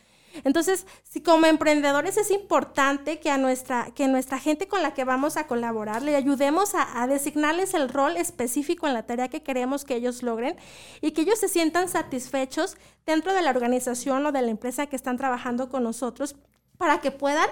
Entonces, 0.44 0.86
si 1.02 1.20
como 1.22 1.46
emprendedores 1.46 2.16
es 2.16 2.30
importante 2.30 3.20
que 3.20 3.30
a 3.30 3.38
nuestra, 3.38 3.90
que 3.94 4.08
nuestra 4.08 4.38
gente 4.38 4.68
con 4.68 4.82
la 4.82 4.94
que 4.94 5.04
vamos 5.04 5.36
a 5.36 5.46
colaborar 5.46 6.02
le 6.02 6.16
ayudemos 6.16 6.72
a, 6.74 7.06
designarles 7.06 7.74
el 7.74 7.88
rol 7.88 8.16
específico 8.16 8.86
en 8.86 8.94
la 8.94 9.04
tarea 9.04 9.28
que 9.28 9.42
queremos 9.42 9.84
que 9.84 9.94
ellos 9.96 10.22
logren 10.22 10.56
y 11.00 11.10
que 11.12 11.22
ellos 11.22 11.38
se 11.38 11.48
sientan 11.48 11.88
satisfechos 11.88 12.76
dentro 13.04 13.34
de 13.34 13.42
la 13.42 13.50
organización 13.50 14.24
o 14.26 14.32
de 14.32 14.42
la 14.42 14.50
empresa 14.50 14.86
que 14.86 14.96
están 14.96 15.16
trabajando 15.16 15.68
con 15.68 15.82
nosotros 15.82 16.36
para 16.78 17.00
que 17.00 17.10
puedan, 17.10 17.48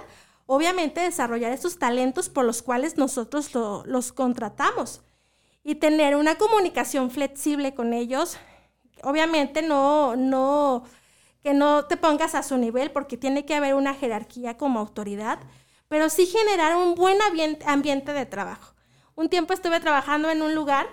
obviamente, 0.47 1.01
desarrollar 1.01 1.53
esos 1.53 1.78
talentos 1.78 2.28
por 2.28 2.45
los 2.45 2.62
cuales 2.62 2.97
nosotros 2.97 3.55
lo- 3.55 3.85
los 3.87 4.12
contratamos 4.12 5.03
y 5.62 5.74
tener 5.74 6.16
una 6.16 6.37
comunicación 6.37 7.11
flexible 7.11 7.74
con 7.74 7.93
ellos. 7.93 8.39
Obviamente 9.03 9.62
no, 9.62 10.16
no, 10.16 10.85
que 11.43 11.55
no 11.55 11.86
te 11.86 11.97
pongas 11.97 12.34
a 12.34 12.43
su 12.43 12.57
nivel 12.59 12.91
porque 12.91 13.16
tiene 13.16 13.45
que 13.47 13.55
haber 13.55 13.74
una 13.74 13.95
jerarquía 13.95 14.57
como 14.57 14.78
autoridad, 14.80 15.38
pero 15.88 16.09
sí 16.09 16.26
generar 16.26 16.76
un 16.76 16.95
buen 16.95 17.18
ambien- 17.22 17.59
ambiente 17.66 18.12
de 18.12 18.26
trabajo. 18.26 18.74
Un 19.14 19.28
tiempo 19.28 19.53
estuve 19.53 19.80
trabajando 19.80 20.30
en 20.30 20.43
un 20.43 20.55
lugar 20.55 20.86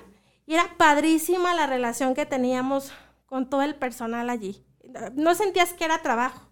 y 0.46 0.54
era 0.54 0.76
padrísima 0.78 1.54
la 1.54 1.68
relación 1.68 2.16
que 2.16 2.26
teníamos 2.26 2.92
con 3.26 3.50
todo 3.50 3.62
el 3.62 3.76
personal 3.76 4.30
allí. 4.30 4.66
No 5.14 5.36
sentías 5.36 5.74
que 5.74 5.86
era 5.86 6.02
trabajo, 6.02 6.50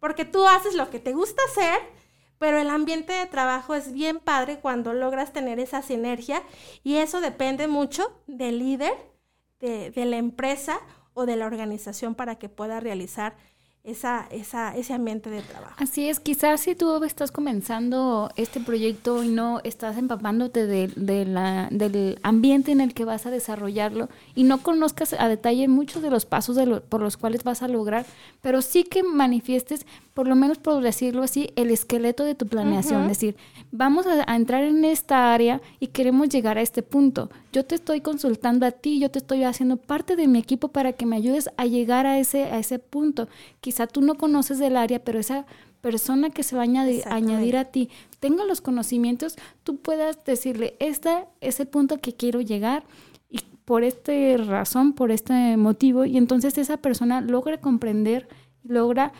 porque 0.00 0.24
tú 0.24 0.46
haces 0.46 0.74
lo 0.74 0.90
que 0.90 0.98
te 0.98 1.12
gusta 1.12 1.40
hacer, 1.50 1.78
pero 2.38 2.58
el 2.58 2.68
ambiente 2.68 3.12
de 3.12 3.26
trabajo 3.26 3.74
es 3.74 3.92
bien 3.92 4.18
padre 4.18 4.58
cuando 4.60 4.92
logras 4.92 5.32
tener 5.32 5.58
esa 5.60 5.80
sinergia 5.82 6.42
y 6.82 6.96
eso 6.96 7.20
depende 7.20 7.66
mucho 7.68 8.20
del 8.26 8.58
líder, 8.58 8.92
de, 9.60 9.90
de 9.90 10.04
la 10.04 10.16
empresa 10.18 10.78
o 11.16 11.24
de 11.24 11.34
la 11.36 11.46
organización 11.46 12.14
para 12.14 12.36
que 12.36 12.50
pueda 12.50 12.78
realizar 12.78 13.36
esa, 13.84 14.26
esa, 14.30 14.76
ese 14.76 14.92
ambiente 14.92 15.30
de 15.30 15.40
trabajo. 15.40 15.76
Así 15.78 16.08
es, 16.08 16.20
quizás 16.20 16.60
si 16.60 16.74
tú 16.74 17.02
estás 17.04 17.32
comenzando 17.32 18.30
este 18.36 18.60
proyecto 18.60 19.22
y 19.22 19.28
no 19.28 19.60
estás 19.64 19.96
empapándote 19.96 20.66
del 20.66 22.18
ambiente 22.22 22.72
en 22.72 22.80
el 22.80 22.92
que 22.92 23.06
vas 23.06 23.24
a 23.24 23.30
desarrollarlo 23.30 24.10
y 24.34 24.42
no 24.42 24.58
conozcas 24.58 25.14
a 25.18 25.28
detalle 25.28 25.68
muchos 25.68 26.02
de 26.02 26.10
los 26.10 26.26
pasos 26.26 26.58
por 26.88 27.00
los 27.00 27.16
cuales 27.16 27.44
vas 27.44 27.62
a 27.62 27.68
lograr, 27.68 28.04
pero 28.42 28.60
sí 28.60 28.84
que 28.84 29.02
manifiestes, 29.02 29.86
por 30.16 30.28
lo 30.28 30.34
menos 30.34 30.56
por 30.56 30.82
decirlo 30.82 31.22
así, 31.22 31.50
el 31.56 31.70
esqueleto 31.70 32.24
de 32.24 32.34
tu 32.34 32.46
planeación. 32.46 33.02
Es 33.02 33.08
decir, 33.08 33.36
vamos 33.70 34.06
a, 34.06 34.24
a 34.26 34.34
entrar 34.34 34.64
en 34.64 34.82
esta 34.86 35.34
área 35.34 35.60
y 35.78 35.88
queremos 35.88 36.30
llegar 36.30 36.56
a 36.56 36.62
este 36.62 36.82
punto. 36.82 37.28
Yo 37.52 37.66
te 37.66 37.74
estoy 37.74 38.00
consultando 38.00 38.64
a 38.64 38.70
ti, 38.70 38.98
yo 38.98 39.10
te 39.10 39.18
estoy 39.18 39.44
haciendo 39.44 39.76
parte 39.76 40.16
de 40.16 40.26
mi 40.26 40.38
equipo 40.38 40.68
para 40.68 40.94
que 40.94 41.04
me 41.04 41.16
ayudes 41.16 41.50
a 41.58 41.66
llegar 41.66 42.06
a 42.06 42.18
ese, 42.18 42.44
a 42.44 42.58
ese 42.58 42.78
punto. 42.78 43.28
Quizá 43.60 43.86
tú 43.86 44.00
no 44.00 44.14
conoces 44.14 44.58
del 44.58 44.78
área, 44.78 45.04
pero 45.04 45.18
esa 45.18 45.44
persona 45.82 46.30
que 46.30 46.44
se 46.44 46.56
va 46.56 46.62
a 46.62 47.14
añadir 47.14 47.58
a 47.58 47.66
ti 47.66 47.90
tenga 48.18 48.46
los 48.46 48.62
conocimientos, 48.62 49.36
tú 49.64 49.76
puedas 49.76 50.24
decirle, 50.24 50.76
este 50.78 51.26
es 51.42 51.60
el 51.60 51.66
punto 51.66 51.98
que 51.98 52.14
quiero 52.14 52.40
llegar 52.40 52.84
y 53.28 53.40
por 53.66 53.84
esta 53.84 54.12
razón, 54.38 54.94
por 54.94 55.10
este 55.10 55.58
motivo, 55.58 56.06
y 56.06 56.16
entonces 56.16 56.56
esa 56.56 56.78
persona 56.78 57.20
logra 57.20 57.60
comprender, 57.60 58.28
logra 58.64 59.12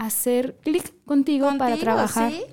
hacer 0.00 0.56
clic 0.62 1.04
contigo, 1.04 1.46
para 1.58 1.72
Contigo, 1.72 1.80
trabajar. 1.80 2.32
¿sí? 2.32 2.44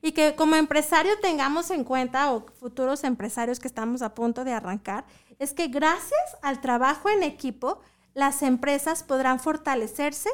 y 0.00 0.12
que 0.12 0.36
como 0.36 0.54
empresario 0.54 1.18
tengamos 1.20 1.70
en 1.70 1.82
cuenta, 1.82 2.30
o 2.32 2.46
futuros 2.60 3.04
empresarios 3.04 3.58
que 3.58 3.66
estamos 3.66 4.02
a 4.02 4.14
punto 4.14 4.44
de 4.44 4.52
arrancar, 4.52 5.06
es 5.38 5.54
que 5.54 5.68
gracias 5.68 6.36
al 6.42 6.60
trabajo 6.60 7.08
en 7.08 7.22
equipo, 7.22 7.80
las 8.12 8.42
empresas 8.42 9.02
podrán 9.02 9.40
fortalecerse, 9.40 10.28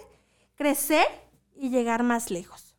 crecer 0.56 1.06
y 1.54 1.70
llegar 1.70 2.02
más 2.02 2.32
lejos. 2.32 2.74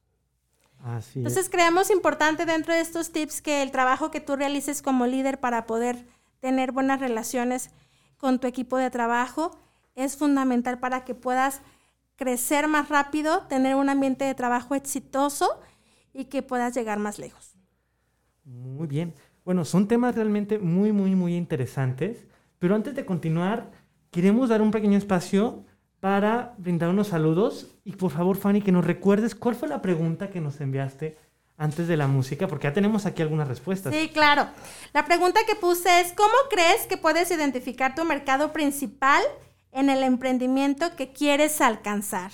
Así 0.84 1.12
es. 1.12 1.16
Entonces 1.16 1.50
creemos 1.50 1.90
importante 1.92 2.46
dentro 2.46 2.74
de 2.74 2.82
estos 2.82 3.14
tips 3.14 3.42
que 3.42 3.62
el 3.62 3.72
trabajo 3.72 4.12
que 4.12 4.20
tú 4.20 4.36
realices 4.36 4.82
como 4.82 5.08
líder 5.08 5.40
para 5.40 5.66
poder 5.66 6.06
tener 6.42 6.74
buenas 6.74 7.00
relaciones 7.00 7.70
con 8.18 8.38
tu 8.38 8.48
equipo 8.48 8.78
de 8.78 8.92
trabajo 8.92 9.58
es 9.96 10.18
fundamental 10.18 10.78
para 10.78 11.06
que 11.06 11.16
puedas 11.16 11.62
crecer 12.22 12.68
más 12.68 12.90
rápido, 12.90 13.48
tener 13.48 13.74
un 13.74 13.90
ambiente 13.90 14.26
de 14.26 14.36
trabajo 14.36 14.76
exitoso 14.76 15.60
y 16.14 16.26
que 16.26 16.44
puedas 16.44 16.76
llegar 16.76 17.00
más 17.00 17.18
lejos. 17.18 17.56
Muy 18.44 18.86
bien. 18.86 19.16
Bueno, 19.44 19.66
son 19.66 19.88
temas 19.88 20.14
realmente 20.14 20.60
muy, 20.60 20.92
muy, 20.92 21.16
muy 21.16 21.36
interesantes. 21.36 22.28
Pero 22.60 22.76
antes 22.76 22.94
de 22.94 23.08
continuar, 23.08 23.72
queremos 24.12 24.50
dar 24.50 24.62
un 24.62 24.70
pequeño 24.70 25.00
espacio 25.00 25.66
para 26.00 26.54
brindar 26.60 26.90
unos 26.90 27.08
saludos. 27.08 27.72
Y 27.84 27.94
por 27.94 28.12
favor, 28.12 28.38
Fanny, 28.38 28.62
que 28.62 28.72
nos 28.72 28.86
recuerdes 28.86 29.34
cuál 29.34 29.56
fue 29.56 29.68
la 29.68 29.82
pregunta 29.82 30.30
que 30.30 30.42
nos 30.42 30.62
enviaste 30.62 31.18
antes 31.58 31.88
de 31.88 31.98
la 31.98 32.06
música, 32.06 32.48
porque 32.48 32.68
ya 32.68 32.74
tenemos 32.74 33.08
aquí 33.08 33.24
algunas 33.24 33.48
respuestas. 33.48 33.96
Sí, 33.96 34.10
claro. 34.14 34.46
La 34.94 35.06
pregunta 35.06 35.40
que 35.48 35.56
puse 35.56 36.02
es, 36.02 36.14
¿cómo 36.14 36.36
crees 36.52 36.86
que 36.86 36.98
puedes 36.98 37.32
identificar 37.32 37.96
tu 37.96 38.06
mercado 38.06 38.54
principal 38.54 39.24
en 39.72 39.90
el 39.90 40.04
emprendimiento 40.04 40.96
que 40.96 41.12
quieres 41.12 41.62
alcanzar? 41.62 42.32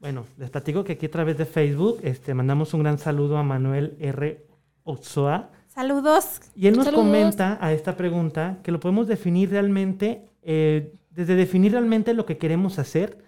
Bueno, 0.00 0.24
les 0.38 0.50
platico 0.50 0.82
que 0.82 0.92
aquí 0.94 1.06
a 1.06 1.10
través 1.10 1.36
de 1.36 1.44
Facebook 1.44 1.98
este, 2.02 2.32
mandamos 2.34 2.72
un 2.74 2.80
gran 2.82 2.98
saludo 2.98 3.36
a 3.36 3.42
Manuel 3.42 3.96
R. 4.00 4.46
Ochoa. 4.84 5.50
Saludos. 5.68 6.40
Y 6.56 6.66
él 6.66 6.76
nos 6.76 6.86
Saludos. 6.86 7.04
comenta 7.04 7.58
a 7.60 7.72
esta 7.72 7.96
pregunta 7.96 8.58
que 8.62 8.72
lo 8.72 8.80
podemos 8.80 9.06
definir 9.06 9.50
realmente, 9.50 10.26
eh, 10.42 10.94
desde 11.10 11.34
definir 11.36 11.72
realmente 11.72 12.14
lo 12.14 12.26
que 12.26 12.38
queremos 12.38 12.78
hacer 12.78 13.18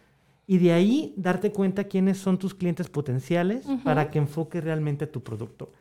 y 0.47 0.59
de 0.59 0.73
ahí 0.73 1.15
darte 1.17 1.53
cuenta 1.53 1.85
quiénes 1.85 2.19
son 2.19 2.39
tus 2.39 2.55
clientes 2.55 2.89
potenciales 2.89 3.65
para 3.85 4.11
que 4.11 4.19
enfoques 4.19 4.63
realmente 4.65 5.07
tu 5.07 5.23
producto. 5.23 5.73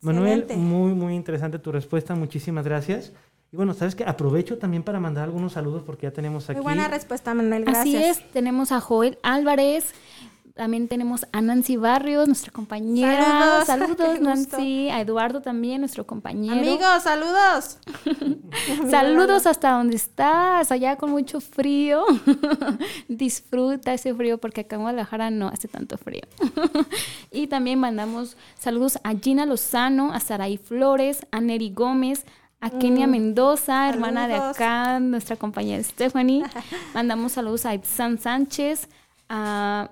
Manuel, 0.00 0.46
muy, 0.56 0.94
muy 0.94 1.14
interesante 1.14 1.58
tu 1.58 1.72
respuesta, 1.72 2.14
muchísimas 2.14 2.64
gracias. 2.64 3.12
Y 3.52 3.56
bueno, 3.56 3.74
sabes 3.74 3.94
que 3.94 4.04
aprovecho 4.04 4.58
también 4.58 4.82
para 4.82 5.00
mandar 5.00 5.24
algunos 5.24 5.52
saludos 5.52 5.82
porque 5.84 6.06
ya 6.06 6.12
tenemos 6.12 6.48
aquí. 6.50 6.56
Muy 6.56 6.64
buena 6.64 6.88
respuesta, 6.88 7.32
Manuel. 7.34 7.64
Gracias. 7.64 7.82
Así 7.82 7.96
es, 7.96 8.32
tenemos 8.32 8.72
a 8.72 8.80
Joel 8.80 9.18
Álvarez, 9.22 9.94
también 10.56 10.88
tenemos 10.88 11.26
a 11.32 11.42
Nancy 11.42 11.76
Barrios, 11.76 12.26
nuestra 12.26 12.50
compañera. 12.50 13.62
Saludos. 13.66 13.98
Saludos. 13.98 14.20
Nancy. 14.20 14.88
A 14.88 15.02
Eduardo 15.02 15.42
también, 15.42 15.82
nuestro 15.82 16.06
compañero. 16.06 16.54
Amigos, 16.54 17.02
saludos. 17.02 17.78
Saludos 18.90 19.46
hasta 19.46 19.72
donde 19.72 19.96
estás, 19.96 20.72
allá 20.72 20.96
con 20.96 21.10
mucho 21.10 21.42
frío. 21.42 22.06
Disfruta 23.08 23.92
ese 23.92 24.14
frío 24.14 24.38
porque 24.38 24.62
acá 24.62 24.76
en 24.76 24.82
Guadalajara 24.82 25.30
no 25.30 25.48
hace 25.48 25.68
tanto 25.68 25.98
frío. 25.98 26.22
y 27.30 27.48
también 27.48 27.78
mandamos 27.78 28.38
saludos 28.58 28.98
a 29.04 29.12
Gina 29.14 29.44
Lozano, 29.44 30.14
a 30.14 30.20
Saraí 30.20 30.56
Flores, 30.56 31.26
a 31.32 31.42
Neri 31.42 31.70
Gómez, 31.70 32.24
a 32.60 32.70
Kenia 32.70 33.06
Mendoza, 33.06 33.88
hermana 33.88 34.26
de 34.28 34.38
Mm. 34.38 34.42
Acá, 34.42 35.00
nuestra 35.00 35.36
compañera 35.36 35.82
Stephanie. 35.82 36.42
Mandamos 36.94 37.32
saludos 37.32 37.66
a 37.66 37.74
Ibsan 37.74 38.18
Sánchez, 38.18 38.88
a 39.28 39.90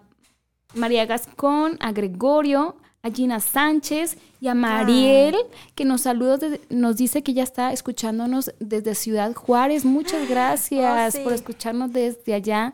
María 0.75 1.07
Gascón, 1.07 1.77
a 1.81 1.93
Gregorio, 1.93 2.77
a 3.03 3.11
Gina 3.11 3.39
Sánchez 3.39 4.17
y 4.41 4.49
a 4.49 4.55
Mariel, 4.55 5.37
que 5.75 5.85
nos 5.85 6.01
saluda, 6.03 6.39
nos 6.71 6.97
dice 6.97 7.23
que 7.23 7.35
ya 7.35 7.43
está 7.43 7.73
escuchándonos 7.73 8.53
desde 8.61 8.95
Ciudad 8.95 9.35
Juárez. 9.35 9.85
Muchas 9.85 10.27
gracias 10.29 11.15
Oh, 11.15 11.19
sí. 11.19 11.23
por 11.23 11.33
escucharnos 11.35 11.93
desde 11.93 12.35
allá. 12.35 12.73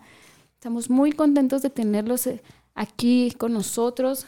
Estamos 0.55 0.89
muy 0.89 1.13
contentos 1.13 1.63
de 1.63 1.71
tenerlos 1.71 2.27
eh, 2.29 2.43
aquí 2.75 3.33
con 3.39 3.53
nosotros. 3.53 4.27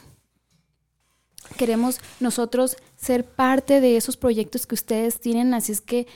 Queremos 1.57 1.99
nosotros 2.19 2.77
ser 2.95 3.25
parte 3.25 3.81
de 3.81 3.97
esos 3.97 4.17
proyectos 4.17 4.65
que 4.65 4.75
ustedes 4.75 5.19
tienen, 5.19 5.53
así 5.53 5.71
es 5.71 5.81
que 5.81 6.07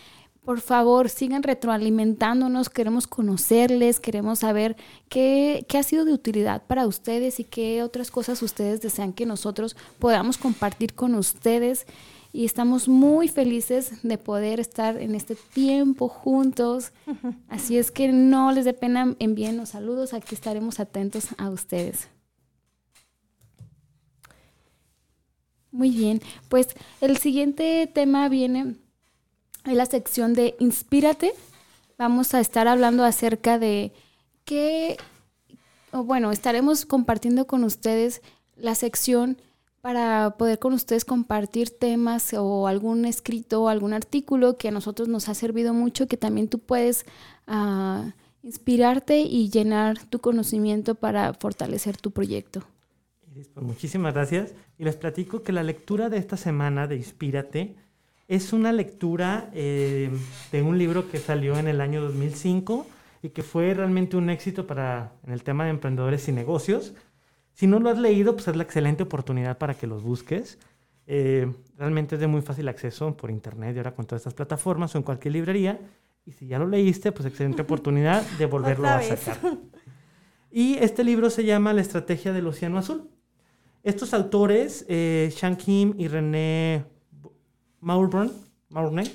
por 0.48 0.62
favor 0.62 1.10
sigan 1.10 1.44
retroalimentándonos, 1.44 2.70
queremos 2.70 3.06
conocerles, 3.06 4.00
queremos 4.00 4.40
saber 4.40 4.78
qué, 5.10 5.66
qué 5.68 5.78
ha 5.78 5.84
sido 5.84 6.06
de 6.06 6.14
utilidad 6.14 6.64
para 6.66 6.88
ustedes 6.88 7.42
y 7.42 7.44
qué 7.44 7.84
otras 7.84 8.12
cosas 8.12 8.42
ustedes 8.42 8.80
desean 8.80 9.12
que 9.12 9.26
nosotros 9.26 9.76
podamos 10.00 10.38
compartir 10.38 10.94
con 10.94 11.16
ustedes. 11.16 11.86
Y 12.32 12.46
estamos 12.46 12.88
muy 12.88 13.28
felices 13.28 13.92
de 14.04 14.18
poder 14.18 14.62
estar 14.62 14.96
en 15.02 15.16
este 15.16 15.36
tiempo 15.36 16.08
juntos. 16.08 16.94
Así 17.50 17.78
es 17.78 17.92
que 17.92 18.14
no 18.14 18.54
les 18.54 18.64
dé 18.64 18.74
pena, 18.74 19.16
envíenos 19.20 19.70
saludos, 19.70 20.14
aquí 20.14 20.34
estaremos 20.34 20.80
atentos 20.80 21.28
a 21.38 21.50
ustedes. 21.50 22.08
Muy 25.78 25.92
bien, 25.92 26.24
pues 26.50 26.70
el 27.02 27.18
siguiente 27.18 27.86
tema 27.86 28.30
viene 28.30 28.78
en 29.64 29.78
la 29.78 29.86
sección 29.86 30.34
de 30.34 30.56
Inspírate. 30.58 31.36
Vamos 32.00 32.34
a 32.34 32.40
estar 32.40 32.68
hablando 32.68 33.04
acerca 33.04 33.60
de 33.60 33.94
qué, 34.44 34.98
o 35.92 36.04
bueno, 36.04 36.32
estaremos 36.32 36.88
compartiendo 36.88 37.46
con 37.46 37.64
ustedes 37.64 38.24
la 38.56 38.74
sección 38.74 39.40
para 39.82 40.32
poder 40.40 40.58
con 40.58 40.74
ustedes 40.74 41.06
compartir 41.06 41.70
temas 41.70 42.34
o 42.34 42.66
algún 42.66 43.06
escrito 43.06 43.62
o 43.62 43.68
algún 43.68 43.94
artículo 43.94 44.58
que 44.58 44.70
a 44.70 44.72
nosotros 44.72 45.08
nos 45.08 45.30
ha 45.30 45.36
servido 45.36 45.76
mucho, 45.76 46.08
que 46.08 46.18
también 46.18 46.48
tú 46.48 46.58
puedes 46.58 47.06
ah, 47.46 48.16
inspirarte 48.42 49.20
y 49.20 49.52
llenar 49.52 50.04
tu 50.06 50.22
conocimiento 50.22 50.96
para 50.96 51.36
fortalecer 51.36 51.98
tu 51.98 52.10
proyecto. 52.10 52.66
Pues 53.54 53.66
muchísimas 53.66 54.14
gracias. 54.14 54.54
Y 54.78 54.84
les 54.84 54.96
platico 54.96 55.44
que 55.44 55.52
la 55.52 55.64
lectura 55.64 56.10
de 56.10 56.18
esta 56.18 56.38
semana 56.38 56.88
de 56.88 56.96
Inspírate 56.96 57.76
es 58.28 58.52
una 58.52 58.72
lectura 58.72 59.50
eh, 59.54 60.10
de 60.52 60.62
un 60.62 60.78
libro 60.78 61.10
que 61.10 61.20
salió 61.20 61.58
en 61.58 61.68
el 61.68 61.82
año 61.82 62.02
2005 62.02 62.86
y 63.24 63.30
que 63.30 63.44
fue 63.44 63.74
realmente 63.74 64.18
un 64.18 64.30
éxito 64.30 64.68
para 64.68 65.14
en 65.26 65.34
el 65.34 65.44
tema 65.44 65.66
de 65.66 65.72
emprendedores 65.72 66.28
y 66.28 66.32
negocios. 66.32 66.94
Si 67.54 67.68
no 67.68 67.80
lo 67.80 67.90
has 67.90 67.98
leído, 67.98 68.34
pues 68.34 68.48
es 68.48 68.56
la 68.56 68.64
excelente 68.64 69.04
oportunidad 69.04 69.58
para 69.58 69.74
que 69.76 69.88
los 69.88 70.04
busques. 70.04 70.60
Eh, 71.08 71.52
realmente 71.78 72.16
es 72.16 72.22
de 72.22 72.28
muy 72.28 72.42
fácil 72.42 72.68
acceso 72.68 73.16
por 73.16 73.32
internet 73.32 73.76
y 73.76 73.80
ahora 73.80 73.96
con 73.96 74.06
todas 74.06 74.22
estas 74.22 74.34
plataformas 74.34 74.94
o 74.94 74.98
en 74.98 75.04
cualquier 75.04 75.34
librería. 75.34 75.80
Y 76.26 76.34
si 76.34 76.48
ya 76.48 76.60
lo 76.60 76.68
leíste, 76.68 77.12
pues 77.12 77.26
excelente 77.26 77.62
oportunidad 77.64 78.24
de 78.38 78.46
volverlo 78.46 78.88
a 78.88 79.02
sacar. 79.02 79.58
Y 80.52 80.76
este 80.80 81.04
libro 81.04 81.30
se 81.30 81.46
llama 81.46 81.74
La 81.74 81.82
estrategia 81.82 82.34
del 82.34 82.48
océano 82.48 82.78
azul. 82.78 83.10
Estos 83.88 84.14
autores, 84.14 84.86
eh, 84.90 85.34
Sean 85.34 85.56
Kim 85.56 85.94
y 85.98 86.10
René 86.10 86.84
Maurborn, 87.80 88.34
Maurnay, 88.68 89.10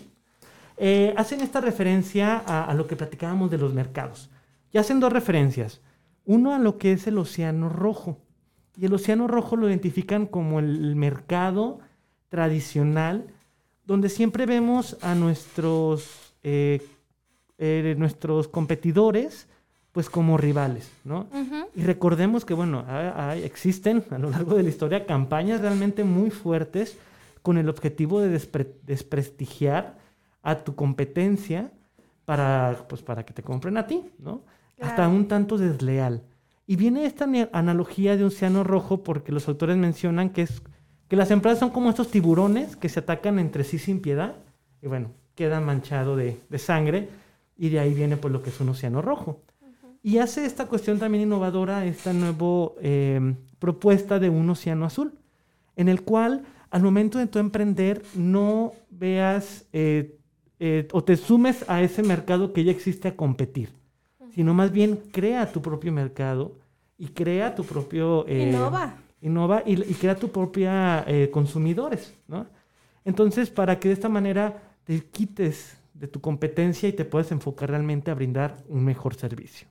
eh, 0.78 1.12
hacen 1.18 1.42
esta 1.42 1.60
referencia 1.60 2.38
a, 2.38 2.64
a 2.64 2.72
lo 2.72 2.86
que 2.86 2.96
platicábamos 2.96 3.50
de 3.50 3.58
los 3.58 3.74
mercados. 3.74 4.30
Y 4.72 4.78
hacen 4.78 4.98
dos 4.98 5.12
referencias. 5.12 5.82
Uno 6.24 6.54
a 6.54 6.58
lo 6.58 6.78
que 6.78 6.92
es 6.92 7.06
el 7.06 7.18
océano 7.18 7.68
rojo. 7.68 8.16
Y 8.74 8.86
el 8.86 8.94
océano 8.94 9.28
rojo 9.28 9.56
lo 9.56 9.68
identifican 9.68 10.24
como 10.24 10.58
el 10.58 10.96
mercado 10.96 11.80
tradicional, 12.30 13.26
donde 13.84 14.08
siempre 14.08 14.46
vemos 14.46 14.96
a 15.02 15.14
nuestros, 15.14 16.34
eh, 16.44 16.80
eh, 17.58 17.94
nuestros 17.98 18.48
competidores 18.48 19.48
pues 19.92 20.08
como 20.08 20.38
rivales, 20.38 20.90
¿no? 21.04 21.26
Ujú. 21.32 21.66
Y 21.74 21.82
recordemos 21.82 22.44
que, 22.44 22.54
bueno, 22.54 22.84
hay- 22.88 23.42
existen 23.42 24.04
a 24.10 24.18
lo 24.18 24.30
largo 24.30 24.54
de 24.56 24.62
la 24.62 24.68
historia 24.70 25.04
campañas 25.06 25.60
realmente 25.60 26.02
muy 26.02 26.30
fuertes 26.30 26.96
con 27.42 27.58
el 27.58 27.68
objetivo 27.68 28.20
de 28.20 28.30
despre- 28.34 28.72
desprestigiar 28.86 29.98
a 30.42 30.56
tu 30.64 30.74
competencia 30.74 31.70
para, 32.24 32.86
pues, 32.88 33.02
para 33.02 33.24
que 33.24 33.32
te 33.34 33.42
compren 33.42 33.76
a 33.76 33.86
ti, 33.86 34.02
¿no? 34.18 34.42
Hasta 34.80 34.96
Claro. 34.96 35.10
un 35.12 35.28
tanto 35.28 35.58
desleal. 35.58 36.22
Y 36.66 36.76
viene 36.76 37.04
esta 37.04 37.26
analogía 37.52 38.16
de 38.16 38.24
océano 38.24 38.64
rojo 38.64 39.02
porque 39.02 39.32
los 39.32 39.46
autores 39.48 39.76
mencionan 39.76 40.30
que, 40.30 40.42
es, 40.42 40.62
que 41.08 41.16
las 41.16 41.30
empresas 41.30 41.58
son 41.58 41.70
como 41.70 41.90
estos 41.90 42.10
tiburones 42.10 42.76
que 42.76 42.88
se 42.88 43.00
atacan 43.00 43.38
entre 43.38 43.64
sí 43.64 43.78
sin 43.78 44.00
piedad 44.00 44.36
y 44.80 44.86
bueno, 44.86 45.10
queda 45.34 45.60
manchado 45.60 46.16
de, 46.16 46.40
de 46.48 46.58
sangre 46.58 47.08
y 47.58 47.68
de 47.68 47.80
ahí 47.80 47.92
viene 47.92 48.16
pues 48.16 48.32
lo 48.32 48.42
que 48.42 48.50
es 48.50 48.60
un 48.60 48.70
océano 48.70 49.02
rojo. 49.02 49.42
Y 50.02 50.18
hace 50.18 50.44
esta 50.44 50.66
cuestión 50.66 50.98
también 50.98 51.22
innovadora 51.24 51.84
esta 51.86 52.12
nueva 52.12 52.72
propuesta 53.58 54.18
de 54.18 54.28
un 54.28 54.50
océano 54.50 54.84
azul, 54.84 55.12
en 55.76 55.88
el 55.88 56.02
cual 56.02 56.42
al 56.70 56.82
momento 56.82 57.18
de 57.18 57.26
tu 57.26 57.38
emprender 57.38 58.02
no 58.14 58.72
veas 58.90 59.66
eh, 59.72 60.18
eh, 60.58 60.88
o 60.92 61.04
te 61.04 61.16
sumes 61.16 61.64
a 61.68 61.82
ese 61.82 62.02
mercado 62.02 62.52
que 62.52 62.64
ya 62.64 62.72
existe 62.72 63.08
a 63.08 63.16
competir, 63.16 63.70
sino 64.34 64.54
más 64.54 64.72
bien 64.72 64.96
crea 65.12 65.52
tu 65.52 65.60
propio 65.62 65.92
mercado 65.92 66.56
y 66.98 67.08
crea 67.08 67.54
tu 67.54 67.64
propio... 67.64 68.26
eh, 68.26 68.48
Innova. 68.48 68.94
innova 69.20 69.62
y, 69.66 69.74
y 69.82 69.94
crea 69.94 70.16
tu 70.16 70.30
propia 70.30 71.04
eh, 71.06 71.30
consumidores, 71.30 72.14
¿no? 72.26 72.46
Entonces, 73.04 73.50
para 73.50 73.78
que 73.78 73.88
de 73.88 73.94
esta 73.94 74.08
manera 74.08 74.62
te 74.84 75.00
quites 75.04 75.76
de 75.94 76.08
tu 76.08 76.20
competencia 76.20 76.88
y 76.88 76.92
te 76.92 77.04
puedas 77.04 77.30
enfocar 77.32 77.70
realmente 77.70 78.10
a 78.10 78.14
brindar 78.14 78.56
un 78.68 78.84
mejor 78.84 79.14
servicio. 79.14 79.68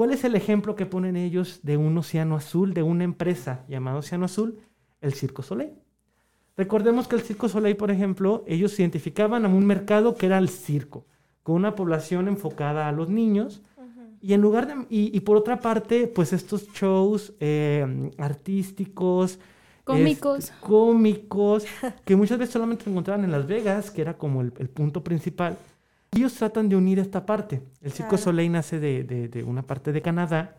¿Cuál 0.00 0.14
es 0.14 0.24
el 0.24 0.34
ejemplo 0.34 0.76
que 0.76 0.86
ponen 0.86 1.14
ellos 1.14 1.60
de 1.62 1.76
un 1.76 1.98
océano 1.98 2.34
azul, 2.34 2.72
de 2.72 2.82
una 2.82 3.04
empresa 3.04 3.66
llamada 3.68 3.98
Océano 3.98 4.24
Azul? 4.24 4.58
El 5.02 5.12
Circo 5.12 5.42
Soleil. 5.42 5.74
Recordemos 6.56 7.06
que 7.06 7.16
el 7.16 7.20
Circo 7.20 7.50
Soleil, 7.50 7.76
por 7.76 7.90
ejemplo, 7.90 8.42
ellos 8.46 8.80
identificaban 8.80 9.44
a 9.44 9.48
un 9.48 9.66
mercado 9.66 10.14
que 10.14 10.24
era 10.24 10.38
el 10.38 10.48
circo, 10.48 11.04
con 11.42 11.56
una 11.56 11.74
población 11.74 12.28
enfocada 12.28 12.88
a 12.88 12.92
los 12.92 13.10
niños. 13.10 13.60
Y 14.22 14.32
en 14.32 14.40
lugar 14.40 14.68
de, 14.68 14.86
y, 14.88 15.14
y 15.14 15.20
por 15.20 15.36
otra 15.36 15.60
parte, 15.60 16.06
pues 16.06 16.32
estos 16.32 16.66
shows 16.72 17.34
eh, 17.38 18.10
artísticos, 18.16 19.38
Cómicos. 19.84 20.38
este, 20.38 20.54
cómicos, 20.62 21.66
que 22.06 22.16
muchas 22.16 22.38
veces 22.38 22.54
solamente 22.54 22.84
se 22.84 22.90
encontraban 22.90 23.22
en 23.24 23.32
Las 23.32 23.46
Vegas, 23.46 23.90
que 23.90 24.00
era 24.00 24.16
como 24.16 24.40
el, 24.40 24.54
el 24.60 24.70
punto 24.70 25.04
principal. 25.04 25.58
Ellos 26.12 26.34
tratan 26.34 26.68
de 26.68 26.76
unir 26.76 26.98
esta 26.98 27.24
parte. 27.24 27.62
El 27.80 27.92
Circo 27.92 28.10
Claro. 28.10 28.24
Soleil 28.24 28.50
nace 28.52 28.80
de, 28.80 29.04
de- 29.04 29.28
de 29.28 29.44
una 29.44 29.62
parte 29.62 29.92
de 29.92 30.02
Canadá 30.02 30.56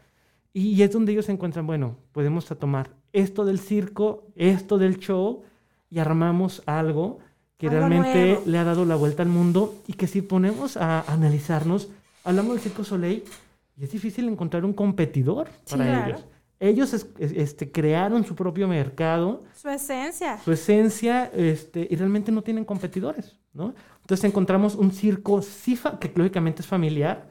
y 0.53 0.81
es 0.81 0.91
donde 0.91 1.11
ellos 1.11 1.27
encuentran, 1.29 1.67
bueno, 1.67 1.97
podemos 2.13 2.45
tomar 2.45 2.91
esto 3.13 3.43
del 3.45 3.59
circo, 3.59 4.27
esto 4.35 4.77
del 4.77 4.97
show 4.97 5.43
y 5.89 5.99
armamos 5.99 6.61
algo 6.65 7.19
que 7.57 7.67
Algo 7.67 7.79
realmente 7.79 8.25
nuevo. 8.25 8.43
le 8.45 8.57
ha 8.57 8.63
dado 8.63 8.85
la 8.85 8.95
vuelta 8.95 9.23
al 9.23 9.29
mundo 9.29 9.75
y 9.87 9.93
que 9.93 10.07
si 10.07 10.21
ponemos 10.21 10.77
a 10.77 11.01
analizarnos, 11.11 11.89
hablamos 12.23 12.53
del 12.55 12.61
Circo 12.63 12.83
Soleil 12.83 13.23
y 13.77 13.83
es 13.83 13.91
difícil 13.91 14.27
encontrar 14.29 14.63
un 14.65 14.73
competidor 14.73 15.47
Sí, 15.65 15.71
para 15.75 15.83
claro. 15.85 16.07
ellos. 16.07 16.25
Ellos 16.59 16.93
es- 16.93 17.07
este, 17.19 17.71
crearon 17.71 18.23
su 18.23 18.35
propio 18.35 18.67
mercado, 18.67 19.43
Su 19.53 19.67
esencia. 19.69 20.37
su 20.39 20.51
esencia, 20.51 21.25
este, 21.35 21.87
y 21.89 21.95
realmente 21.97 22.31
no 22.31 22.41
tienen 22.41 22.63
competidores, 22.65 23.35
¿no? 23.53 23.73
Entonces 24.01 24.23
encontramos 24.25 24.75
un 24.75 24.91
circo, 24.91 25.41
sí, 25.41 25.75
fa- 25.75 25.99
que 25.99 26.11
lógicamente 26.15 26.61
es 26.61 26.67
familiar, 26.67 27.29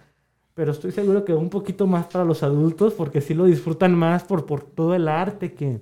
pero 0.55 0.73
estoy 0.73 0.93
seguro 0.93 1.25
que 1.25 1.33
un 1.35 1.49
poquito 1.51 1.87
más 1.87 2.07
para 2.07 2.25
los 2.25 2.43
adultos, 2.43 2.95
porque 2.95 3.21
sí 3.21 3.35
lo 3.35 3.45
disfrutan 3.45 3.95
más 3.95 4.25
por, 4.25 4.47
por 4.47 4.63
todo 4.63 4.95
el 4.95 5.09
arte 5.09 5.53
que, 5.55 5.81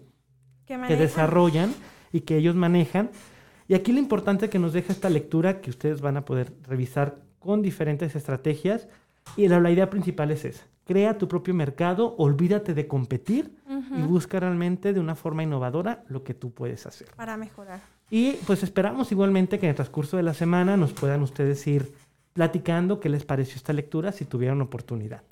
Que, 0.67 0.97
desarrollan 0.97 1.75
y 2.13 2.21
que 2.21 2.37
ellos 2.37 2.55
manejan. 2.55 3.11
Y 3.67 3.75
aquí 3.75 3.93
lo 3.93 3.99
importante 3.99 4.49
que 4.49 4.59
nos 4.59 4.73
deja 4.73 4.93
esta 4.93 5.11
lectura, 5.11 5.61
que 5.61 5.71
ustedes 5.71 6.01
van 6.01 6.17
a 6.17 6.25
poder 6.25 6.53
revisar 6.63 7.17
con 7.39 7.63
diferentes 7.63 8.15
estrategias, 8.17 8.89
y 9.37 9.49
la, 9.49 9.61
la 9.61 9.71
idea 9.71 9.91
principal 9.91 10.31
es 10.31 10.45
esa. 10.45 10.65
Crea 10.85 11.19
tu 11.19 11.29
propio 11.29 11.53
mercado, 11.55 12.15
olvídate 12.17 12.73
de 12.73 12.87
competir 12.87 13.57
y 13.95 14.03
busca 14.03 14.41
realmente 14.41 14.93
de 14.95 15.01
una 15.01 15.15
forma 15.15 15.43
innovadora 15.43 16.03
lo 16.09 16.23
que 16.25 16.33
tú 16.35 16.53
puedes 16.53 16.87
hacer. 16.87 17.09
Para 17.17 17.37
mejorar. 17.37 17.81
Y 18.11 18.33
pues 18.47 18.63
esperamos 18.63 19.13
igualmente 19.13 19.59
que 19.59 19.67
en 19.67 19.71
el 19.71 19.77
transcurso 19.77 20.17
de 20.17 20.23
la 20.23 20.35
semana 20.35 20.77
nos 20.77 20.93
puedan 20.93 21.23
ustedes 21.23 21.67
ir 21.67 21.93
platicando 22.33 23.01
qué 23.01 23.09
les 23.09 23.25
pareció 23.25 23.57
esta 23.57 23.73
lectura 23.73 24.13
si 24.13 24.25
tuvieron 24.25 24.61
oportunidad. 24.63 25.23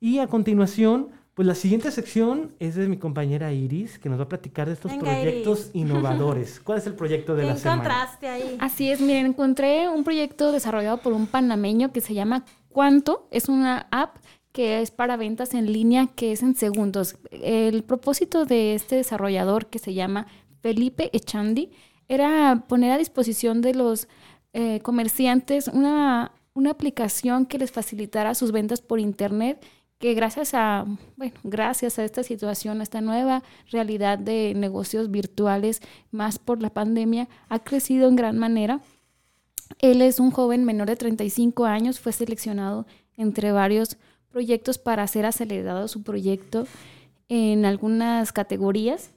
Y 0.00 0.18
a 0.18 0.26
continuación, 0.26 1.08
pues 1.34 1.46
la 1.46 1.54
siguiente 1.54 1.90
sección 1.90 2.52
es 2.58 2.74
de 2.74 2.88
mi 2.88 2.96
compañera 2.96 3.52
Iris, 3.52 3.98
que 3.98 4.08
nos 4.08 4.18
va 4.18 4.24
a 4.24 4.28
platicar 4.28 4.66
de 4.66 4.74
estos 4.74 4.90
Venga, 4.90 5.04
proyectos 5.04 5.60
Iris. 5.60 5.74
innovadores. 5.74 6.60
¿Cuál 6.60 6.78
es 6.78 6.86
el 6.86 6.94
proyecto 6.94 7.34
de 7.36 7.42
¿Qué 7.42 7.48
la 7.48 7.56
semana? 7.56 7.82
encontraste 7.82 8.28
ahí? 8.28 8.56
Así 8.60 8.90
es, 8.90 9.00
miren, 9.00 9.26
encontré 9.26 9.88
un 9.88 10.02
proyecto 10.04 10.52
desarrollado 10.52 10.98
por 10.98 11.12
un 11.12 11.26
panameño 11.26 11.92
que 11.92 12.00
se 12.00 12.14
llama 12.14 12.44
Cuánto. 12.68 13.28
Es 13.30 13.48
una 13.48 13.86
app 13.90 14.16
que 14.52 14.80
es 14.80 14.90
para 14.92 15.16
ventas 15.16 15.52
en 15.52 15.72
línea, 15.72 16.06
que 16.14 16.30
es 16.32 16.42
en 16.42 16.54
segundos. 16.54 17.16
El 17.30 17.82
propósito 17.82 18.44
de 18.44 18.74
este 18.74 18.94
desarrollador, 18.96 19.66
que 19.66 19.80
se 19.80 19.94
llama 19.94 20.28
Felipe 20.64 21.10
Echandi, 21.12 21.72
era 22.08 22.64
poner 22.66 22.92
a 22.92 22.96
disposición 22.96 23.60
de 23.60 23.74
los 23.74 24.08
eh, 24.54 24.80
comerciantes 24.80 25.68
una, 25.68 26.32
una 26.54 26.70
aplicación 26.70 27.44
que 27.44 27.58
les 27.58 27.70
facilitara 27.70 28.34
sus 28.34 28.50
ventas 28.50 28.80
por 28.80 28.98
Internet 28.98 29.62
que 29.98 30.14
gracias 30.14 30.54
a, 30.54 30.86
bueno, 31.18 31.34
gracias 31.42 31.98
a 31.98 32.04
esta 32.04 32.22
situación, 32.22 32.80
a 32.80 32.82
esta 32.82 33.02
nueva 33.02 33.42
realidad 33.70 34.18
de 34.18 34.54
negocios 34.56 35.10
virtuales, 35.10 35.82
más 36.10 36.38
por 36.38 36.62
la 36.62 36.70
pandemia, 36.70 37.28
ha 37.50 37.58
crecido 37.58 38.08
en 38.08 38.16
gran 38.16 38.38
manera. 38.38 38.80
Él 39.80 40.00
es 40.00 40.18
un 40.18 40.30
joven 40.30 40.64
menor 40.64 40.88
de 40.88 40.96
35 40.96 41.66
años, 41.66 42.00
fue 42.00 42.12
seleccionado 42.12 42.86
entre 43.18 43.52
varios 43.52 43.98
proyectos 44.30 44.78
para 44.78 45.02
hacer 45.02 45.26
acelerado 45.26 45.88
su 45.88 46.02
proyecto 46.02 46.66
en 47.28 47.66
algunas 47.66 48.32
categorías. 48.32 49.10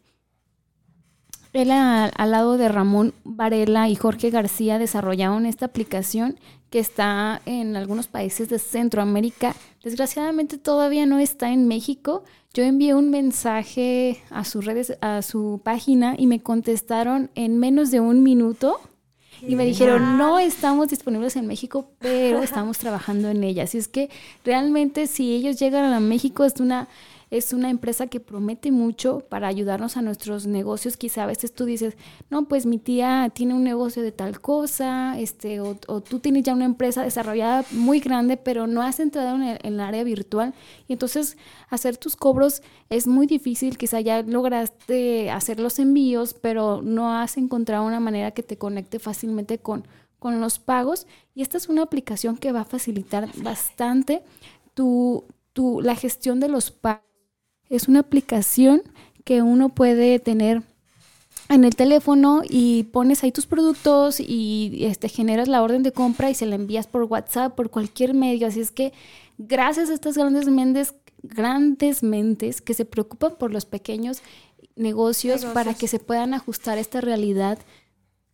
Él 1.62 1.72
a- 1.72 2.06
al 2.06 2.32
lado 2.32 2.58
de 2.58 2.70
Ramón 2.70 3.14
Varela 3.24 3.90
y 3.90 3.96
Jorge 3.96 4.30
García 4.30 4.80
desarrollaron 4.80 5.46
esta 5.46 5.66
aplicación 5.66 6.40
que 6.70 6.80
está 6.80 7.42
en 7.46 7.76
algunos 7.76 8.08
países 8.08 8.50
de 8.50 8.60
Centroamérica. 8.60 9.56
Desgraciadamente 9.84 10.58
todavía 10.58 11.06
no 11.06 11.18
está 11.20 11.52
en 11.52 11.68
México. 11.68 12.24
Yo 12.54 12.64
envié 12.64 12.94
un 12.94 13.10
mensaje 13.10 14.22
a 14.30 14.44
sus 14.44 14.66
redes, 14.66 14.98
a 15.02 15.22
su 15.22 15.62
página 15.64 16.16
y 16.18 16.28
me 16.28 16.42
contestaron 16.42 17.30
en 17.36 17.58
menos 17.58 17.90
de 17.92 18.00
un 18.02 18.22
minuto 18.24 18.80
y 19.42 19.56
me 19.56 19.66
dijeron, 19.66 20.18
no 20.18 20.40
estamos 20.40 20.90
disponibles 20.90 21.36
en 21.36 21.46
México, 21.48 21.92
pero 22.00 22.42
estamos 22.42 22.80
trabajando 22.80 23.30
en 23.30 23.44
ella. 23.44 23.64
Así 23.64 23.78
es 23.78 23.88
que 23.88 24.10
realmente 24.44 25.06
si 25.08 25.36
ellos 25.36 25.60
llegan 25.60 25.94
a 25.94 26.00
México 26.00 26.44
es 26.44 26.60
una, 26.60 26.88
es 27.30 27.52
una 27.52 27.70
empresa 27.70 28.08
que 28.08 28.20
promete 28.20 28.72
mucho 28.72 29.20
para 29.20 29.48
ayudarnos 29.48 29.98
a 29.98 30.02
nuestros 30.02 30.48
negocios. 30.48 30.96
Quizá 30.96 31.24
a 31.24 31.28
veces 31.28 31.54
tú 31.54 31.66
dices, 31.66 31.96
no, 32.30 32.48
pues 32.48 32.66
mi 32.66 32.78
tía 32.78 33.32
tiene 33.34 33.54
un 33.54 33.64
negocio 33.64 34.02
de 34.02 34.12
tal 34.12 34.40
cosa, 34.40 35.20
este, 35.20 35.60
o, 35.60 35.78
o 35.88 36.02
tú 36.02 36.20
tienes 36.20 36.44
ya 36.44 36.54
una 36.54 36.66
empresa 36.66 37.04
desarrollada 37.04 37.66
muy 37.72 38.00
grande, 38.00 38.38
pero 38.38 38.66
no 38.68 38.82
has 38.82 39.00
entrado 39.00 39.36
en 39.36 39.58
el, 39.62 39.80
área 39.80 40.04
virtual. 40.04 40.54
Y 40.88 40.94
entonces 40.94 41.38
hacer 41.70 41.98
tus 41.98 42.16
cobros 42.16 42.62
es 42.90 43.08
muy 43.08 43.28
difícil. 43.28 43.78
Quizá 43.78 44.00
ya 44.00 44.22
lograste 44.22 45.30
hacer 45.30 45.60
los 45.60 45.80
envíos, 45.80 46.34
pero 46.34 46.82
no 46.82 47.14
has 47.14 47.38
encontrado 47.38 47.86
una 47.86 48.00
manera 48.00 48.32
que 48.32 48.44
te 48.44 48.58
conecte 48.58 49.00
fácilmente 49.00 49.60
con, 49.60 49.86
con 50.20 50.40
los 50.40 50.60
pagos. 50.60 51.08
Y 51.36 51.42
esta 51.42 51.58
es 51.58 51.68
una 51.68 51.84
aplicación 51.84 52.38
que 52.38 52.52
va 52.52 52.62
a 52.62 52.66
facilitar 52.66 53.30
bastante 53.38 54.24
tu, 54.74 55.26
tu, 55.54 55.82
la 55.82 55.96
gestión 55.96 56.40
de 56.40 56.48
los 56.48 56.72
pagos. 56.72 57.07
Es 57.70 57.88
una 57.88 58.00
aplicación 58.00 58.82
que 59.24 59.42
uno 59.42 59.70
puede 59.70 60.20
tener 60.20 60.64
en 61.50 61.64
el 61.64 61.76
teléfono 61.76 62.42
y 62.48 62.84
pones 62.84 63.24
ahí 63.24 63.32
tus 63.32 63.46
productos 63.46 64.20
y 64.20 64.80
este, 64.82 65.10
generas 65.10 65.48
la 65.48 65.62
orden 65.62 65.84
de 65.84 65.92
compra 65.92 66.30
y 66.30 66.36
se 66.36 66.46
la 66.46 66.56
envías 66.56 66.88
por 66.88 67.04
WhatsApp, 67.04 67.56
por 67.56 67.70
cualquier 67.70 68.14
medio. 68.14 68.48
Así 68.48 68.60
es 68.60 68.72
que 68.72 68.94
gracias 69.38 69.90
a 69.90 69.94
estas 69.94 70.18
grandes 70.18 70.48
mentes, 70.48 70.96
grandes 71.24 72.04
mentes 72.04 72.62
que 72.62 72.74
se 72.74 72.86
preocupan 72.86 73.36
por 73.38 73.52
los 73.52 73.66
pequeños 73.66 74.22
negocios, 74.76 75.42
Negocios. 75.42 75.54
para 75.54 75.74
que 75.74 75.88
se 75.88 76.00
puedan 76.00 76.34
ajustar 76.34 76.78
a 76.78 76.82
esta 76.82 77.02
realidad 77.02 77.60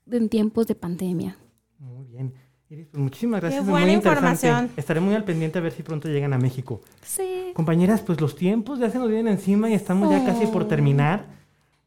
en 0.09 0.29
tiempos 0.29 0.67
de 0.67 0.75
pandemia. 0.75 1.37
Muy 1.79 2.05
bien. 2.05 2.33
Iris, 2.73 2.87
pues 2.91 3.01
muchísimas 3.03 3.41
gracias. 3.41 3.63
Qué 3.63 3.69
buena 3.69 3.85
muy 3.85 3.95
información. 3.95 4.69
Estaré 4.77 4.99
muy 4.99 5.13
al 5.15 5.23
pendiente 5.23 5.59
a 5.59 5.61
ver 5.61 5.71
si 5.71 5.83
pronto 5.83 6.07
llegan 6.09 6.33
a 6.33 6.37
México. 6.37 6.81
Sí. 7.03 7.51
Compañeras, 7.53 8.01
pues 8.01 8.19
los 8.19 8.35
tiempos 8.35 8.79
ya 8.79 8.89
se 8.89 8.97
nos 8.97 9.07
vienen 9.09 9.27
encima 9.33 9.69
y 9.69 9.73
estamos 9.73 10.09
ya 10.09 10.25
casi 10.25 10.47
por 10.47 10.63
Oh. 10.63 10.67
terminar. 10.67 11.25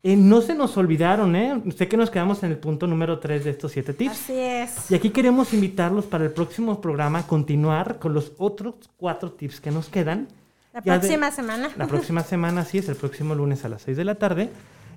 Eh, 0.03 0.15
no 0.15 0.41
se 0.41 0.55
nos 0.55 0.77
olvidaron, 0.77 1.35
¿eh? 1.35 1.61
Sé 1.77 1.89
que 1.89 1.97
nos 1.97 2.11
quedamos 2.11 2.41
en 2.45 2.53
el 2.53 2.59
punto 2.59 2.87
número 2.87 3.19
3 3.19 3.43
de 3.43 3.51
estos 3.51 3.73
siete 3.73 3.93
tips. 3.93 4.13
Así 4.13 4.35
es. 4.39 4.91
Y 4.91 4.95
aquí 4.95 5.11
queremos 5.11 5.53
invitarlos 5.53 6.05
para 6.05 6.25
el 6.25 6.31
próximo 6.31 6.81
programa 6.81 7.21
a 7.21 7.27
continuar 7.27 7.99
con 7.99 8.15
los 8.15 8.33
otros 8.39 8.75
cuatro 8.97 9.33
tips 9.33 9.61
que 9.61 9.73
nos 9.73 9.89
quedan. 9.89 10.29
La 10.73 10.83
Ya 10.85 10.93
de- 10.95 10.99
próxima 11.01 11.31
semana. 11.33 11.71
La 11.77 11.89
próxima 11.89 12.23
semana, 12.23 12.65
sí, 12.65 12.79
es 12.79 12.89
el 12.89 12.95
próximo 12.95 13.35
lunes 13.35 13.65
a 13.65 13.69
las 13.69 13.83
6 13.83 13.97
de 13.97 14.05
la 14.05 14.15
tarde. 14.15 14.51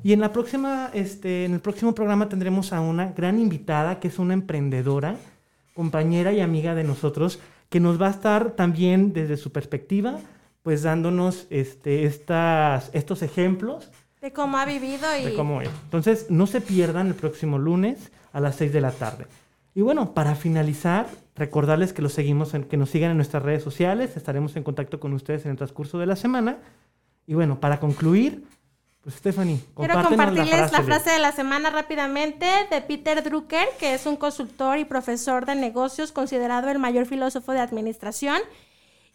Y 0.03 0.13
en 0.13 0.19
la 0.19 0.31
próxima, 0.31 0.91
este, 0.93 1.45
en 1.45 1.53
el 1.55 1.59
próximo 1.59 1.95
programa 1.95 2.29
tendremos 2.29 2.71
a 2.71 2.79
una 2.79 3.07
gran 3.11 3.39
invitada 3.39 3.99
que 3.99 4.09
es 4.09 4.19
una 4.19 4.33
emprendedora, 4.35 5.15
compañera 5.84 6.34
y 6.34 6.41
amiga 6.41 6.75
de 6.75 6.84
nosotros, 6.84 7.39
que 7.69 7.80
nos 7.80 8.01
va 8.01 8.07
a 8.07 8.11
estar 8.11 8.51
también 8.51 9.13
desde 9.13 9.38
su 9.38 9.53
perspectiva, 9.53 10.19
pues 10.61 10.84
dándonos 10.84 11.47
este, 11.51 12.03
estas, 12.05 12.89
estos 12.91 13.21
ejemplos 13.21 13.89
De 14.21 14.34
cómo 14.34 14.57
ha 14.57 14.65
vivido 14.65 15.07
y 15.17 15.23
de 15.23 15.34
cómo 15.36 15.61
es. 15.61 15.69
Entonces, 15.86 16.25
no 16.30 16.47
se 16.47 16.59
pierdan 16.59 17.07
el 17.07 17.13
próximo 17.15 17.57
lunes 17.57 18.11
a 18.34 18.41
las 18.41 18.57
6 18.57 18.73
de 18.73 18.82
la 18.82 18.91
tarde. 18.91 19.25
Y 19.73 19.80
bueno, 19.82 20.13
para 20.13 20.36
finalizar, 20.36 21.07
recordarles 21.38 21.93
que 21.93 22.01
los 22.01 22.11
seguimos 22.11 22.53
en- 22.53 22.65
que 22.65 22.75
nos 22.75 22.89
sigan 22.89 23.11
en 23.11 23.15
nuestras 23.17 23.41
redes 23.43 23.63
sociales, 23.63 24.17
estaremos 24.17 24.57
en 24.57 24.63
contacto 24.63 24.99
con 24.99 25.13
ustedes 25.13 25.45
en 25.45 25.51
el 25.51 25.57
transcurso 25.57 25.97
de 25.97 26.07
la 26.07 26.17
semana. 26.17 26.57
Y 27.25 27.36
bueno, 27.36 27.61
para 27.61 27.80
concluir, 27.80 28.43
pues 29.02 29.16
Stephanie, 29.16 29.60
Quiero 29.76 30.04
compartirles 30.04 30.72
la 30.72 30.80
de- 30.80 30.84
frase 30.86 31.10
de 31.12 31.20
la 31.20 31.32
semana 31.32 31.70
rápidamente 31.70 32.45
de 32.70 32.82
Peter 32.82 33.24
Drucker, 33.24 33.70
que 33.80 33.93
es 33.93 34.06
un 34.06 34.18
consultor 34.18 34.78
y 34.78 34.86
profesor 34.86 35.45
de 35.45 35.56
negocios 35.56 36.12
considerado 36.12 36.70
el 36.70 36.80
mayor 36.80 37.06
filósofo 37.06 37.54
de 37.54 37.60
administración. 37.62 38.41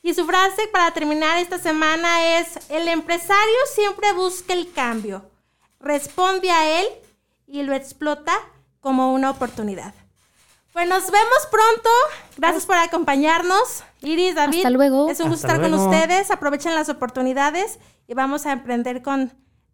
Y 0.03 0.15
su 0.15 0.25
frase 0.27 0.69
para 0.73 0.91
terminar 0.93 1.39
esta 1.39 1.59
semana 1.59 2.39
es, 2.39 2.59
el 2.71 2.89
empresario 2.89 3.57
siempre 3.75 4.13
busca 4.13 4.53
el 4.53 4.71
cambio, 4.73 5.31
responde 5.81 6.51
a 6.51 6.81
él 6.81 6.87
y 7.47 7.63
lo 7.63 7.75
explota 7.75 8.33
como 8.81 9.13
una 9.15 9.31
oportunidad. 9.31 9.95
Pues 10.73 10.89
nos 10.89 11.05
vemos 11.11 11.39
pronto. 11.51 11.89
Gracias 12.37 12.67
por 12.67 12.77
acompañarnos. 12.77 13.85
Iris, 14.01 14.35
David. 14.35 14.57
Hasta 14.59 14.71
luego. 14.71 15.09
Es 15.09 15.21
un 15.21 15.29
gusto 15.29 15.47
Hasta 15.47 15.57
estar 15.57 15.61
con 15.61 15.71
luego. 15.71 15.89
ustedes. 15.91 16.31
Aprovechen 16.33 16.75
las 16.75 16.89
oportunidades 16.89 17.79
y 18.09 18.15
vamos 18.15 18.45
a 18.45 18.53
emprender 18.53 19.01
con 19.01 19.33